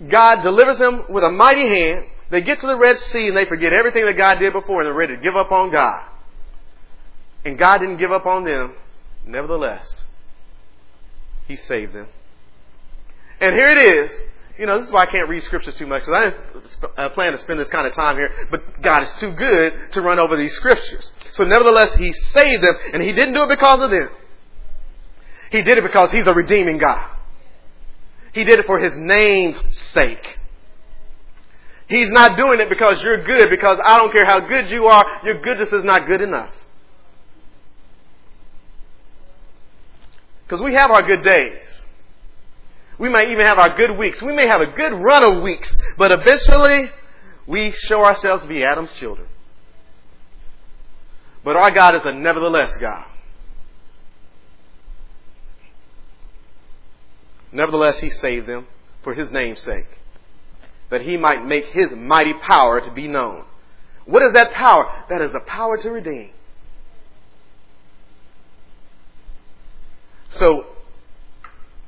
God 0.08 0.42
delivers 0.42 0.78
them 0.78 1.06
with 1.10 1.24
a 1.24 1.32
mighty 1.32 1.68
hand. 1.68 2.06
They 2.30 2.42
get 2.42 2.60
to 2.60 2.68
the 2.68 2.78
Red 2.78 2.98
Sea 2.98 3.28
and 3.28 3.38
they 3.38 3.46
forget 3.46 3.72
everything 3.72 4.06
that 4.06 4.18
God 4.18 4.40
did 4.40 4.54
before 4.54 4.82
and 4.82 4.88
they're 4.88 4.94
ready 4.94 5.16
to 5.16 5.22
give 5.22 5.36
up 5.36 5.52
on 5.52 5.72
God. 5.72 6.04
And 7.46 7.58
God 7.58 7.78
didn't 7.78 7.98
give 7.98 8.12
up 8.12 8.26
on 8.26 8.44
them. 8.44 8.76
Nevertheless, 9.26 10.04
He 11.48 11.56
saved 11.56 11.94
them. 11.94 12.10
And 13.40 13.56
here 13.56 13.68
it 13.68 13.78
is. 13.78 14.20
You 14.58 14.66
know, 14.66 14.78
this 14.78 14.88
is 14.88 14.94
why 14.94 15.04
I 15.04 15.06
can't 15.06 15.28
read 15.28 15.44
scriptures 15.44 15.76
too 15.76 15.86
much 15.86 16.06
because 16.06 16.34
I 16.98 17.02
uh, 17.02 17.10
plan 17.10 17.34
to 17.34 17.38
spend 17.38 17.60
this 17.60 17.68
kind 17.68 17.86
of 17.86 17.94
time 17.94 18.16
here, 18.16 18.32
but 18.50 18.82
God 18.82 19.04
is 19.04 19.14
too 19.16 19.32
good 19.32 19.74
to 19.92 20.02
run 20.02 20.18
over 20.18 20.38
these 20.38 20.54
scriptures. 20.54 21.12
So 21.34 21.44
nevertheless, 21.44 21.94
He 21.96 22.14
saved 22.14 22.64
them 22.64 22.74
and 22.94 23.04
He 23.04 23.12
didn't 23.12 23.34
do 23.34 23.44
it 23.44 23.50
because 23.50 23.82
of 23.82 23.92
them. 23.92 24.10
He 25.52 25.62
did 25.62 25.78
it 25.78 25.84
because 25.84 26.12
He's 26.12 26.26
a 26.28 26.34
redeeming 26.34 26.78
God. 26.78 27.15
He 28.36 28.44
did 28.44 28.60
it 28.60 28.66
for 28.66 28.80
His 28.80 28.98
name's 28.98 29.58
sake. 29.76 30.38
He's 31.88 32.12
not 32.12 32.38
doing 32.38 32.60
it 32.60 32.68
because 32.68 33.02
you're 33.02 33.24
good, 33.24 33.50
because 33.50 33.80
I 33.82 33.98
don't 33.98 34.12
care 34.12 34.26
how 34.26 34.42
good 34.42 34.70
you 34.70 34.88
are, 34.88 35.22
your 35.24 35.40
goodness 35.40 35.72
is 35.72 35.86
not 35.86 36.06
good 36.06 36.20
enough. 36.20 36.54
Because 40.44 40.62
we 40.62 40.74
have 40.74 40.92
our 40.92 41.02
good 41.02 41.24
days. 41.24 41.62
We 43.00 43.08
may 43.08 43.32
even 43.32 43.46
have 43.46 43.58
our 43.58 43.74
good 43.76 43.98
weeks. 43.98 44.22
We 44.22 44.34
may 44.34 44.48
have 44.48 44.60
a 44.60 44.68
good 44.68 44.92
run 44.92 45.24
of 45.24 45.42
weeks, 45.42 45.74
but 45.98 46.12
eventually 46.12 46.92
we 47.48 47.72
show 47.72 48.04
ourselves 48.04 48.44
to 48.44 48.50
be 48.50 48.66
Adam's 48.66 48.94
children. 48.96 49.28
But 51.46 51.56
our 51.56 51.72
God 51.72 51.96
is 51.96 52.02
a 52.04 52.12
nevertheless 52.12 52.76
God. 52.78 53.06
Nevertheless, 57.56 58.02
He 58.02 58.10
saved 58.10 58.48
them 58.48 58.68
for 59.02 59.14
His 59.14 59.32
name's 59.32 59.62
sake, 59.62 60.02
that 60.90 61.02
He 61.02 61.16
might 61.18 61.46
make 61.46 61.68
His 61.68 61.92
mighty 61.96 62.34
power 62.34 62.82
to 62.82 62.92
be 62.92 63.08
known. 63.08 63.46
What 64.06 64.22
is 64.24 64.34
that 64.34 64.52
power? 64.52 64.92
That 65.10 65.22
is 65.22 65.32
the 65.32 65.40
power 65.40 65.78
to 65.78 65.90
redeem. 65.90 66.32
So, 70.30 70.66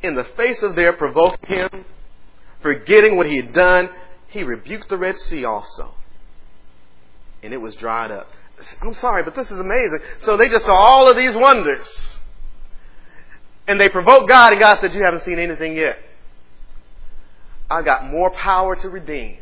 in 0.01 0.15
the 0.15 0.23
face 0.23 0.63
of 0.63 0.75
their 0.75 0.93
provoking 0.93 1.55
him, 1.55 1.85
forgetting 2.61 3.17
what 3.17 3.27
he 3.27 3.35
had 3.35 3.53
done, 3.53 3.89
he 4.29 4.43
rebuked 4.43 4.87
the 4.89 4.97
Red 4.97 5.17
Sea 5.17 5.43
also. 5.43 5.93
And 7.43 7.53
it 7.53 7.57
was 7.57 7.75
dried 7.75 8.11
up. 8.11 8.29
I'm 8.81 8.93
sorry, 8.93 9.23
but 9.23 9.35
this 9.35 9.51
is 9.51 9.59
amazing. 9.59 9.99
So 10.19 10.37
they 10.37 10.47
just 10.49 10.65
saw 10.65 10.73
all 10.73 11.09
of 11.09 11.17
these 11.17 11.35
wonders. 11.35 12.16
And 13.67 13.79
they 13.79 13.89
provoked 13.89 14.29
God, 14.29 14.53
and 14.53 14.61
God 14.61 14.79
said, 14.79 14.93
You 14.93 15.03
haven't 15.03 15.23
seen 15.23 15.39
anything 15.39 15.75
yet. 15.75 15.97
I 17.69 17.81
got 17.81 18.09
more 18.09 18.31
power 18.31 18.75
to 18.77 18.89
redeem 18.89 19.39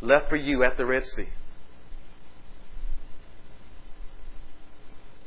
left 0.00 0.28
for 0.28 0.36
you 0.36 0.62
at 0.62 0.76
the 0.76 0.86
Red 0.86 1.04
Sea. 1.04 1.26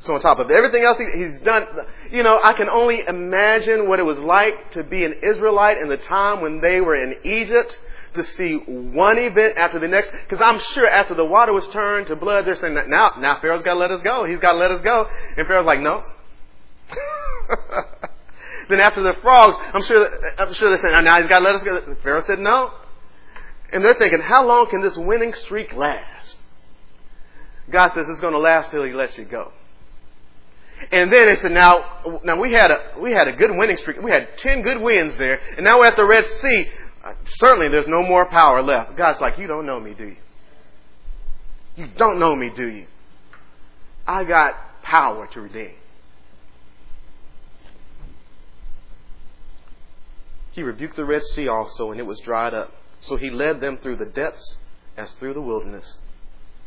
So 0.00 0.14
on 0.14 0.20
top 0.20 0.40
of 0.40 0.50
everything 0.50 0.82
else 0.82 0.98
he's 0.98 1.38
done, 1.40 1.64
you 2.10 2.24
know, 2.24 2.40
I 2.42 2.54
can 2.54 2.68
only 2.68 3.02
imagine 3.06 3.88
what 3.88 4.00
it 4.00 4.02
was 4.02 4.18
like 4.18 4.72
to 4.72 4.82
be 4.82 5.04
an 5.04 5.20
Israelite 5.22 5.78
in 5.78 5.88
the 5.88 5.96
time 5.96 6.40
when 6.40 6.60
they 6.60 6.80
were 6.80 6.96
in 6.96 7.14
Egypt 7.24 7.78
to 8.14 8.24
see 8.24 8.56
one 8.56 9.16
event 9.18 9.56
after 9.56 9.78
the 9.78 9.86
next. 9.86 10.10
Because 10.10 10.40
I'm 10.44 10.58
sure 10.74 10.88
after 10.88 11.14
the 11.14 11.24
water 11.24 11.52
was 11.52 11.66
turned 11.68 12.08
to 12.08 12.16
blood, 12.16 12.46
they're 12.46 12.56
saying, 12.56 12.74
now, 12.88 13.12
now 13.18 13.38
Pharaoh's 13.40 13.62
got 13.62 13.74
to 13.74 13.78
let 13.78 13.92
us 13.92 14.00
go. 14.00 14.24
He's 14.24 14.40
got 14.40 14.52
to 14.52 14.58
let 14.58 14.72
us 14.72 14.80
go. 14.80 15.08
And 15.36 15.46
Pharaoh's 15.46 15.66
like, 15.66 15.80
no. 15.80 16.04
then 18.68 18.80
after 18.80 19.02
the 19.02 19.14
frogs, 19.22 19.56
I'm 19.72 19.82
sure, 19.82 20.08
I'm 20.38 20.52
sure 20.54 20.68
they're 20.68 20.78
saying, 20.78 21.04
now 21.04 21.20
he's 21.20 21.28
got 21.28 21.40
to 21.40 21.44
let 21.44 21.54
us 21.54 21.62
go. 21.62 21.96
Pharaoh 22.02 22.22
said 22.22 22.38
no. 22.38 22.72
And 23.72 23.84
they're 23.84 23.98
thinking, 23.98 24.20
how 24.20 24.46
long 24.46 24.68
can 24.68 24.82
this 24.82 24.96
winning 24.96 25.32
streak 25.32 25.72
last? 25.72 26.36
God 27.70 27.92
says 27.92 28.06
it's 28.08 28.20
going 28.20 28.34
to 28.34 28.38
last 28.38 28.70
till 28.70 28.84
he 28.84 28.92
lets 28.92 29.16
you 29.16 29.24
go. 29.24 29.52
And 30.90 31.12
then 31.12 31.26
they 31.26 31.36
said, 31.36 31.52
now, 31.52 32.20
now 32.24 32.40
we 32.40 32.52
had 32.52 32.70
a, 32.70 33.00
we 33.00 33.12
had 33.12 33.28
a 33.28 33.32
good 33.32 33.50
winning 33.52 33.76
streak. 33.76 34.02
We 34.02 34.10
had 34.10 34.36
10 34.38 34.62
good 34.62 34.80
wins 34.80 35.16
there. 35.16 35.40
And 35.56 35.64
now 35.64 35.78
we're 35.78 35.86
at 35.86 35.96
the 35.96 36.04
Red 36.04 36.26
Sea. 36.26 36.66
Uh, 37.04 37.14
certainly 37.38 37.68
there's 37.68 37.86
no 37.86 38.02
more 38.02 38.26
power 38.26 38.62
left. 38.62 38.96
God's 38.96 39.20
like, 39.20 39.38
you 39.38 39.46
don't 39.46 39.64
know 39.64 39.80
me, 39.80 39.94
do 39.94 40.08
you? 40.08 40.16
You 41.76 41.88
don't 41.96 42.18
know 42.18 42.34
me, 42.34 42.50
do 42.54 42.68
you? 42.68 42.86
I 44.06 44.24
got 44.24 44.82
power 44.82 45.26
to 45.28 45.40
redeem. 45.40 45.72
He 50.52 50.62
rebuked 50.62 50.96
the 50.96 51.04
Red 51.04 51.22
Sea 51.22 51.48
also, 51.48 51.90
and 51.90 52.00
it 52.00 52.04
was 52.04 52.20
dried 52.20 52.54
up. 52.54 52.72
So 53.00 53.16
he 53.16 53.30
led 53.30 53.60
them 53.60 53.78
through 53.78 53.96
the 53.96 54.06
depths 54.06 54.56
as 54.96 55.12
through 55.12 55.34
the 55.34 55.40
wilderness, 55.40 55.98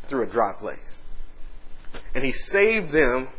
through 0.08 0.24
a 0.24 0.32
dry 0.32 0.54
place. 0.60 1.00
And 2.14 2.24
he 2.24 2.34
saved 2.34 2.92
them 2.92 3.30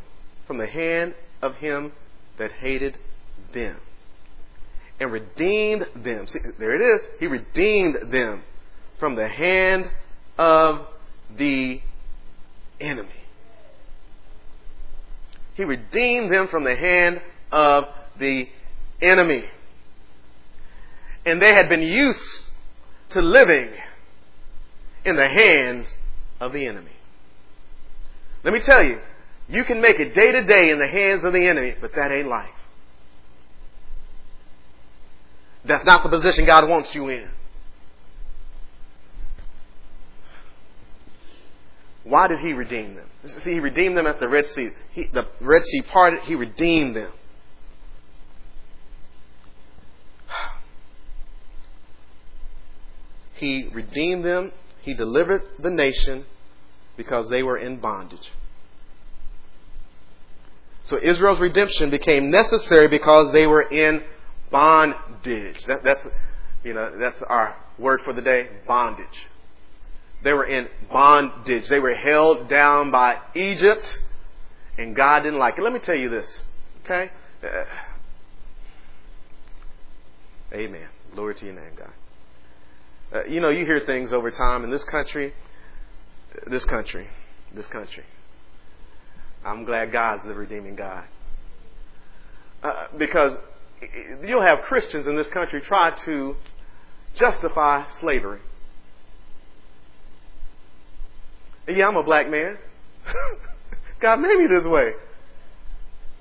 from 0.46 0.58
the 0.58 0.66
hand 0.66 1.14
of 1.42 1.56
him 1.56 1.92
that 2.38 2.52
hated 2.52 2.96
them 3.52 3.76
and 4.98 5.12
redeemed 5.12 5.86
them. 5.94 6.26
See, 6.26 6.38
there 6.58 6.74
it 6.74 6.80
is. 6.80 7.08
He 7.18 7.26
redeemed 7.26 8.12
them 8.12 8.42
from 8.98 9.14
the 9.14 9.28
hand 9.28 9.90
of 10.38 10.86
the 11.36 11.80
enemy. 12.80 13.08
He 15.54 15.64
redeemed 15.64 16.32
them 16.32 16.48
from 16.48 16.64
the 16.64 16.76
hand 16.76 17.20
of 17.50 17.84
the 18.18 18.48
enemy. 19.00 19.44
And 21.26 21.42
they 21.42 21.52
had 21.52 21.68
been 21.68 21.82
used 21.82 22.50
to 23.10 23.20
living 23.20 23.68
in 25.04 25.16
the 25.16 25.28
hands 25.28 25.94
of 26.40 26.52
the 26.52 26.66
enemy. 26.66 26.92
Let 28.44 28.54
me 28.54 28.60
tell 28.60 28.82
you, 28.82 29.00
you 29.48 29.64
can 29.64 29.80
make 29.80 29.98
it 29.98 30.14
day 30.14 30.32
to 30.32 30.44
day 30.44 30.70
in 30.70 30.78
the 30.78 30.86
hands 30.86 31.24
of 31.24 31.32
the 31.32 31.46
enemy, 31.46 31.74
but 31.80 31.94
that 31.94 32.12
ain't 32.12 32.28
life. 32.28 32.48
That's 35.64 35.84
not 35.84 36.04
the 36.04 36.08
position 36.08 36.46
God 36.46 36.68
wants 36.68 36.94
you 36.94 37.08
in. 37.08 37.28
Why 42.04 42.28
did 42.28 42.38
He 42.38 42.52
redeem 42.52 42.94
them? 42.94 43.08
See, 43.26 43.54
He 43.54 43.60
redeemed 43.60 43.96
them 43.96 44.06
at 44.06 44.20
the 44.20 44.28
Red 44.28 44.46
Sea. 44.46 44.70
He, 44.92 45.08
the 45.12 45.26
Red 45.40 45.64
Sea 45.64 45.82
parted, 45.82 46.20
He 46.22 46.36
redeemed 46.36 46.94
them. 46.94 47.10
He 53.36 53.68
redeemed 53.72 54.24
them. 54.24 54.52
He 54.80 54.94
delivered 54.94 55.42
the 55.58 55.70
nation 55.70 56.24
because 56.96 57.28
they 57.28 57.42
were 57.42 57.58
in 57.58 57.78
bondage. 57.78 58.32
So 60.84 60.98
Israel's 61.02 61.40
redemption 61.40 61.90
became 61.90 62.30
necessary 62.30 62.88
because 62.88 63.32
they 63.32 63.46
were 63.46 63.62
in 63.62 64.04
bondage. 64.50 65.64
That, 65.64 65.82
that's, 65.82 66.06
you 66.64 66.72
know, 66.74 66.96
that's 66.98 67.20
our 67.22 67.56
word 67.78 68.02
for 68.02 68.12
the 68.12 68.22
day, 68.22 68.48
bondage. 68.66 69.26
They 70.22 70.32
were 70.32 70.46
in 70.46 70.68
bondage. 70.90 71.68
They 71.68 71.80
were 71.80 71.94
held 71.94 72.48
down 72.48 72.90
by 72.90 73.18
Egypt, 73.34 73.98
and 74.78 74.94
God 74.94 75.24
didn't 75.24 75.38
like 75.38 75.58
it. 75.58 75.62
Let 75.62 75.72
me 75.72 75.80
tell 75.80 75.96
you 75.96 76.08
this, 76.08 76.44
okay? 76.84 77.10
Uh, 77.42 77.64
amen. 80.54 80.88
Glory 81.14 81.34
to 81.34 81.44
your 81.44 81.54
name, 81.54 81.72
God. 81.76 81.92
Uh, 83.12 83.24
you 83.24 83.40
know, 83.40 83.48
you 83.48 83.64
hear 83.64 83.80
things 83.80 84.12
over 84.12 84.30
time 84.30 84.64
in 84.64 84.70
this 84.70 84.84
country, 84.84 85.32
this 86.46 86.64
country, 86.64 87.08
this 87.54 87.66
country. 87.66 88.04
I'm 89.44 89.64
glad 89.64 89.92
God's 89.92 90.24
the 90.24 90.34
redeeming 90.34 90.74
God. 90.74 91.04
Uh, 92.62 92.86
because 92.98 93.36
you'll 94.24 94.42
have 94.42 94.64
Christians 94.64 95.06
in 95.06 95.16
this 95.16 95.28
country 95.28 95.60
try 95.60 95.90
to 96.04 96.34
justify 97.14 97.84
slavery. 98.00 98.40
Yeah, 101.68 101.88
I'm 101.88 101.96
a 101.96 102.02
black 102.02 102.28
man. 102.28 102.58
God 104.00 104.20
made 104.20 104.38
me 104.38 104.46
this 104.46 104.64
way. 104.64 104.92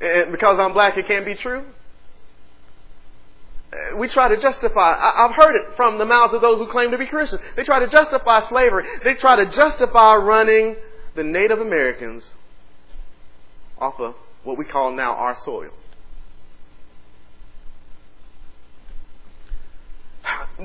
And 0.01 0.31
because 0.31 0.59
I'm 0.59 0.73
black, 0.73 0.97
it 0.97 1.07
can't 1.07 1.25
be 1.25 1.35
true. 1.35 1.65
Uh, 3.75 3.97
we 3.97 4.07
try 4.07 4.27
to 4.27 4.37
justify, 4.37 4.95
I've 4.95 5.35
heard 5.35 5.55
it 5.55 5.75
from 5.75 5.97
the 5.97 6.05
mouths 6.05 6.33
of 6.33 6.41
those 6.41 6.59
who 6.59 6.67
claim 6.67 6.91
to 6.91 6.97
be 6.97 7.05
Christians. 7.05 7.41
They 7.55 7.63
try 7.63 7.79
to 7.79 7.87
justify 7.87 8.41
slavery. 8.47 8.85
They 9.03 9.15
try 9.15 9.35
to 9.35 9.45
justify 9.47 10.15
running 10.15 10.75
the 11.15 11.23
Native 11.23 11.59
Americans 11.59 12.29
off 13.77 13.99
of 13.99 14.15
what 14.43 14.57
we 14.57 14.65
call 14.65 14.91
now 14.91 15.13
our 15.13 15.37
soil. 15.39 15.71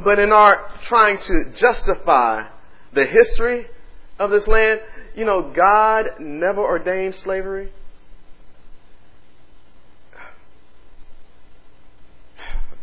But 0.04 0.18
in 0.18 0.32
our 0.32 0.70
trying 0.84 1.18
to 1.18 1.52
justify 1.56 2.48
the 2.92 3.04
history 3.04 3.66
of 4.18 4.30
this 4.30 4.46
land, 4.46 4.80
you 5.16 5.24
know, 5.24 5.42
God 5.42 6.20
never 6.20 6.60
ordained 6.60 7.14
slavery. 7.14 7.72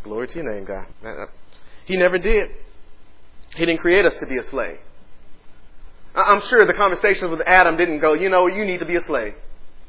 Glory 0.08 0.26
to 0.26 0.36
your 0.36 0.54
name, 0.54 0.64
God. 0.64 0.86
He 1.84 1.98
never 1.98 2.16
did. 2.16 2.50
He 3.54 3.66
didn't 3.66 3.80
create 3.80 4.06
us 4.06 4.16
to 4.16 4.26
be 4.26 4.38
a 4.38 4.42
slave. 4.42 4.78
I'm 6.14 6.40
sure 6.40 6.64
the 6.64 6.72
conversations 6.72 7.30
with 7.30 7.42
Adam 7.42 7.76
didn't 7.76 7.98
go, 7.98 8.14
you 8.14 8.30
know, 8.30 8.46
you 8.46 8.64
need 8.64 8.78
to 8.78 8.86
be 8.86 8.96
a 8.96 9.02
slave. 9.02 9.34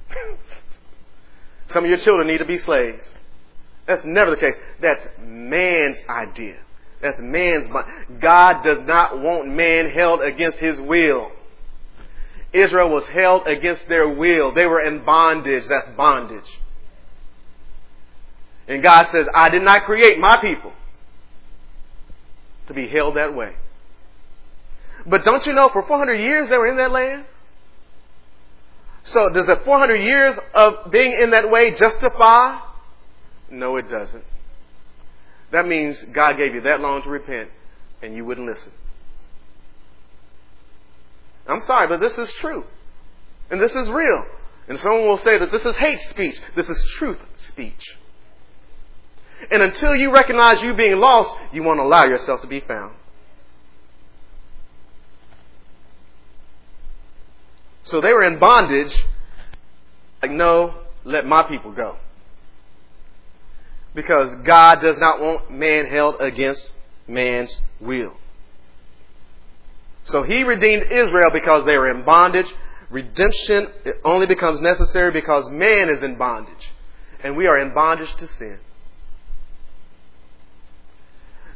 Some 1.70 1.86
of 1.86 1.90
your 1.90 2.00
children 2.00 2.28
need 2.28 2.40
to 2.40 2.46
be 2.46 2.58
slaves. 2.58 3.16
That's 3.88 4.04
never 4.04 4.32
the 4.32 4.38
case. 4.38 4.56
That's 4.82 5.08
man's 5.22 6.00
idea. 6.10 6.58
That's 7.02 7.20
man's. 7.20 7.68
God 8.20 8.62
does 8.62 8.82
not 8.82 9.22
want 9.22 9.48
man 9.48 9.90
held 9.90 10.22
against 10.22 10.60
his 10.60 10.82
will. 10.82 11.32
Israel 12.52 12.90
was 12.90 13.08
held 13.08 13.48
against 13.48 13.88
their 13.88 14.10
will. 14.10 14.52
They 14.52 14.66
were 14.66 14.82
in 14.82 15.06
bondage. 15.06 15.66
That's 15.68 15.88
bondage. 15.96 16.60
And 18.70 18.84
God 18.84 19.08
says, 19.08 19.28
I 19.34 19.50
did 19.50 19.64
not 19.64 19.84
create 19.84 20.20
my 20.20 20.38
people 20.38 20.72
to 22.68 22.74
be 22.74 22.88
held 22.88 23.16
that 23.16 23.36
way. 23.36 23.56
But 25.08 25.26
don't 25.26 25.46
you 25.48 25.54
know, 25.54 25.70
for 25.70 25.82
400 25.82 26.14
years 26.14 26.50
they 26.50 26.58
were 26.58 26.68
in 26.68 26.78
that 26.78 26.92
land? 26.92 27.26
So 29.04 29.30
does 29.34 29.48
the 29.48 29.56
400 29.66 29.96
years 29.96 30.38
of 30.54 30.92
being 30.92 31.14
in 31.14 31.32
that 31.32 31.50
way 31.50 31.74
justify? 31.74 32.60
No, 33.50 33.76
it 33.78 33.90
doesn't. 33.90 34.24
That 35.50 35.68
means 35.68 36.04
God 36.04 36.38
gave 36.38 36.54
you 36.54 36.62
that 36.62 36.80
long 36.80 37.02
to 37.02 37.10
repent 37.10 37.50
and 38.04 38.16
you 38.16 38.24
wouldn't 38.24 38.46
listen. 38.46 38.72
I'm 41.48 41.62
sorry, 41.62 41.88
but 41.88 42.00
this 42.00 42.20
is 42.20 42.32
true. 42.34 42.66
And 43.50 43.60
this 43.60 43.74
is 43.74 43.90
real. 43.90 44.28
And 44.68 44.78
someone 44.78 45.08
will 45.08 45.18
say 45.18 45.40
that 45.40 45.52
this 45.52 45.66
is 45.66 45.76
hate 45.76 46.02
speech. 46.02 46.40
This 46.56 46.70
is 46.70 46.86
truth 47.00 47.18
speech. 47.38 47.98
And 49.52 49.62
until 49.62 49.96
you 49.96 50.14
recognize 50.14 50.62
you 50.62 50.74
being 50.74 51.00
lost, 51.00 51.32
you 51.52 51.64
won't 51.64 51.80
allow 51.80 52.06
yourself 52.06 52.42
to 52.42 52.48
be 52.48 52.60
found. 52.60 52.96
So 57.84 58.02
they 58.02 58.14
were 58.14 58.24
in 58.24 58.38
bondage. 58.40 58.96
Like, 60.22 60.32
no, 60.32 60.76
let 61.06 61.26
my 61.26 61.44
people 61.44 61.72
go. 61.72 61.98
Because 63.96 64.36
God 64.44 64.82
does 64.82 64.98
not 64.98 65.20
want 65.20 65.50
man 65.50 65.88
held 65.88 66.18
against 66.20 66.76
man's 67.08 67.58
will. 67.80 68.16
So 70.04 70.24
he 70.24 70.44
redeemed 70.44 70.84
Israel 70.92 71.32
because 71.34 71.66
they 71.66 71.78
were 71.78 71.90
in 71.90 72.04
bondage. 72.04 72.52
Redemption 72.90 73.68
only 74.04 74.26
becomes 74.26 74.60
necessary 74.62 75.12
because 75.12 75.50
man 75.50 75.90
is 75.90 76.04
in 76.04 76.16
bondage. 76.16 76.72
And 77.24 77.36
we 77.36 77.48
are 77.48 77.60
in 77.60 77.74
bondage 77.74 78.14
to 78.16 78.28
sin. 78.28 78.60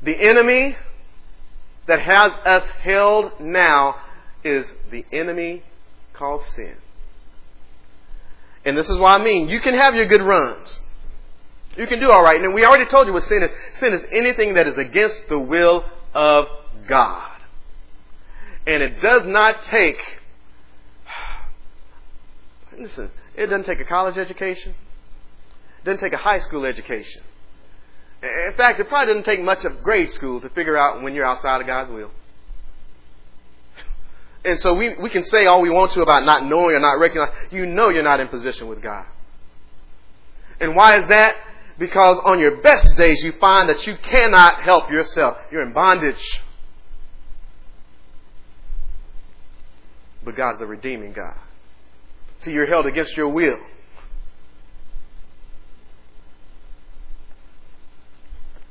The 0.03 0.15
enemy 0.15 0.75
that 1.87 2.01
has 2.01 2.31
us 2.45 2.67
held 2.81 3.39
now 3.39 3.95
is 4.43 4.65
the 4.91 5.05
enemy 5.11 5.63
called 6.13 6.43
sin. 6.43 6.75
And 8.65 8.77
this 8.77 8.89
is 8.89 8.97
what 8.97 9.19
I 9.19 9.23
mean. 9.23 9.49
You 9.49 9.59
can 9.59 9.77
have 9.77 9.95
your 9.95 10.05
good 10.05 10.21
runs. 10.21 10.81
You 11.77 11.87
can 11.87 11.99
do 11.99 12.11
all 12.11 12.23
right. 12.23 12.41
And 12.41 12.53
we 12.53 12.65
already 12.65 12.85
told 12.85 13.07
you 13.07 13.13
what 13.13 13.23
sin 13.23 13.43
is. 13.43 13.49
Sin 13.79 13.93
is 13.93 14.01
anything 14.11 14.53
that 14.55 14.67
is 14.67 14.77
against 14.77 15.27
the 15.27 15.39
will 15.39 15.83
of 16.13 16.47
God. 16.87 17.31
And 18.65 18.81
it 18.81 19.01
does 19.01 19.25
not 19.25 19.63
take, 19.63 20.01
listen, 22.77 23.09
it 23.35 23.47
doesn't 23.47 23.65
take 23.65 23.79
a 23.79 23.85
college 23.85 24.17
education. 24.17 24.75
It 25.81 25.85
doesn't 25.85 25.99
take 25.99 26.13
a 26.13 26.21
high 26.21 26.39
school 26.39 26.65
education. 26.65 27.23
In 28.23 28.53
fact, 28.55 28.79
it 28.79 28.88
probably 28.88 29.13
doesn't 29.13 29.25
take 29.25 29.41
much 29.41 29.65
of 29.65 29.83
grade 29.83 30.09
school 30.09 30.39
to 30.39 30.49
figure 30.49 30.77
out 30.77 31.03
when 31.03 31.13
you're 31.13 31.25
outside 31.25 31.59
of 31.59 31.67
God's 31.67 31.91
will. 31.91 32.09
And 34.45 34.59
so 34.59 34.73
we, 34.73 34.95
we 34.95 35.09
can 35.09 35.23
say 35.23 35.45
all 35.45 35.62
we 35.62 35.69
want 35.69 35.91
to 35.93 36.01
about 36.01 36.23
not 36.23 36.45
knowing 36.45 36.75
or 36.75 36.79
not 36.79 36.99
recognizing. 36.99 37.33
You 37.51 37.65
know 37.65 37.89
you're 37.89 38.03
not 38.03 38.21
in 38.21 38.29
position 38.29 38.67
with 38.67 38.81
God. 38.81 39.05
And 40.59 40.75
why 40.75 41.01
is 41.01 41.09
that? 41.09 41.36
Because 41.77 42.19
on 42.23 42.39
your 42.39 42.62
best 42.62 42.95
days 42.95 43.21
you 43.23 43.33
find 43.39 43.67
that 43.67 43.86
you 43.88 43.95
cannot 43.97 44.62
help 44.62 44.89
yourself. 44.89 45.38
You're 45.51 45.63
in 45.63 45.73
bondage. 45.73 46.23
But 50.23 50.36
God's 50.36 50.62
a 50.62 50.65
redeeming 50.65 51.12
God. 51.12 51.36
See, 52.39 52.51
you're 52.51 52.67
held 52.67 52.86
against 52.86 53.17
your 53.17 53.29
will. 53.29 53.59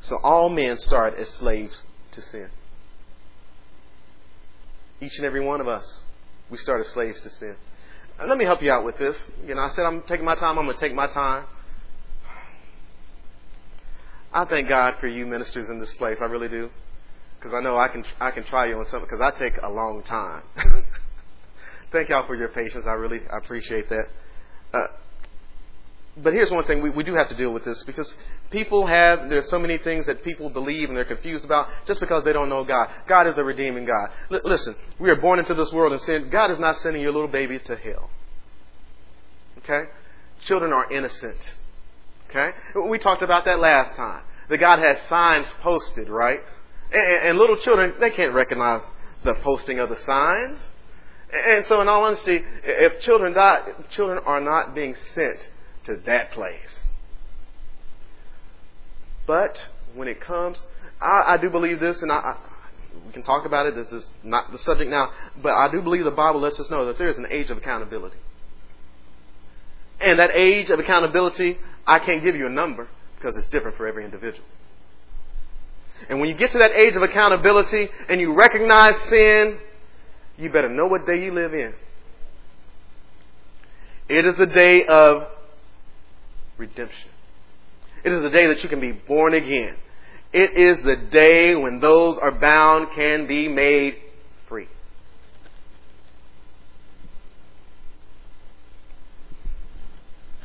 So 0.03 0.17
all 0.17 0.49
men 0.49 0.79
start 0.79 1.15
as 1.15 1.29
slaves 1.29 1.81
to 2.13 2.21
sin. 2.21 2.49
Each 5.01 5.17
and 5.17 5.25
every 5.25 5.41
one 5.41 5.61
of 5.61 5.69
us, 5.69 6.03
we 6.51 6.59
start 6.59 6.81
as 6.81 6.89
slaves 6.89 7.21
to 7.21 7.31
sin. 7.31 7.57
Now, 8.19 8.27
let 8.27 8.37
me 8.37 8.45
help 8.45 8.63
you 8.63 8.71
out 8.73 8.85
with 8.85 8.99
this. 8.99 9.17
You 9.47 9.55
know, 9.55 9.63
I 9.63 9.69
said 9.69 9.87
I'm 9.87 10.03
taking 10.03 10.25
my 10.25 10.35
time. 10.35 10.59
I'm 10.59 10.65
going 10.65 10.77
to 10.77 10.81
take 10.81 10.95
my 10.95 11.07
time. 11.07 11.45
I 14.33 14.45
thank 14.45 14.69
God 14.69 14.97
for 14.99 15.07
you 15.07 15.25
ministers 15.25 15.69
in 15.69 15.79
this 15.79 15.93
place. 15.95 16.19
I 16.21 16.25
really 16.25 16.49
do, 16.49 16.71
because 17.39 17.55
I 17.55 17.61
know 17.61 17.77
I 17.77 17.89
can 17.89 18.05
I 18.19 18.31
can 18.33 18.45
try 18.45 18.67
you 18.67 18.79
on 18.79 18.87
something. 18.87 19.09
Because 19.09 19.21
I 19.21 19.39
take 19.39 19.57
a 19.63 19.69
long 19.69 20.03
time. 20.03 20.43
thank 21.93 22.09
y'all 22.09 22.27
for 22.27 22.35
your 22.35 22.49
patience. 22.49 22.87
I 22.89 22.95
really 22.95 23.21
appreciate 23.31 23.89
that. 23.89 24.05
Uh, 24.73 24.87
but 26.17 26.35
here's 26.35 26.51
one 26.51 26.65
thing 26.65 26.83
we, 26.83 26.91
we 26.91 27.05
do 27.05 27.15
have 27.15 27.31
to 27.31 27.35
deal 27.35 27.53
with 27.53 27.65
this 27.65 27.83
because 27.85 28.15
people 28.51 28.87
have 28.87 29.31
there's 29.31 29.49
so 29.49 29.59
many 29.59 29.79
things 29.79 30.07
that 30.07 30.23
people 30.23 30.51
believe 30.51 30.89
and 30.89 30.97
they're 30.97 31.07
confused 31.07 31.45
about 31.45 31.69
just 31.87 32.01
because 32.01 32.23
they 32.25 32.35
don't 32.35 32.51
know 32.51 32.65
God. 32.65 32.91
God 33.07 33.27
is 33.27 33.39
a 33.39 33.45
redeeming 33.45 33.87
God. 33.87 34.11
L- 34.31 34.43
listen, 34.45 34.77
we 34.99 35.09
are 35.09 35.17
born 35.17 35.39
into 35.39 35.55
this 35.55 35.73
world 35.73 35.93
in 35.95 35.99
sin. 36.01 36.29
God 36.29 36.51
is 36.51 36.59
not 36.59 36.77
sending 36.79 37.01
your 37.01 37.13
little 37.13 37.29
baby 37.29 37.59
to 37.61 37.77
hell. 37.77 38.11
Okay? 39.59 39.85
Children 40.43 40.73
are 40.73 40.93
innocent. 40.93 41.57
Okay? 42.29 42.51
We 42.89 42.99
talked 42.99 43.23
about 43.23 43.47
that 43.47 43.59
last 43.59 43.97
time. 43.97 44.23
That 44.51 44.59
God 44.59 44.81
has 44.81 44.99
signs 45.09 45.47
posted, 45.63 46.11
right? 46.11 46.41
And, 46.93 47.29
and 47.29 47.39
little 47.39 47.57
children, 47.57 47.95
they 48.01 48.11
can't 48.11 48.35
recognize 48.35 48.83
the 49.25 49.35
posting 49.37 49.79
of 49.79 49.89
the 49.89 49.97
signs. 49.99 50.59
And 51.33 51.65
so, 51.65 51.81
in 51.81 51.89
all 51.89 52.05
honesty, 52.05 52.43
if 52.65 53.01
children 53.01 53.33
die, 53.33 53.61
children 53.93 54.23
are 54.27 54.41
not 54.41 54.75
being 54.75 54.95
sent 55.15 55.49
to 55.85 55.97
that 56.07 56.31
place. 56.33 56.87
But 59.27 59.69
when 59.95 60.09
it 60.09 60.21
comes, 60.21 60.67
I, 61.01 61.35
I 61.35 61.37
do 61.37 61.51
believe 61.51 61.81
this, 61.81 62.03
and 62.03 62.11
I, 62.11 62.17
I, 62.17 62.37
we 63.07 63.13
can 63.13 63.23
talk 63.23 63.47
about 63.47 63.67
it. 63.67 63.75
This 63.75 63.93
is 63.93 64.09
not 64.23 64.51
the 64.53 64.59
subject 64.59 64.91
now, 64.91 65.11
but 65.41 65.53
I 65.53 65.71
do 65.71 65.81
believe 65.83 66.05
the 66.05 66.11
Bible 66.11 66.41
lets 66.41 66.59
us 66.61 66.71
know 66.71 66.87
that 66.87 66.99
there 66.99 67.09
is 67.09 67.19
an 67.19 67.27
age 67.31 67.51
of 67.51 67.59
accountability. 67.59 68.17
And 70.01 70.19
that 70.19 70.31
age 70.35 70.71
of 70.71 70.81
accountability, 70.81 71.59
I 71.87 71.99
can't 72.01 72.25
give 72.25 72.35
you 72.35 72.47
a 72.47 72.51
number 72.51 72.89
because 73.17 73.37
it's 73.37 73.47
different 73.47 73.77
for 73.77 73.87
every 73.87 74.05
individual. 74.05 74.45
And 76.09 76.21
when 76.21 76.29
you 76.29 76.35
get 76.35 76.51
to 76.53 76.59
that 76.59 76.73
age 76.73 76.97
of 76.97 77.03
accountability 77.03 77.89
and 78.09 78.21
you 78.21 78.35
recognize 78.35 79.01
sin, 79.09 79.59
you 80.37 80.51
better 80.51 80.69
know 80.69 80.87
what 80.87 81.07
day 81.07 81.23
you 81.23 81.33
live 81.33 81.55
in. 81.55 81.75
It 84.09 84.27
is 84.27 84.37
the 84.37 84.47
day 84.47 84.85
of 84.85 85.29
redemption. 86.63 87.11
It 88.05 88.13
is 88.13 88.23
the 88.23 88.31
day 88.31 88.47
that 88.47 88.63
you 88.63 88.69
can 88.69 88.81
be 88.81 88.93
born 88.93 89.35
again. 89.35 89.75
It 90.33 90.57
is 90.57 90.83
the 90.83 90.97
day 90.97 91.55
when 91.55 91.81
those 91.81 92.19
are 92.19 92.31
bound 92.31 92.89
can 92.95 93.27
be 93.27 93.49
made 93.49 93.97
free. 94.49 94.69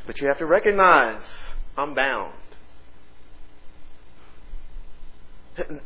But 0.05 0.19
you 0.19 0.27
have 0.27 0.39
to 0.39 0.45
recognize 0.45 1.23
I'm 1.77 1.93
bound. 1.93 2.33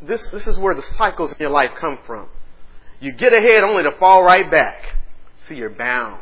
This, 0.01 0.27
this 0.27 0.47
is 0.47 0.57
where 0.57 0.75
the 0.75 0.81
cycles 0.81 1.31
in 1.31 1.37
your 1.39 1.49
life 1.49 1.71
come 1.79 1.99
from. 2.05 2.27
You 2.99 3.13
get 3.13 3.33
ahead 3.33 3.63
only 3.63 3.83
to 3.83 3.91
fall 3.97 4.23
right 4.23 4.49
back. 4.49 4.95
See, 5.39 5.55
you're 5.55 5.69
bound. 5.69 6.21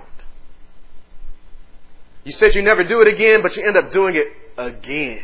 You 2.29 2.33
said 2.33 2.53
you 2.53 2.61
never 2.61 2.83
do 2.83 3.01
it 3.01 3.07
again, 3.07 3.41
but 3.41 3.55
you 3.57 3.65
end 3.65 3.75
up 3.75 3.91
doing 3.91 4.15
it 4.15 4.27
again. 4.55 5.23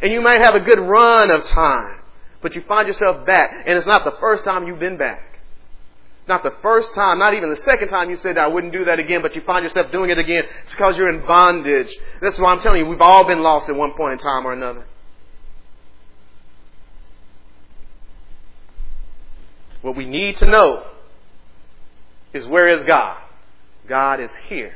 And 0.00 0.10
you 0.10 0.22
might 0.22 0.40
have 0.42 0.54
a 0.54 0.60
good 0.60 0.78
run 0.78 1.30
of 1.30 1.44
time, 1.44 2.00
but 2.40 2.54
you 2.54 2.62
find 2.62 2.88
yourself 2.88 3.26
back, 3.26 3.64
and 3.66 3.76
it's 3.76 3.86
not 3.86 4.06
the 4.06 4.16
first 4.18 4.42
time 4.42 4.66
you've 4.66 4.78
been 4.78 4.96
back. 4.96 5.38
Not 6.26 6.42
the 6.42 6.54
first 6.62 6.94
time, 6.94 7.18
not 7.18 7.34
even 7.34 7.50
the 7.50 7.56
second 7.56 7.88
time 7.88 8.08
you 8.08 8.16
said 8.16 8.38
I 8.38 8.46
wouldn't 8.46 8.72
do 8.72 8.86
that 8.86 8.98
again, 8.98 9.20
but 9.20 9.34
you 9.34 9.42
find 9.42 9.64
yourself 9.64 9.92
doing 9.92 10.08
it 10.08 10.16
again. 10.16 10.44
It's 10.64 10.72
because 10.72 10.96
you're 10.96 11.10
in 11.10 11.26
bondage. 11.26 11.94
That's 12.22 12.38
why 12.38 12.54
I'm 12.54 12.60
telling 12.60 12.80
you, 12.80 12.86
we've 12.86 13.02
all 13.02 13.26
been 13.26 13.42
lost 13.42 13.68
at 13.68 13.74
one 13.74 13.92
point 13.92 14.14
in 14.14 14.18
time 14.20 14.46
or 14.46 14.54
another. 14.54 14.86
What 19.82 19.94
we 19.94 20.06
need 20.06 20.38
to 20.38 20.46
know 20.46 20.86
is 22.32 22.46
where 22.46 22.70
is 22.70 22.82
God? 22.84 23.18
God 23.86 24.20
is 24.20 24.30
here, 24.48 24.74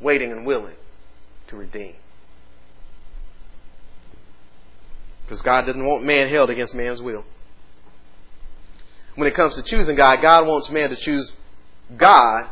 waiting 0.00 0.32
and 0.32 0.46
willing 0.46 0.74
to 1.48 1.56
redeem. 1.56 1.94
Because 5.24 5.42
God 5.42 5.66
doesn't 5.66 5.84
want 5.84 6.04
man 6.04 6.28
held 6.28 6.50
against 6.50 6.74
man's 6.74 7.02
will. 7.02 7.24
When 9.16 9.26
it 9.26 9.34
comes 9.34 9.54
to 9.54 9.62
choosing 9.62 9.96
God, 9.96 10.20
God 10.22 10.46
wants 10.46 10.70
man 10.70 10.90
to 10.90 10.96
choose 10.96 11.36
God 11.96 12.48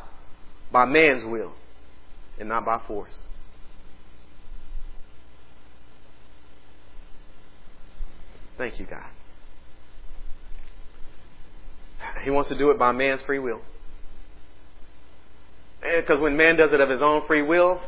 by 0.72 0.84
man's 0.86 1.24
will. 1.24 1.52
and 2.38 2.48
not 2.48 2.64
by 2.64 2.80
force. 2.86 3.22
Thank 8.58 8.80
you, 8.80 8.86
God. 8.86 9.10
He 12.22 12.30
wants 12.30 12.48
to 12.48 12.58
do 12.58 12.70
it 12.70 12.78
by 12.78 12.92
man's 12.92 13.22
free 13.22 13.38
will. 13.38 13.60
Because 15.84 16.18
when 16.18 16.36
man 16.36 16.56
does 16.56 16.72
it 16.72 16.80
of 16.80 16.88
his 16.88 17.02
own 17.02 17.26
free 17.26 17.42
will, 17.42 17.80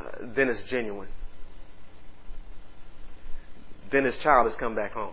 uh, 0.00 0.04
then 0.20 0.48
it's 0.48 0.62
genuine. 0.62 1.08
Then 3.90 4.04
his 4.04 4.18
child 4.18 4.46
has 4.46 4.56
come 4.56 4.74
back 4.74 4.92
home. 4.92 5.12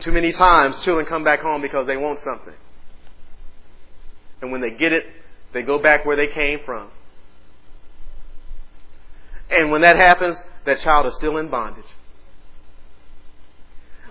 Too 0.00 0.12
many 0.12 0.32
times, 0.32 0.76
children 0.78 1.06
come 1.06 1.24
back 1.24 1.40
home 1.40 1.60
because 1.60 1.86
they 1.86 1.96
want 1.96 2.18
something. 2.20 2.54
And 4.40 4.50
when 4.50 4.60
they 4.60 4.70
get 4.70 4.92
it, 4.92 5.06
they 5.52 5.62
go 5.62 5.78
back 5.78 6.04
where 6.04 6.16
they 6.16 6.32
came 6.32 6.60
from. 6.64 6.88
And 9.50 9.70
when 9.70 9.82
that 9.82 9.96
happens, 9.96 10.36
that 10.64 10.80
child 10.80 11.06
is 11.06 11.14
still 11.14 11.36
in 11.36 11.48
bondage. 11.48 11.84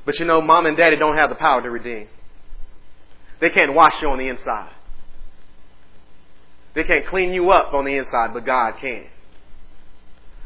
But 0.06 0.20
you 0.20 0.26
know, 0.26 0.42
mom 0.42 0.66
and 0.66 0.78
daddy 0.78 0.98
don't 0.98 1.18
have 1.18 1.30
the 1.30 1.36
power 1.36 1.62
to 1.62 1.70
redeem. 1.70 2.08
They 3.44 3.50
can't 3.50 3.74
wash 3.74 4.02
you 4.02 4.10
on 4.10 4.20
the 4.20 4.30
inside. 4.30 4.72
They 6.76 6.86
can't 6.86 7.06
clean 7.06 7.34
you 7.34 7.52
up 7.52 7.74
on 7.74 7.84
the 7.84 7.98
inside, 7.98 8.34
but 8.34 8.46
God 8.46 8.76
can. 8.80 9.04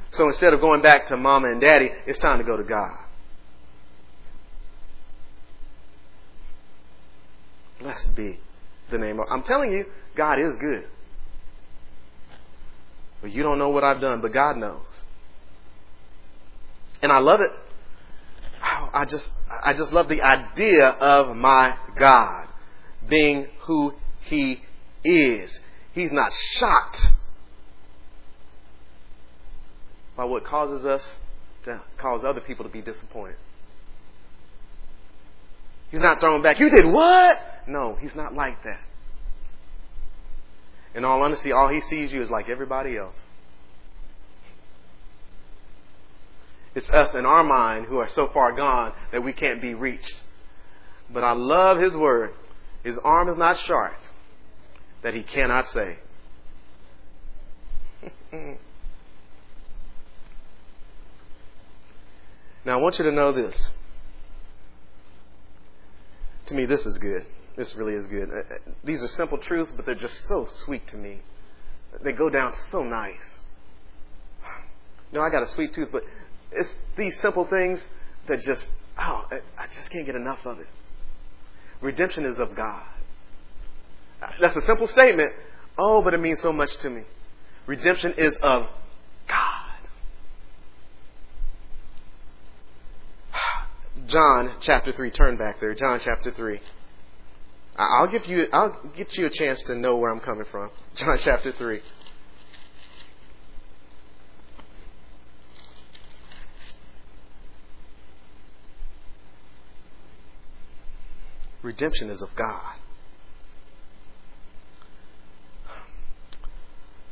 So 0.10 0.28
instead 0.28 0.56
of 0.56 0.62
going 0.62 0.82
back 0.82 1.06
to 1.08 1.16
mama 1.16 1.52
and 1.52 1.62
daddy, 1.62 1.92
it's 2.08 2.18
time 2.18 2.40
to 2.40 2.44
go 2.44 2.58
to 2.58 2.64
God. 2.64 2.98
Blessed 7.80 8.16
be 8.16 8.40
the 8.90 8.98
name 8.98 9.20
of. 9.20 9.28
I'm 9.30 9.44
telling 9.44 9.72
you, 9.72 9.86
God 10.16 10.40
is 10.40 10.56
good. 10.56 10.88
But 13.22 13.32
you 13.32 13.44
don't 13.44 13.60
know 13.60 13.70
what 13.70 13.84
I've 13.84 14.02
done, 14.02 14.22
but 14.22 14.34
God 14.34 14.58
knows. 14.58 14.82
And 17.04 17.12
I 17.12 17.20
love 17.20 17.42
it. 17.42 17.52
I 18.60 19.06
just, 19.06 19.30
I 19.64 19.74
just 19.74 19.94
love 19.94 20.10
the 20.10 20.24
idea 20.24 20.88
of 20.88 21.36
my 21.36 21.78
God 21.96 22.47
being 23.10 23.48
who 23.62 23.94
He 24.22 24.62
is. 25.04 25.60
He's 25.94 26.12
not 26.12 26.32
shocked 26.34 27.08
by 30.16 30.26
what 30.26 30.44
causes 30.44 30.86
us 30.86 31.18
to 31.64 31.82
cause 31.98 32.24
other 32.24 32.42
people 32.42 32.66
to 32.66 32.72
be 32.72 32.82
disappointed. 32.82 33.38
He's 35.90 36.02
not 36.02 36.20
thrown 36.20 36.42
back. 36.42 36.60
You 36.60 36.70
did 36.70 36.86
what? 36.86 37.40
No, 37.68 37.98
he's 38.00 38.16
not 38.16 38.34
like 38.34 38.64
that. 38.64 38.82
In 40.96 41.06
all 41.06 41.22
honesty, 41.22 41.52
all 41.52 41.70
he 41.70 41.82
sees 41.82 42.12
you 42.12 42.22
is 42.22 42.30
like 42.30 42.50
everybody 42.50 42.98
else. 42.98 43.16
It's 46.76 46.90
us 46.90 47.16
in 47.16 47.26
our 47.26 47.44
mind 47.44 47.86
who 47.86 47.98
are 47.98 48.10
so 48.10 48.28
far 48.28 48.52
gone 48.52 48.94
that 49.12 49.24
we 49.24 49.34
can't 49.34 49.62
be 49.62 49.74
reached. 49.74 50.22
But 51.12 51.24
I 51.24 51.32
love 51.32 51.80
his 51.80 51.96
word. 51.96 52.34
His 52.88 52.98
arm 53.00 53.28
is 53.28 53.36
not 53.36 53.60
short 53.60 53.98
that 55.02 55.14
he 55.14 55.22
cannot 55.22 55.68
save. 55.68 55.98
now 62.64 62.80
I 62.80 62.82
want 62.82 62.98
you 62.98 63.04
to 63.04 63.12
know 63.12 63.34
this. 63.34 63.74
To 66.46 66.54
me, 66.54 66.66
this 66.66 66.86
is 66.86 66.98
good. 66.98 67.26
This 67.58 67.76
really 67.76 67.92
is 67.92 68.06
good. 68.06 68.30
Uh, 68.30 68.38
uh, 68.38 68.58
these 68.86 69.04
are 69.04 69.10
simple 69.10 69.38
truths, 69.38 69.74
but 69.76 69.86
they're 69.86 69.94
just 69.94 70.26
so 70.26 70.48
sweet 70.64 70.88
to 70.88 70.96
me. 70.96 71.20
They 72.02 72.14
go 72.14 72.30
down 72.30 72.54
so 72.54 72.84
nice. 72.84 73.42
You 75.12 75.20
know, 75.20 75.26
I 75.26 75.30
got 75.30 75.44
a 75.44 75.48
sweet 75.48 75.74
tooth, 75.74 75.90
but 75.92 76.04
it's 76.54 76.74
these 76.96 77.20
simple 77.20 77.46
things 77.46 77.86
that 78.28 78.42
just, 78.42 78.66
oh, 78.98 79.28
I 79.58 79.68
just 79.74 79.90
can't 79.90 80.06
get 80.06 80.16
enough 80.16 80.46
of 80.46 80.60
it. 80.60 80.68
Redemption 81.82 82.26
is 82.26 82.40
of 82.40 82.56
God. 82.56 82.84
That's 84.40 84.56
a 84.56 84.62
simple 84.62 84.88
statement. 84.88 85.32
Oh, 85.78 86.02
but 86.02 86.14
it 86.14 86.20
means 86.20 86.42
so 86.42 86.52
much 86.52 86.76
to 86.78 86.90
me. 86.90 87.04
Redemption 87.68 88.14
is 88.18 88.36
of 88.42 88.68
God. 89.28 89.90
John 94.08 94.56
chapter 94.62 94.92
3, 94.92 95.12
turn 95.12 95.38
back 95.38 95.60
there. 95.60 95.76
John 95.76 96.00
chapter 96.04 96.32
3. 96.32 96.60
I'll 97.78 98.08
give 98.08 98.26
you 98.26 98.48
I'll 98.52 98.76
get 98.96 99.16
you 99.18 99.28
a 99.28 99.30
chance 99.30 99.62
to 99.64 99.76
know 99.76 99.98
where 99.98 100.12
I'm 100.12 100.20
coming 100.20 100.46
from. 100.50 100.72
John 100.96 101.18
chapter 101.20 101.52
3. 101.52 101.80
Redemption 111.68 112.10
is 112.10 112.22
of 112.22 112.34
God. 112.34 112.76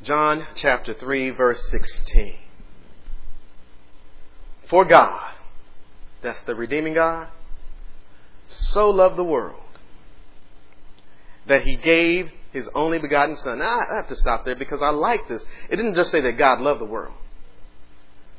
John 0.02 0.48
chapter 0.56 0.94
3 0.94 1.32
verse 1.32 1.70
16. 1.72 2.36
For 4.70 4.86
God, 4.86 5.34
that's 6.22 6.40
the 6.42 6.56
redeeming 6.56 6.94
God, 6.94 7.28
so 8.48 8.92
loved 8.92 9.18
the 9.18 9.26
world 9.26 9.60
that 11.48 11.64
he 11.64 11.76
gave 11.76 12.32
his 12.54 12.70
only 12.74 12.98
begotten 12.98 13.36
son. 13.36 13.60
Now, 13.60 13.78
I 13.92 13.98
have 13.98 14.08
to 14.08 14.16
stop 14.16 14.46
there 14.46 14.56
because 14.56 14.82
I 14.82 14.92
like 14.92 15.28
this. 15.28 15.44
It 15.70 15.76
didn't 15.76 15.96
just 15.96 16.12
say 16.12 16.22
that 16.22 16.38
God 16.38 16.62
loved 16.62 16.80
the 16.80 16.86
world. 16.86 17.14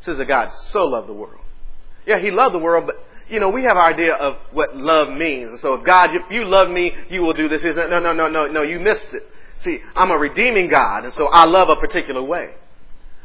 It 0.01 0.07
says 0.07 0.17
that 0.17 0.29
God 0.29 0.51
so 0.51 0.87
loved 0.87 1.11
the 1.11 1.15
world. 1.15 1.45
Yeah, 2.07 2.19
he 2.21 2.31
loved 2.31 2.55
the 2.55 2.59
world, 2.59 2.87
but 2.87 3.06
you 3.29 3.41
know, 3.41 3.49
we 3.49 3.63
have 3.63 3.77
our 3.77 3.93
idea 3.93 4.15
of 4.15 4.37
what 4.53 4.77
love 4.77 5.09
means. 5.09 5.61
So 5.61 5.75
if 5.75 5.85
God, 5.85 6.11
if 6.15 6.31
you 6.31 6.45
love 6.45 6.71
me, 6.71 6.95
you 7.11 7.23
will 7.23 7.33
do 7.33 7.49
this. 7.49 7.63
He 7.63 7.73
said, 7.73 7.91
no, 7.91 7.99
no, 7.99 8.13
no, 8.13 8.29
no, 8.29 8.47
no, 8.47 8.63
you 8.63 8.79
missed 8.79 9.13
it. 9.13 9.23
See, 9.61 9.81
I'm 9.95 10.11
a 10.11 10.17
redeeming 10.17 10.69
God, 10.69 11.05
and 11.05 11.15
so 11.15 11.27
I 11.27 11.45
love 11.45 11.69
a 11.69 11.77
particular 11.77 12.23
way. 12.23 12.53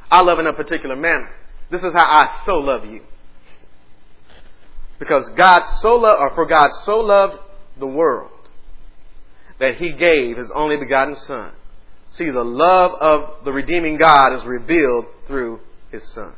I 0.10 0.22
love 0.22 0.40
in 0.40 0.48
a 0.48 0.54
particular 0.54 0.96
manner. 0.96 1.30
This 1.70 1.84
is 1.84 1.94
how 1.94 2.04
I 2.04 2.42
so 2.46 2.56
love 2.56 2.86
you. 2.86 3.02
Because 4.98 5.30
God 5.30 5.64
so 5.82 5.96
loved, 5.96 6.22
or 6.22 6.36
for 6.36 6.46
God 6.46 6.72
so 6.84 7.00
loved 7.00 7.38
the 7.78 7.88
world 7.88 8.32
that 9.60 9.76
he 9.76 9.94
gave 9.94 10.38
his 10.38 10.52
only 10.52 10.78
begotten 10.78 11.16
Son. 11.16 11.54
See, 12.12 12.30
the 12.30 12.44
love 12.44 12.94
of 13.00 13.46
the 13.46 13.54
redeeming 13.54 13.98
God 13.98 14.34
is 14.34 14.44
revealed 14.44 15.06
through 15.28 15.60
his 15.92 16.04
Son. 16.12 16.34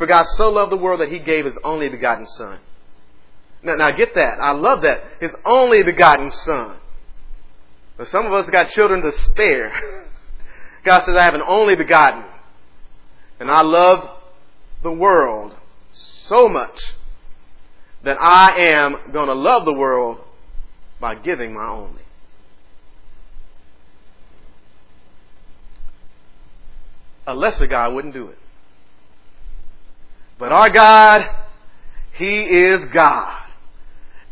For 0.00 0.06
God 0.06 0.24
so 0.28 0.48
loved 0.50 0.72
the 0.72 0.78
world 0.78 1.00
that 1.00 1.12
he 1.12 1.18
gave 1.18 1.44
his 1.44 1.58
only 1.62 1.90
begotten 1.90 2.26
Son. 2.26 2.58
Now, 3.62 3.76
now 3.76 3.90
get 3.90 4.14
that. 4.14 4.40
I 4.40 4.52
love 4.52 4.80
that. 4.80 5.02
His 5.20 5.36
only 5.44 5.82
begotten 5.82 6.30
Son. 6.30 6.78
But 7.98 8.06
some 8.06 8.24
of 8.24 8.32
us 8.32 8.48
got 8.48 8.70
children 8.70 9.02
to 9.02 9.12
spare. 9.12 9.70
God 10.84 11.04
says, 11.04 11.16
I 11.16 11.24
have 11.24 11.34
an 11.34 11.42
only 11.46 11.76
begotten. 11.76 12.24
And 13.40 13.50
I 13.50 13.60
love 13.60 14.08
the 14.82 14.90
world 14.90 15.54
so 15.92 16.48
much 16.48 16.80
that 18.02 18.16
I 18.18 18.68
am 18.70 19.12
going 19.12 19.28
to 19.28 19.34
love 19.34 19.66
the 19.66 19.74
world 19.74 20.16
by 20.98 21.16
giving 21.16 21.52
my 21.52 21.68
only. 21.68 22.00
A 27.26 27.34
lesser 27.34 27.66
God 27.66 27.92
wouldn't 27.92 28.14
do 28.14 28.28
it. 28.28 28.38
But 30.40 30.52
our 30.52 30.70
God, 30.70 31.22
He 32.14 32.42
is 32.44 32.86
God. 32.86 33.36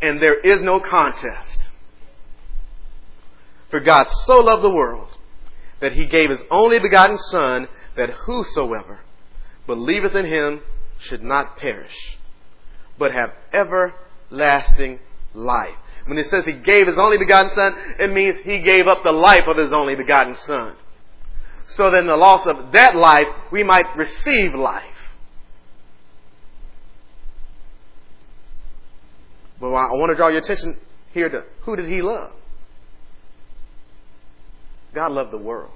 And 0.01 0.21
there 0.21 0.41
is 0.41 0.63
no 0.63 0.81
contest. 0.81 1.71
For 3.71 3.81
God 3.81 4.09
so 4.25 4.41
loved 4.41 4.65
the 4.65 4.71
world 4.71 5.09
that 5.81 5.93
He 5.93 6.07
gave 6.07 6.31
His 6.31 6.43
only 6.51 6.81
begotten 6.81 7.19
Son 7.19 7.69
that 7.95 8.11
whosoever 8.11 9.01
believeth 9.67 10.15
in 10.15 10.25
Him 10.25 10.63
should 10.99 11.23
not 11.23 11.57
perish, 11.59 12.17
but 12.99 13.13
have 13.13 13.33
everlasting 13.53 14.99
life. 15.35 15.77
When 16.07 16.19
it 16.19 16.27
says 16.27 16.47
he 16.47 16.55
gave 16.55 16.87
his 16.87 16.99
only 16.99 17.19
begotten 17.19 17.51
son, 17.51 17.75
it 17.99 18.11
means 18.11 18.39
he 18.39 18.61
gave 18.61 18.87
up 18.87 19.03
the 19.05 19.13
life 19.13 19.47
of 19.47 19.59
his 19.59 19.73
only 19.73 19.95
begotten 19.95 20.35
son. 20.35 20.75
So 21.67 21.91
that 21.91 22.05
the 22.05 22.17
loss 22.17 22.47
of 22.47 22.73
that 22.73 22.97
life, 22.97 23.27
we 23.53 23.63
might 23.63 23.95
receive 23.95 24.55
life. 24.55 24.98
But 29.61 29.69
I 29.69 29.93
want 29.93 30.11
to 30.11 30.17
draw 30.17 30.29
your 30.29 30.39
attention 30.39 30.79
here 31.13 31.29
to 31.29 31.45
who 31.63 31.77
did 31.77 31.89
he 31.89 32.03
love? 32.03 32.33
God 34.95 35.13
loved 35.13 35.33
the 35.33 35.39
world. 35.39 35.73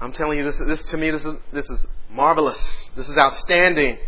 I'm 0.00 0.12
telling 0.12 0.38
you, 0.38 0.44
this, 0.44 0.58
this 0.58 0.82
to 0.84 0.96
me, 0.96 1.10
this 1.10 1.24
is, 1.26 1.34
this 1.52 1.68
is 1.68 1.86
marvelous. 2.10 2.90
This 2.96 3.08
is 3.08 3.18
outstanding. 3.18 3.98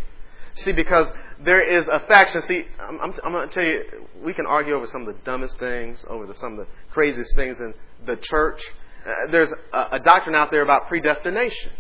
See, 0.55 0.73
because 0.73 1.13
there 1.41 1.61
is 1.61 1.87
a 1.87 2.01
faction. 2.01 2.41
See, 2.43 2.65
I'm, 2.81 2.99
I'm, 3.01 3.15
I'm 3.25 3.33
going 3.33 3.49
to 3.49 3.55
tell 3.55 3.65
you, 3.65 4.09
we 4.23 4.33
can 4.33 4.47
argue 4.47 4.75
over 4.75 4.87
some 4.87 5.07
of 5.07 5.09
the 5.09 5.21
dumbest 5.25 5.59
things, 5.59 6.05
over 6.09 6.27
the, 6.27 6.35
some 6.35 6.59
of 6.59 6.67
the 6.67 6.73
craziest 6.91 7.37
things 7.37 7.61
in 7.61 7.75
the 8.07 8.17
church. 8.17 8.63
Uh, 9.07 9.31
there's 9.31 9.53
a, 9.73 9.89
a 9.93 10.01
doctrine 10.01 10.35
out 10.35 10.51
there 10.51 10.63
about 10.63 10.89
predestination. 10.89 11.73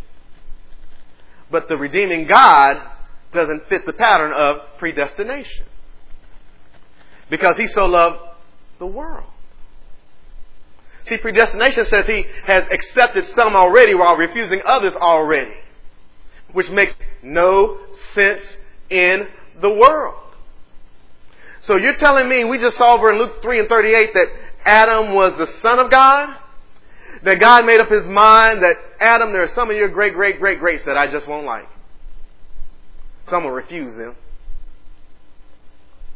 But 1.52 1.68
the 1.68 1.76
redeeming 1.76 2.26
God 2.26 2.82
doesn't 3.30 3.68
fit 3.68 3.86
the 3.86 3.92
pattern 3.92 4.32
of 4.32 4.78
predestination. 4.78 5.66
Because 7.30 7.58
he 7.58 7.66
so 7.66 7.86
loved 7.86 8.20
the 8.78 8.86
world. 8.86 9.28
See, 11.06 11.18
predestination 11.18 11.84
says 11.84 12.06
he 12.06 12.24
has 12.46 12.64
accepted 12.70 13.28
some 13.28 13.54
already 13.54 13.94
while 13.94 14.16
refusing 14.16 14.62
others 14.66 14.94
already. 14.94 15.54
Which 16.52 16.70
makes 16.70 16.94
no 17.22 17.78
sense 18.14 18.42
in 18.88 19.28
the 19.60 19.70
world. 19.70 20.20
So 21.60 21.76
you're 21.76 21.94
telling 21.94 22.28
me 22.28 22.44
we 22.44 22.58
just 22.58 22.76
saw 22.76 22.94
over 22.94 23.12
in 23.12 23.18
Luke 23.18 23.42
3 23.42 23.60
and 23.60 23.68
38 23.68 24.14
that 24.14 24.26
Adam 24.64 25.14
was 25.14 25.36
the 25.36 25.46
son 25.60 25.78
of 25.78 25.90
God? 25.90 26.38
That 27.22 27.38
God 27.38 27.64
made 27.64 27.80
up 27.80 27.88
his 27.88 28.06
mind 28.06 28.62
that 28.62 28.76
Adam, 28.98 29.32
there 29.32 29.42
are 29.42 29.48
some 29.48 29.70
of 29.70 29.76
your 29.76 29.88
great, 29.88 30.14
great, 30.14 30.40
great 30.40 30.58
greats 30.58 30.84
that 30.86 30.96
I 30.96 31.06
just 31.06 31.28
won't 31.28 31.46
like. 31.46 31.68
So 33.28 33.36
I'm 33.36 33.42
going 33.42 33.52
to 33.52 33.56
refuse 33.56 33.96
them. 33.96 34.16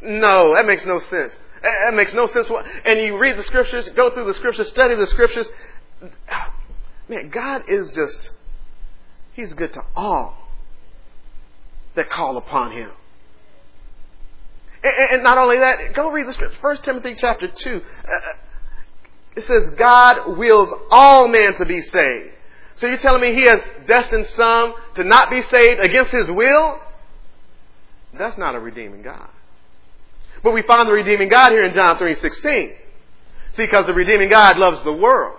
No, 0.03 0.55
that 0.55 0.67
makes 0.67 0.85
no 0.85 0.99
sense. 0.99 1.37
That 1.63 1.95
makes 1.95 2.13
no 2.13 2.27
sense. 2.27 2.51
And 2.85 3.01
you 3.01 3.19
read 3.19 3.37
the 3.37 3.43
scriptures, 3.43 3.89
go 3.91 4.11
through 4.11 4.27
the 4.27 4.35
scriptures, 4.35 4.69
study 4.69 4.97
the 4.97 5.07
scriptures. 5.07 5.49
Man, 7.09 7.31
God 7.31 7.65
is 7.69 7.91
just, 7.91 8.31
He's 9.33 9.55
good 9.55 9.73
to 9.75 9.83
all 9.95 10.49
that 11.95 12.11
call 12.11 12.37
upon 12.37 12.73
Him. 12.73 12.91
And 14.83 15.23
not 15.23 15.39
only 15.39 15.59
that, 15.59 15.95
go 15.95 16.11
read 16.11 16.29
the 16.29 16.33
scripture. 16.33 16.59
1 16.61 16.77
Timothy 16.83 17.15
chapter 17.17 17.49
2. 17.49 17.71
Uh, 17.71 18.13
uh, 18.13 18.19
It 19.37 19.45
says, 19.45 19.71
God 19.77 20.37
wills 20.39 20.73
all 20.91 21.29
men 21.29 21.55
to 21.57 21.67
be 21.67 21.83
saved. 21.83 22.31
So 22.77 22.87
you're 22.87 22.97
telling 22.97 23.21
me 23.21 23.35
He 23.35 23.43
has 23.43 23.61
destined 23.87 24.27
some 24.27 24.75
to 24.95 25.05
not 25.05 25.31
be 25.31 25.43
saved 25.43 25.81
against 25.81 26.11
His 26.11 26.31
will? 26.31 26.81
That's 28.19 28.39
not 28.39 28.55
a 28.55 28.59
redeeming 28.59 29.03
God. 29.03 29.29
But 30.43 30.53
we 30.53 30.63
find 30.63 30.89
the 30.89 30.93
redeeming 30.93 31.29
God 31.29 31.51
here 31.51 31.65
in 31.65 31.75
John 31.75 31.99
3.16. 31.99 32.77
See, 33.53 33.63
because 33.63 33.87
the 33.87 33.95
redeeming 33.95 34.29
God 34.29 34.59
loves 34.59 34.83
the 34.85 34.93
world. 34.93 35.39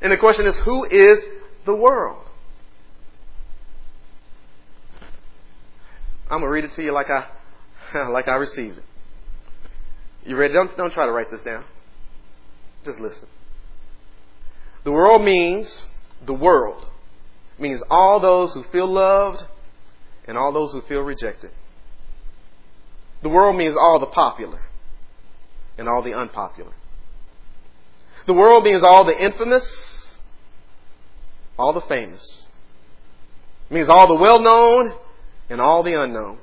And 0.00 0.12
the 0.12 0.16
question 0.16 0.46
is, 0.46 0.56
who 0.60 0.84
is 0.84 1.24
the 1.64 1.74
world? 1.74 2.24
I'm 6.24 6.40
going 6.40 6.42
to 6.42 6.48
read 6.48 6.64
it 6.64 6.72
to 6.72 6.82
you 6.82 6.92
like 6.92 7.10
I, 7.10 7.26
like 8.10 8.28
I 8.28 8.36
received 8.36 8.78
it. 8.78 8.84
You 10.26 10.36
ready? 10.36 10.54
Don't, 10.54 10.76
don't 10.76 10.92
try 10.92 11.06
to 11.06 11.12
write 11.12 11.30
this 11.30 11.42
down. 11.42 11.64
Just 12.84 13.00
listen. 13.00 13.28
The 14.84 14.92
world 14.92 15.24
means, 15.24 15.88
the 16.24 16.34
world 16.34 16.86
means 17.58 17.82
all 17.90 18.20
those 18.20 18.52
who 18.52 18.62
feel 18.64 18.86
loved 18.86 19.44
and 20.26 20.36
all 20.36 20.52
those 20.52 20.72
who 20.72 20.82
feel 20.82 21.00
rejected. 21.00 21.50
The 23.22 23.28
world 23.30 23.56
means 23.56 23.74
all 23.76 23.98
the 23.98 24.06
popular 24.06 24.60
and 25.78 25.88
all 25.88 26.02
the 26.02 26.12
unpopular. 26.12 26.72
The 28.26 28.34
world 28.34 28.64
means 28.64 28.82
all 28.82 29.04
the 29.04 29.18
infamous, 29.18 30.18
all 31.58 31.72
the 31.72 31.80
famous. 31.82 32.46
It 33.70 33.74
means 33.74 33.88
all 33.88 34.06
the 34.08 34.14
well 34.14 34.40
known 34.40 34.92
and 35.48 35.60
all 35.60 35.82
the 35.82 36.00
unknown. 36.00 36.38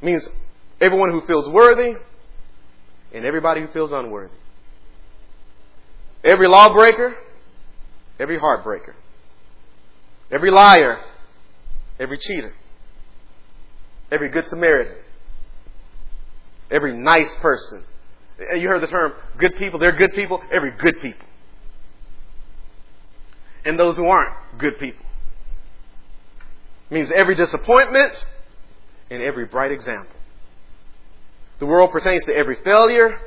It 0.00 0.04
means 0.04 0.28
everyone 0.80 1.10
who 1.10 1.26
feels 1.26 1.48
worthy 1.48 1.94
and 3.12 3.24
everybody 3.24 3.60
who 3.60 3.68
feels 3.68 3.92
unworthy. 3.92 4.34
Every 6.24 6.48
lawbreaker, 6.48 7.16
every 8.18 8.38
heartbreaker. 8.38 8.94
Every 10.30 10.50
liar, 10.50 11.00
every 11.98 12.18
cheater 12.18 12.54
every 14.12 14.28
good 14.28 14.46
Samaritan, 14.46 14.94
every 16.70 16.94
nice 16.94 17.34
person. 17.36 17.82
You 18.54 18.68
heard 18.68 18.82
the 18.82 18.86
term 18.86 19.14
good 19.38 19.56
people, 19.56 19.78
they're 19.78 19.96
good 19.96 20.12
people, 20.12 20.42
every 20.52 20.70
good 20.70 21.00
people. 21.00 21.26
And 23.64 23.78
those 23.78 23.96
who 23.96 24.06
aren't 24.06 24.34
good 24.58 24.78
people. 24.78 25.04
It 26.90 26.94
means 26.94 27.10
every 27.10 27.34
disappointment 27.34 28.26
and 29.10 29.22
every 29.22 29.46
bright 29.46 29.72
example. 29.72 30.14
The 31.58 31.66
world 31.66 31.90
pertains 31.90 32.24
to 32.26 32.36
every 32.36 32.56
failure, 32.56 33.18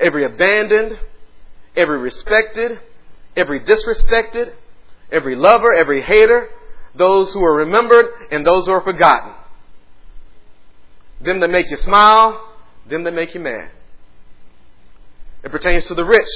every 0.00 0.24
abandoned, 0.24 0.98
every 1.76 1.98
respected, 1.98 2.80
every 3.36 3.60
disrespected, 3.60 4.54
every 5.10 5.36
lover, 5.36 5.72
every 5.72 6.02
hater, 6.02 6.48
those 6.94 7.32
who 7.32 7.42
are 7.42 7.54
remembered 7.54 8.06
and 8.30 8.46
those 8.46 8.66
who 8.66 8.72
are 8.72 8.82
forgotten 8.82 9.32
them 11.22 11.40
that 11.40 11.50
make 11.50 11.70
you 11.70 11.76
smile, 11.76 12.52
them 12.88 13.04
that 13.04 13.14
make 13.14 13.34
you 13.34 13.40
mad. 13.40 13.70
It 15.42 15.50
pertains 15.50 15.84
to 15.86 15.94
the 15.94 16.04
rich, 16.04 16.28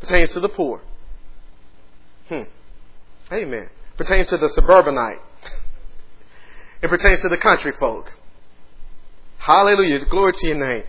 pertains 0.00 0.30
to 0.30 0.40
the 0.40 0.48
poor. 0.48 0.80
Hmm. 2.28 2.42
Amen. 3.32 3.70
Pertains 3.96 4.26
to 4.28 4.36
the 4.36 4.48
suburbanite. 4.48 5.18
It 6.80 6.88
pertains 6.90 7.18
to 7.22 7.28
the 7.28 7.38
country 7.38 7.72
folk. 7.72 8.12
Hallelujah. 9.38 10.04
Glory 10.04 10.32
to 10.32 10.46
your 10.46 10.56
name. 10.56 10.84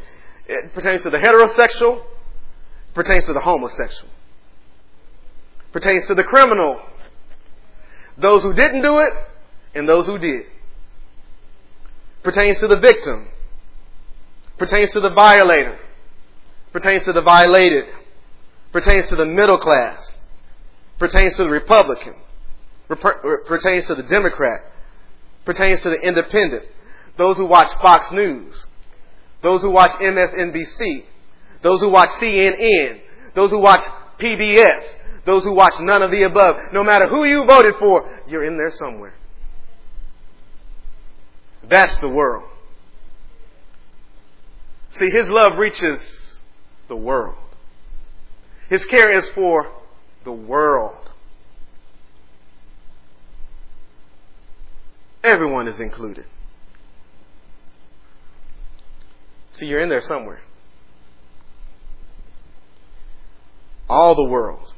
It 0.45 0.71
pertains 0.71 1.01
to 1.01 1.09
the 1.09 1.17
heterosexual, 1.17 2.03
pertains 2.93 3.25
to 3.25 3.33
the 3.33 3.39
homosexual, 3.39 4.11
pertains 5.71 6.05
to 6.05 6.15
the 6.15 6.23
criminal, 6.23 6.81
those 8.17 8.43
who 8.43 8.53
didn't 8.53 8.81
do 8.81 8.99
it, 8.99 9.13
and 9.75 9.87
those 9.87 10.05
who 10.05 10.17
did. 10.17 10.45
Pertains 12.23 12.59
to 12.59 12.67
the 12.67 12.77
victim, 12.77 13.29
pertains 14.57 14.91
to 14.91 14.99
the 14.99 15.09
violator, 15.09 15.79
pertains 16.73 17.05
to 17.05 17.13
the 17.13 17.21
violated, 17.21 17.85
pertains 18.71 19.07
to 19.09 19.15
the 19.15 19.25
middle 19.25 19.57
class, 19.57 20.19
pertains 20.97 21.35
to 21.37 21.43
the 21.43 21.49
Republican, 21.49 22.15
pertains 22.87 23.85
to 23.85 23.95
the 23.95 24.03
Democrat, 24.03 24.61
pertains 25.45 25.81
to 25.81 25.89
the 25.89 25.99
independent, 26.01 26.65
those 27.17 27.37
who 27.37 27.45
watch 27.45 27.71
Fox 27.81 28.11
News, 28.11 28.65
those 29.41 29.61
who 29.61 29.69
watch 29.69 29.91
MSNBC, 29.91 31.05
those 31.61 31.81
who 31.81 31.89
watch 31.89 32.09
CNN, 32.21 33.01
those 33.35 33.51
who 33.51 33.59
watch 33.59 33.81
PBS, 34.19 34.81
those 35.25 35.43
who 35.43 35.53
watch 35.53 35.73
none 35.79 36.01
of 36.01 36.11
the 36.11 36.23
above. 36.23 36.73
No 36.73 36.83
matter 36.83 37.07
who 37.07 37.23
you 37.23 37.45
voted 37.45 37.75
for, 37.79 38.09
you're 38.27 38.45
in 38.45 38.57
there 38.57 38.71
somewhere. 38.71 39.13
That's 41.63 41.99
the 41.99 42.09
world. 42.09 42.49
See, 44.91 45.09
His 45.09 45.27
love 45.27 45.57
reaches 45.57 46.39
the 46.87 46.95
world. 46.95 47.35
His 48.69 48.85
care 48.85 49.11
is 49.11 49.27
for 49.29 49.71
the 50.23 50.31
world. 50.31 51.11
Everyone 55.23 55.67
is 55.67 55.79
included. 55.79 56.25
See, 59.51 59.67
you're 59.67 59.81
in 59.81 59.89
there 59.89 60.01
somewhere. 60.01 60.41
All 63.89 64.15
the 64.15 64.25
world. 64.25 64.73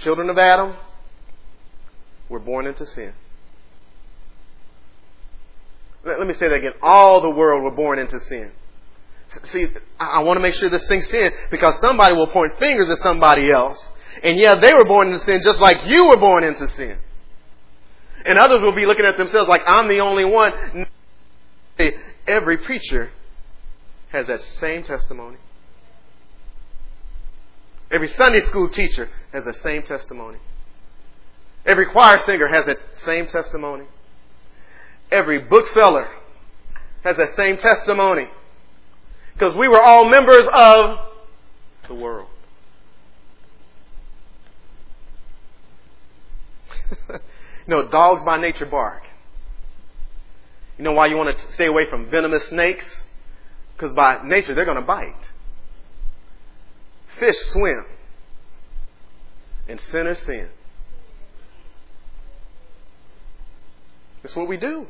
Children 0.00 0.30
of 0.30 0.38
Adam 0.38 0.76
were 2.28 2.40
born 2.40 2.66
into 2.66 2.84
sin. 2.84 3.14
Let 6.04 6.26
me 6.26 6.32
say 6.32 6.48
that 6.48 6.54
again. 6.54 6.72
All 6.82 7.20
the 7.20 7.30
world 7.30 7.62
were 7.62 7.70
born 7.70 7.98
into 7.98 8.18
sin. 8.20 8.52
See, 9.44 9.66
I 10.00 10.22
want 10.22 10.36
to 10.36 10.40
make 10.40 10.54
sure 10.54 10.70
this 10.70 10.86
sinks 10.86 11.12
in 11.12 11.32
because 11.50 11.78
somebody 11.80 12.14
will 12.14 12.28
point 12.28 12.58
fingers 12.58 12.88
at 12.88 12.98
somebody 12.98 13.50
else. 13.50 13.90
And 14.22 14.38
yeah, 14.38 14.54
they 14.54 14.72
were 14.72 14.84
born 14.84 15.08
into 15.08 15.20
sin 15.20 15.40
just 15.42 15.60
like 15.60 15.86
you 15.86 16.08
were 16.08 16.16
born 16.16 16.44
into 16.44 16.66
sin. 16.68 16.98
And 18.24 18.38
others 18.38 18.60
will 18.62 18.72
be 18.72 18.86
looking 18.86 19.04
at 19.04 19.16
themselves 19.16 19.48
like, 19.48 19.62
I'm 19.66 19.88
the 19.88 20.00
only 20.00 20.24
one. 20.24 20.86
Every 22.26 22.56
preacher 22.58 23.10
has 24.08 24.26
that 24.26 24.40
same 24.40 24.82
testimony. 24.82 25.36
Every 27.90 28.08
Sunday 28.08 28.40
school 28.40 28.68
teacher 28.68 29.08
has 29.32 29.44
the 29.44 29.54
same 29.54 29.82
testimony. 29.82 30.38
Every 31.64 31.86
choir 31.86 32.18
singer 32.18 32.48
has 32.48 32.66
that 32.66 32.78
same 32.96 33.26
testimony. 33.26 33.86
Every 35.10 35.38
bookseller 35.38 36.08
has 37.02 37.16
that 37.16 37.30
same 37.30 37.56
testimony. 37.56 38.28
Because 39.32 39.56
we 39.56 39.68
were 39.68 39.80
all 39.80 40.08
members 40.08 40.46
of 40.52 40.98
the 41.88 41.94
world. 41.94 42.28
You 47.68 47.74
know, 47.74 47.86
dogs 47.86 48.22
by 48.24 48.38
nature 48.38 48.64
bark. 48.64 49.02
You 50.78 50.84
know 50.84 50.92
why 50.92 51.08
you 51.08 51.16
want 51.16 51.36
to 51.36 51.52
stay 51.52 51.66
away 51.66 51.84
from 51.88 52.08
venomous 52.10 52.48
snakes? 52.48 53.02
Because 53.76 53.92
by 53.94 54.20
nature, 54.24 54.54
they're 54.54 54.64
going 54.64 54.78
to 54.78 54.82
bite. 54.82 55.28
Fish 57.18 57.36
swim. 57.50 57.84
And 59.68 59.80
sinners 59.80 60.18
sin. 60.20 60.48
That's 64.22 64.34
what 64.34 64.48
we 64.48 64.56
do. 64.56 64.86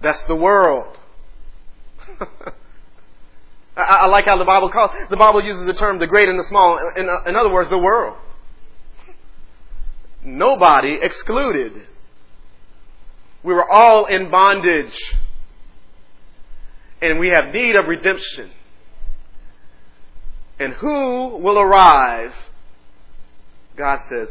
That's 0.00 0.22
the 0.22 0.36
world. 0.36 0.98
I, 3.76 3.82
I, 3.82 4.06
like 4.06 4.26
how 4.26 4.36
the 4.36 4.44
Bible 4.44 4.68
calls 4.68 4.90
the 5.10 5.16
Bible 5.16 5.42
uses 5.42 5.64
the 5.64 5.72
term 5.72 5.98
the 5.98 6.06
great 6.06 6.28
and 6.28 6.38
the 6.38 6.44
small. 6.44 6.78
In, 6.96 7.08
uh, 7.08 7.22
in 7.26 7.34
other 7.34 7.52
words, 7.52 7.70
the 7.70 7.78
world. 7.78 8.16
Nobody 10.22 10.94
excluded. 10.94 11.72
We 13.42 13.52
were 13.52 13.68
all 13.68 14.06
in 14.06 14.30
bondage. 14.30 14.98
And 17.02 17.18
we 17.18 17.28
have 17.28 17.52
need 17.52 17.76
of 17.76 17.86
redemption. 17.86 18.50
And 20.58 20.72
who 20.74 21.36
will 21.38 21.58
arise? 21.58 22.32
God 23.76 24.00
says, 24.08 24.28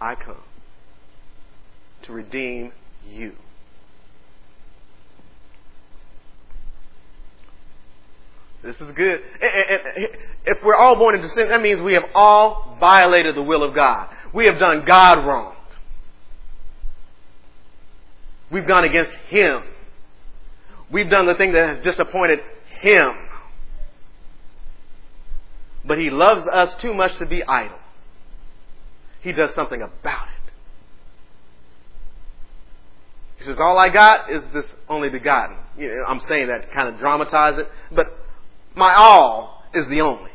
I 0.00 0.14
come 0.14 0.36
to 2.02 2.12
redeem 2.12 2.72
you. 3.06 3.32
This 8.62 8.80
is 8.80 8.92
good. 8.92 9.22
If 9.40 10.62
we're 10.62 10.76
all 10.76 10.96
born 10.96 11.16
into 11.16 11.28
sin, 11.28 11.48
that 11.48 11.62
means 11.62 11.80
we 11.80 11.94
have 11.94 12.04
all 12.14 12.76
violated 12.78 13.34
the 13.34 13.42
will 13.42 13.64
of 13.64 13.74
God. 13.74 14.08
We 14.32 14.46
have 14.46 14.58
done 14.58 14.84
God 14.86 15.26
wrong. 15.26 15.54
We've 18.50 18.66
gone 18.66 18.84
against 18.84 19.12
Him. 19.28 19.62
We've 20.90 21.08
done 21.08 21.26
the 21.26 21.34
thing 21.34 21.52
that 21.52 21.76
has 21.76 21.84
disappointed 21.84 22.40
Him. 22.80 23.14
But 25.84 25.98
He 25.98 26.10
loves 26.10 26.46
us 26.46 26.74
too 26.76 26.94
much 26.94 27.16
to 27.18 27.26
be 27.26 27.42
idle. 27.44 27.78
He 29.20 29.32
does 29.32 29.54
something 29.54 29.80
about 29.82 30.28
it. 30.28 30.52
He 33.38 33.44
says, 33.44 33.58
All 33.58 33.78
I 33.78 33.88
got 33.88 34.30
is 34.30 34.44
this 34.52 34.66
only 34.88 35.08
begotten. 35.08 35.56
You 35.76 35.88
know, 35.88 36.04
I'm 36.06 36.20
saying 36.20 36.48
that 36.48 36.62
to 36.62 36.68
kind 36.68 36.88
of 36.88 36.98
dramatize 36.98 37.58
it, 37.58 37.68
but 37.90 38.06
my 38.74 38.94
all 38.94 39.64
is 39.74 39.88
the 39.88 40.00
only. 40.00 40.30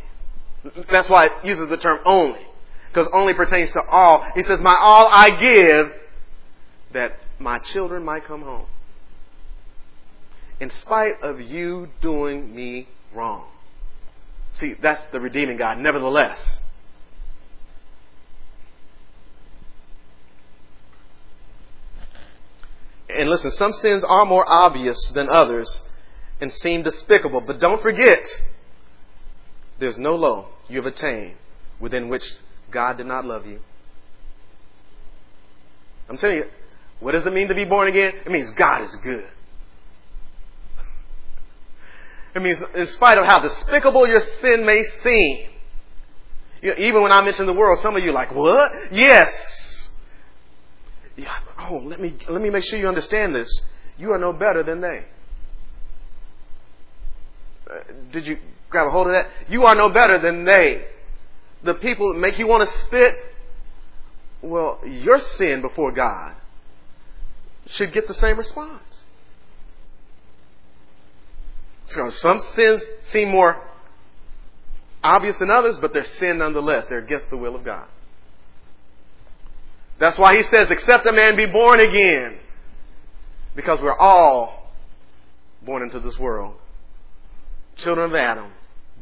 That's 0.91 1.09
why 1.09 1.27
it 1.27 1.31
uses 1.43 1.69
the 1.69 1.77
term 1.77 1.99
only, 2.05 2.45
because 2.89 3.07
only 3.13 3.33
pertains 3.33 3.71
to 3.71 3.81
all. 3.83 4.25
He 4.35 4.43
says, 4.43 4.59
My 4.59 4.75
all 4.79 5.07
I 5.09 5.39
give 5.39 5.91
that 6.93 7.19
my 7.39 7.59
children 7.59 8.03
might 8.03 8.25
come 8.25 8.41
home. 8.41 8.65
In 10.59 10.69
spite 10.69 11.21
of 11.21 11.39
you 11.39 11.89
doing 12.01 12.55
me 12.55 12.87
wrong. 13.13 13.47
See, 14.57 14.73
that's 14.73 15.05
the 15.07 15.19
redeeming 15.19 15.57
God. 15.57 15.77
Nevertheless, 15.77 16.61
and 23.07 23.29
listen, 23.29 23.51
some 23.51 23.71
sins 23.73 24.03
are 24.03 24.25
more 24.25 24.45
obvious 24.47 25.11
than 25.11 25.29
others 25.29 25.83
and 26.41 26.51
seem 26.51 26.81
despicable. 26.81 27.41
But 27.41 27.59
don't 27.59 27.83
forget, 27.83 28.25
there's 29.77 29.97
no 29.97 30.15
low 30.15 30.47
you 30.67 30.77
have 30.77 30.91
attained 30.91 31.35
within 31.79 32.09
which 32.09 32.23
God 32.71 32.97
did 32.97 33.05
not 33.05 33.25
love 33.25 33.45
you. 33.45 33.59
I'm 36.09 36.17
telling 36.17 36.37
you, 36.37 36.45
what 36.99 37.11
does 37.11 37.27
it 37.27 37.33
mean 37.33 37.49
to 37.49 37.55
be 37.55 37.65
born 37.65 37.87
again? 37.87 38.13
It 38.25 38.31
means 38.31 38.49
God 38.51 38.83
is 38.83 38.95
good. 39.03 39.27
It 42.37 42.43
means, 42.43 42.59
in 42.75 42.85
spite 42.85 43.17
of 43.17 43.25
how 43.25 43.39
despicable 43.39 44.07
your 44.07 44.21
sin 44.21 44.63
may 44.63 44.83
seem, 44.83 45.49
you 46.61 46.69
know, 46.69 46.75
even 46.77 47.01
when 47.01 47.11
I 47.11 47.23
mention 47.23 47.47
the 47.47 47.53
world, 47.53 47.79
some 47.79 47.95
of 47.95 48.03
you 48.03 48.11
are 48.11 48.13
like, 48.13 48.31
what? 48.31 48.71
Yes. 48.91 49.89
Yeah, 51.15 51.33
oh, 51.57 51.77
let 51.77 51.99
me, 51.99 52.15
let 52.29 52.39
me 52.39 52.51
make 52.51 52.63
sure 52.63 52.77
you 52.77 52.87
understand 52.87 53.33
this. 53.33 53.49
You 53.97 54.11
are 54.11 54.19
no 54.19 54.33
better 54.33 54.61
than 54.61 54.81
they. 54.81 55.05
Uh, 57.67 57.79
did 58.11 58.27
you 58.27 58.37
grab 58.69 58.85
a 58.85 58.91
hold 58.91 59.07
of 59.07 59.13
that? 59.13 59.31
You 59.49 59.65
are 59.65 59.73
no 59.73 59.89
better 59.89 60.19
than 60.19 60.45
they. 60.45 60.85
The 61.63 61.73
people 61.73 62.13
that 62.13 62.19
make 62.19 62.37
you 62.37 62.45
want 62.45 62.69
to 62.69 62.79
spit, 62.81 63.15
well, 64.43 64.79
your 64.85 65.19
sin 65.21 65.61
before 65.61 65.91
God 65.91 66.35
should 67.65 67.91
get 67.93 68.07
the 68.07 68.13
same 68.13 68.37
response. 68.37 68.83
So 71.89 72.09
some 72.09 72.39
sins 72.53 72.83
seem 73.03 73.29
more 73.29 73.61
obvious 75.03 75.37
than 75.37 75.49
others, 75.49 75.77
but 75.77 75.93
they're 75.93 76.03
sin 76.03 76.39
nonetheless. 76.39 76.87
They're 76.87 76.99
against 76.99 77.29
the 77.29 77.37
will 77.37 77.55
of 77.55 77.63
God. 77.63 77.87
That's 79.99 80.17
why 80.17 80.35
he 80.35 80.43
says, 80.43 80.69
except 80.69 81.05
a 81.07 81.13
man 81.13 81.35
be 81.35 81.45
born 81.45 81.79
again. 81.79 82.37
Because 83.55 83.81
we're 83.81 83.97
all 83.97 84.71
born 85.63 85.81
into 85.81 85.99
this 85.99 86.19
world. 86.19 86.55
Children 87.77 88.11
of 88.11 88.15
Adam, 88.15 88.51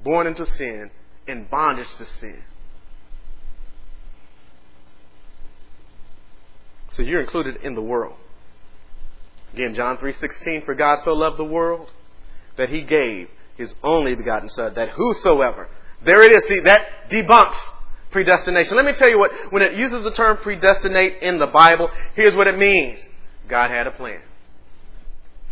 born 0.03 0.27
into 0.27 0.45
sin, 0.45 0.91
in 1.27 1.45
bondage 1.45 1.87
to 1.97 2.05
sin. 2.05 2.41
So 6.91 7.03
you're 7.03 7.19
included 7.19 7.57
in 7.57 7.75
the 7.75 7.81
world. 7.81 8.15
Again, 9.53 9.73
John 9.73 9.97
3:16, 9.97 10.65
for 10.65 10.75
God 10.75 10.99
so 10.99 11.13
loved 11.13 11.37
the 11.37 11.45
world 11.45 11.89
that 12.57 12.69
he 12.69 12.81
gave 12.81 13.29
his 13.57 13.75
only 13.83 14.15
begotten 14.15 14.49
son, 14.49 14.73
that 14.75 14.89
whosoever, 14.89 15.69
there 16.03 16.23
it 16.23 16.31
is, 16.31 16.43
see, 16.45 16.59
that 16.61 17.09
debunks 17.09 17.57
predestination. 18.11 18.75
Let 18.75 18.85
me 18.85 18.93
tell 18.93 19.09
you 19.09 19.19
what, 19.19 19.31
when 19.51 19.61
it 19.61 19.73
uses 19.73 20.03
the 20.03 20.11
term 20.11 20.37
predestinate 20.37 21.21
in 21.21 21.37
the 21.37 21.47
Bible, 21.47 21.89
here's 22.15 22.35
what 22.35 22.47
it 22.47 22.57
means. 22.57 23.05
God 23.47 23.71
had 23.71 23.87
a 23.87 23.91
plan. 23.91 24.21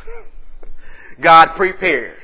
God 1.22 1.56
prepared. 1.56 2.20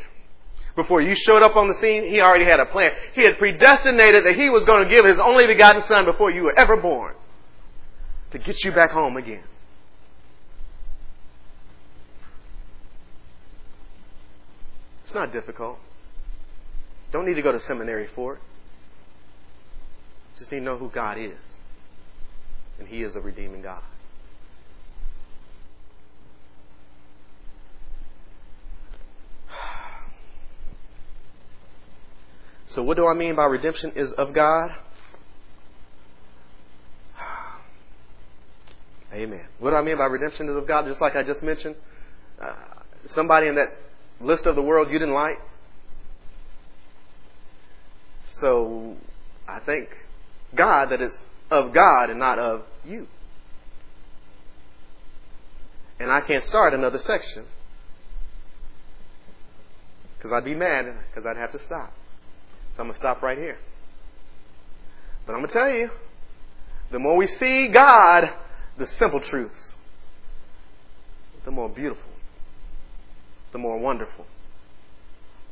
Before 0.75 1.01
you 1.01 1.13
showed 1.13 1.43
up 1.43 1.57
on 1.57 1.67
the 1.67 1.73
scene, 1.75 2.09
He 2.09 2.21
already 2.21 2.45
had 2.45 2.61
a 2.61 2.65
plan. 2.65 2.93
He 3.13 3.21
had 3.21 3.37
predestinated 3.37 4.23
that 4.23 4.35
He 4.35 4.49
was 4.49 4.63
going 4.65 4.83
to 4.83 4.89
give 4.89 5.03
His 5.05 5.19
only 5.19 5.45
begotten 5.45 5.81
Son 5.83 6.05
before 6.05 6.31
you 6.31 6.43
were 6.43 6.57
ever 6.57 6.77
born 6.77 7.15
to 8.31 8.37
get 8.37 8.63
you 8.63 8.71
back 8.71 8.91
home 8.91 9.17
again. 9.17 9.43
It's 15.09 15.15
not 15.15 15.33
difficult. 15.33 15.79
Don't 17.11 17.25
need 17.25 17.33
to 17.33 17.41
go 17.41 17.51
to 17.51 17.59
seminary 17.59 18.07
for 18.13 18.35
it. 18.35 18.41
Just 20.37 20.51
need 20.51 20.59
to 20.59 20.63
know 20.63 20.77
who 20.77 20.87
God 20.87 21.17
is. 21.17 21.31
And 22.77 22.87
He 22.87 23.01
is 23.01 23.15
a 23.15 23.19
redeeming 23.19 23.63
God. 23.63 23.81
So, 32.67 32.83
what 32.83 32.95
do 32.95 33.07
I 33.07 33.15
mean 33.15 33.35
by 33.35 33.45
redemption 33.45 33.93
is 33.95 34.11
of 34.11 34.31
God? 34.31 34.69
Amen. 39.11 39.47
What 39.57 39.71
do 39.71 39.75
I 39.75 39.81
mean 39.81 39.97
by 39.97 40.05
redemption 40.05 40.49
is 40.49 40.55
of 40.55 40.67
God? 40.67 40.85
Just 40.85 41.01
like 41.01 41.15
I 41.15 41.23
just 41.23 41.41
mentioned, 41.41 41.77
uh, 42.39 42.53
somebody 43.07 43.47
in 43.47 43.55
that 43.55 43.69
list 44.21 44.45
of 44.45 44.55
the 44.55 44.61
world 44.61 44.91
you 44.91 44.99
didn't 44.99 45.13
like. 45.13 45.39
So 48.39 48.95
I 49.47 49.59
thank 49.59 49.89
God 50.55 50.89
that 50.89 51.01
it's 51.01 51.25
of 51.51 51.73
God 51.73 52.09
and 52.09 52.19
not 52.19 52.39
of 52.39 52.63
you. 52.85 53.07
And 55.99 56.11
I 56.11 56.21
can't 56.21 56.43
start 56.45 56.73
another 56.73 56.99
section 56.99 57.45
because 60.17 60.31
I'd 60.31 60.45
be 60.45 60.55
mad 60.55 60.85
because 61.09 61.25
I'd 61.25 61.37
have 61.37 61.51
to 61.51 61.59
stop. 61.59 61.93
So 62.75 62.81
I'm 62.81 62.87
going 62.87 62.93
to 62.93 62.97
stop 62.97 63.21
right 63.21 63.37
here. 63.37 63.57
But 65.25 65.33
I'm 65.33 65.39
going 65.39 65.49
to 65.49 65.53
tell 65.53 65.69
you, 65.69 65.89
the 66.91 66.99
more 66.99 67.15
we 67.17 67.27
see 67.27 67.67
God, 67.67 68.31
the 68.77 68.87
simple 68.87 69.19
truths, 69.19 69.75
the 71.45 71.51
more 71.51 71.69
beautiful 71.69 72.03
the 73.51 73.57
more 73.57 73.77
wonderful, 73.77 74.25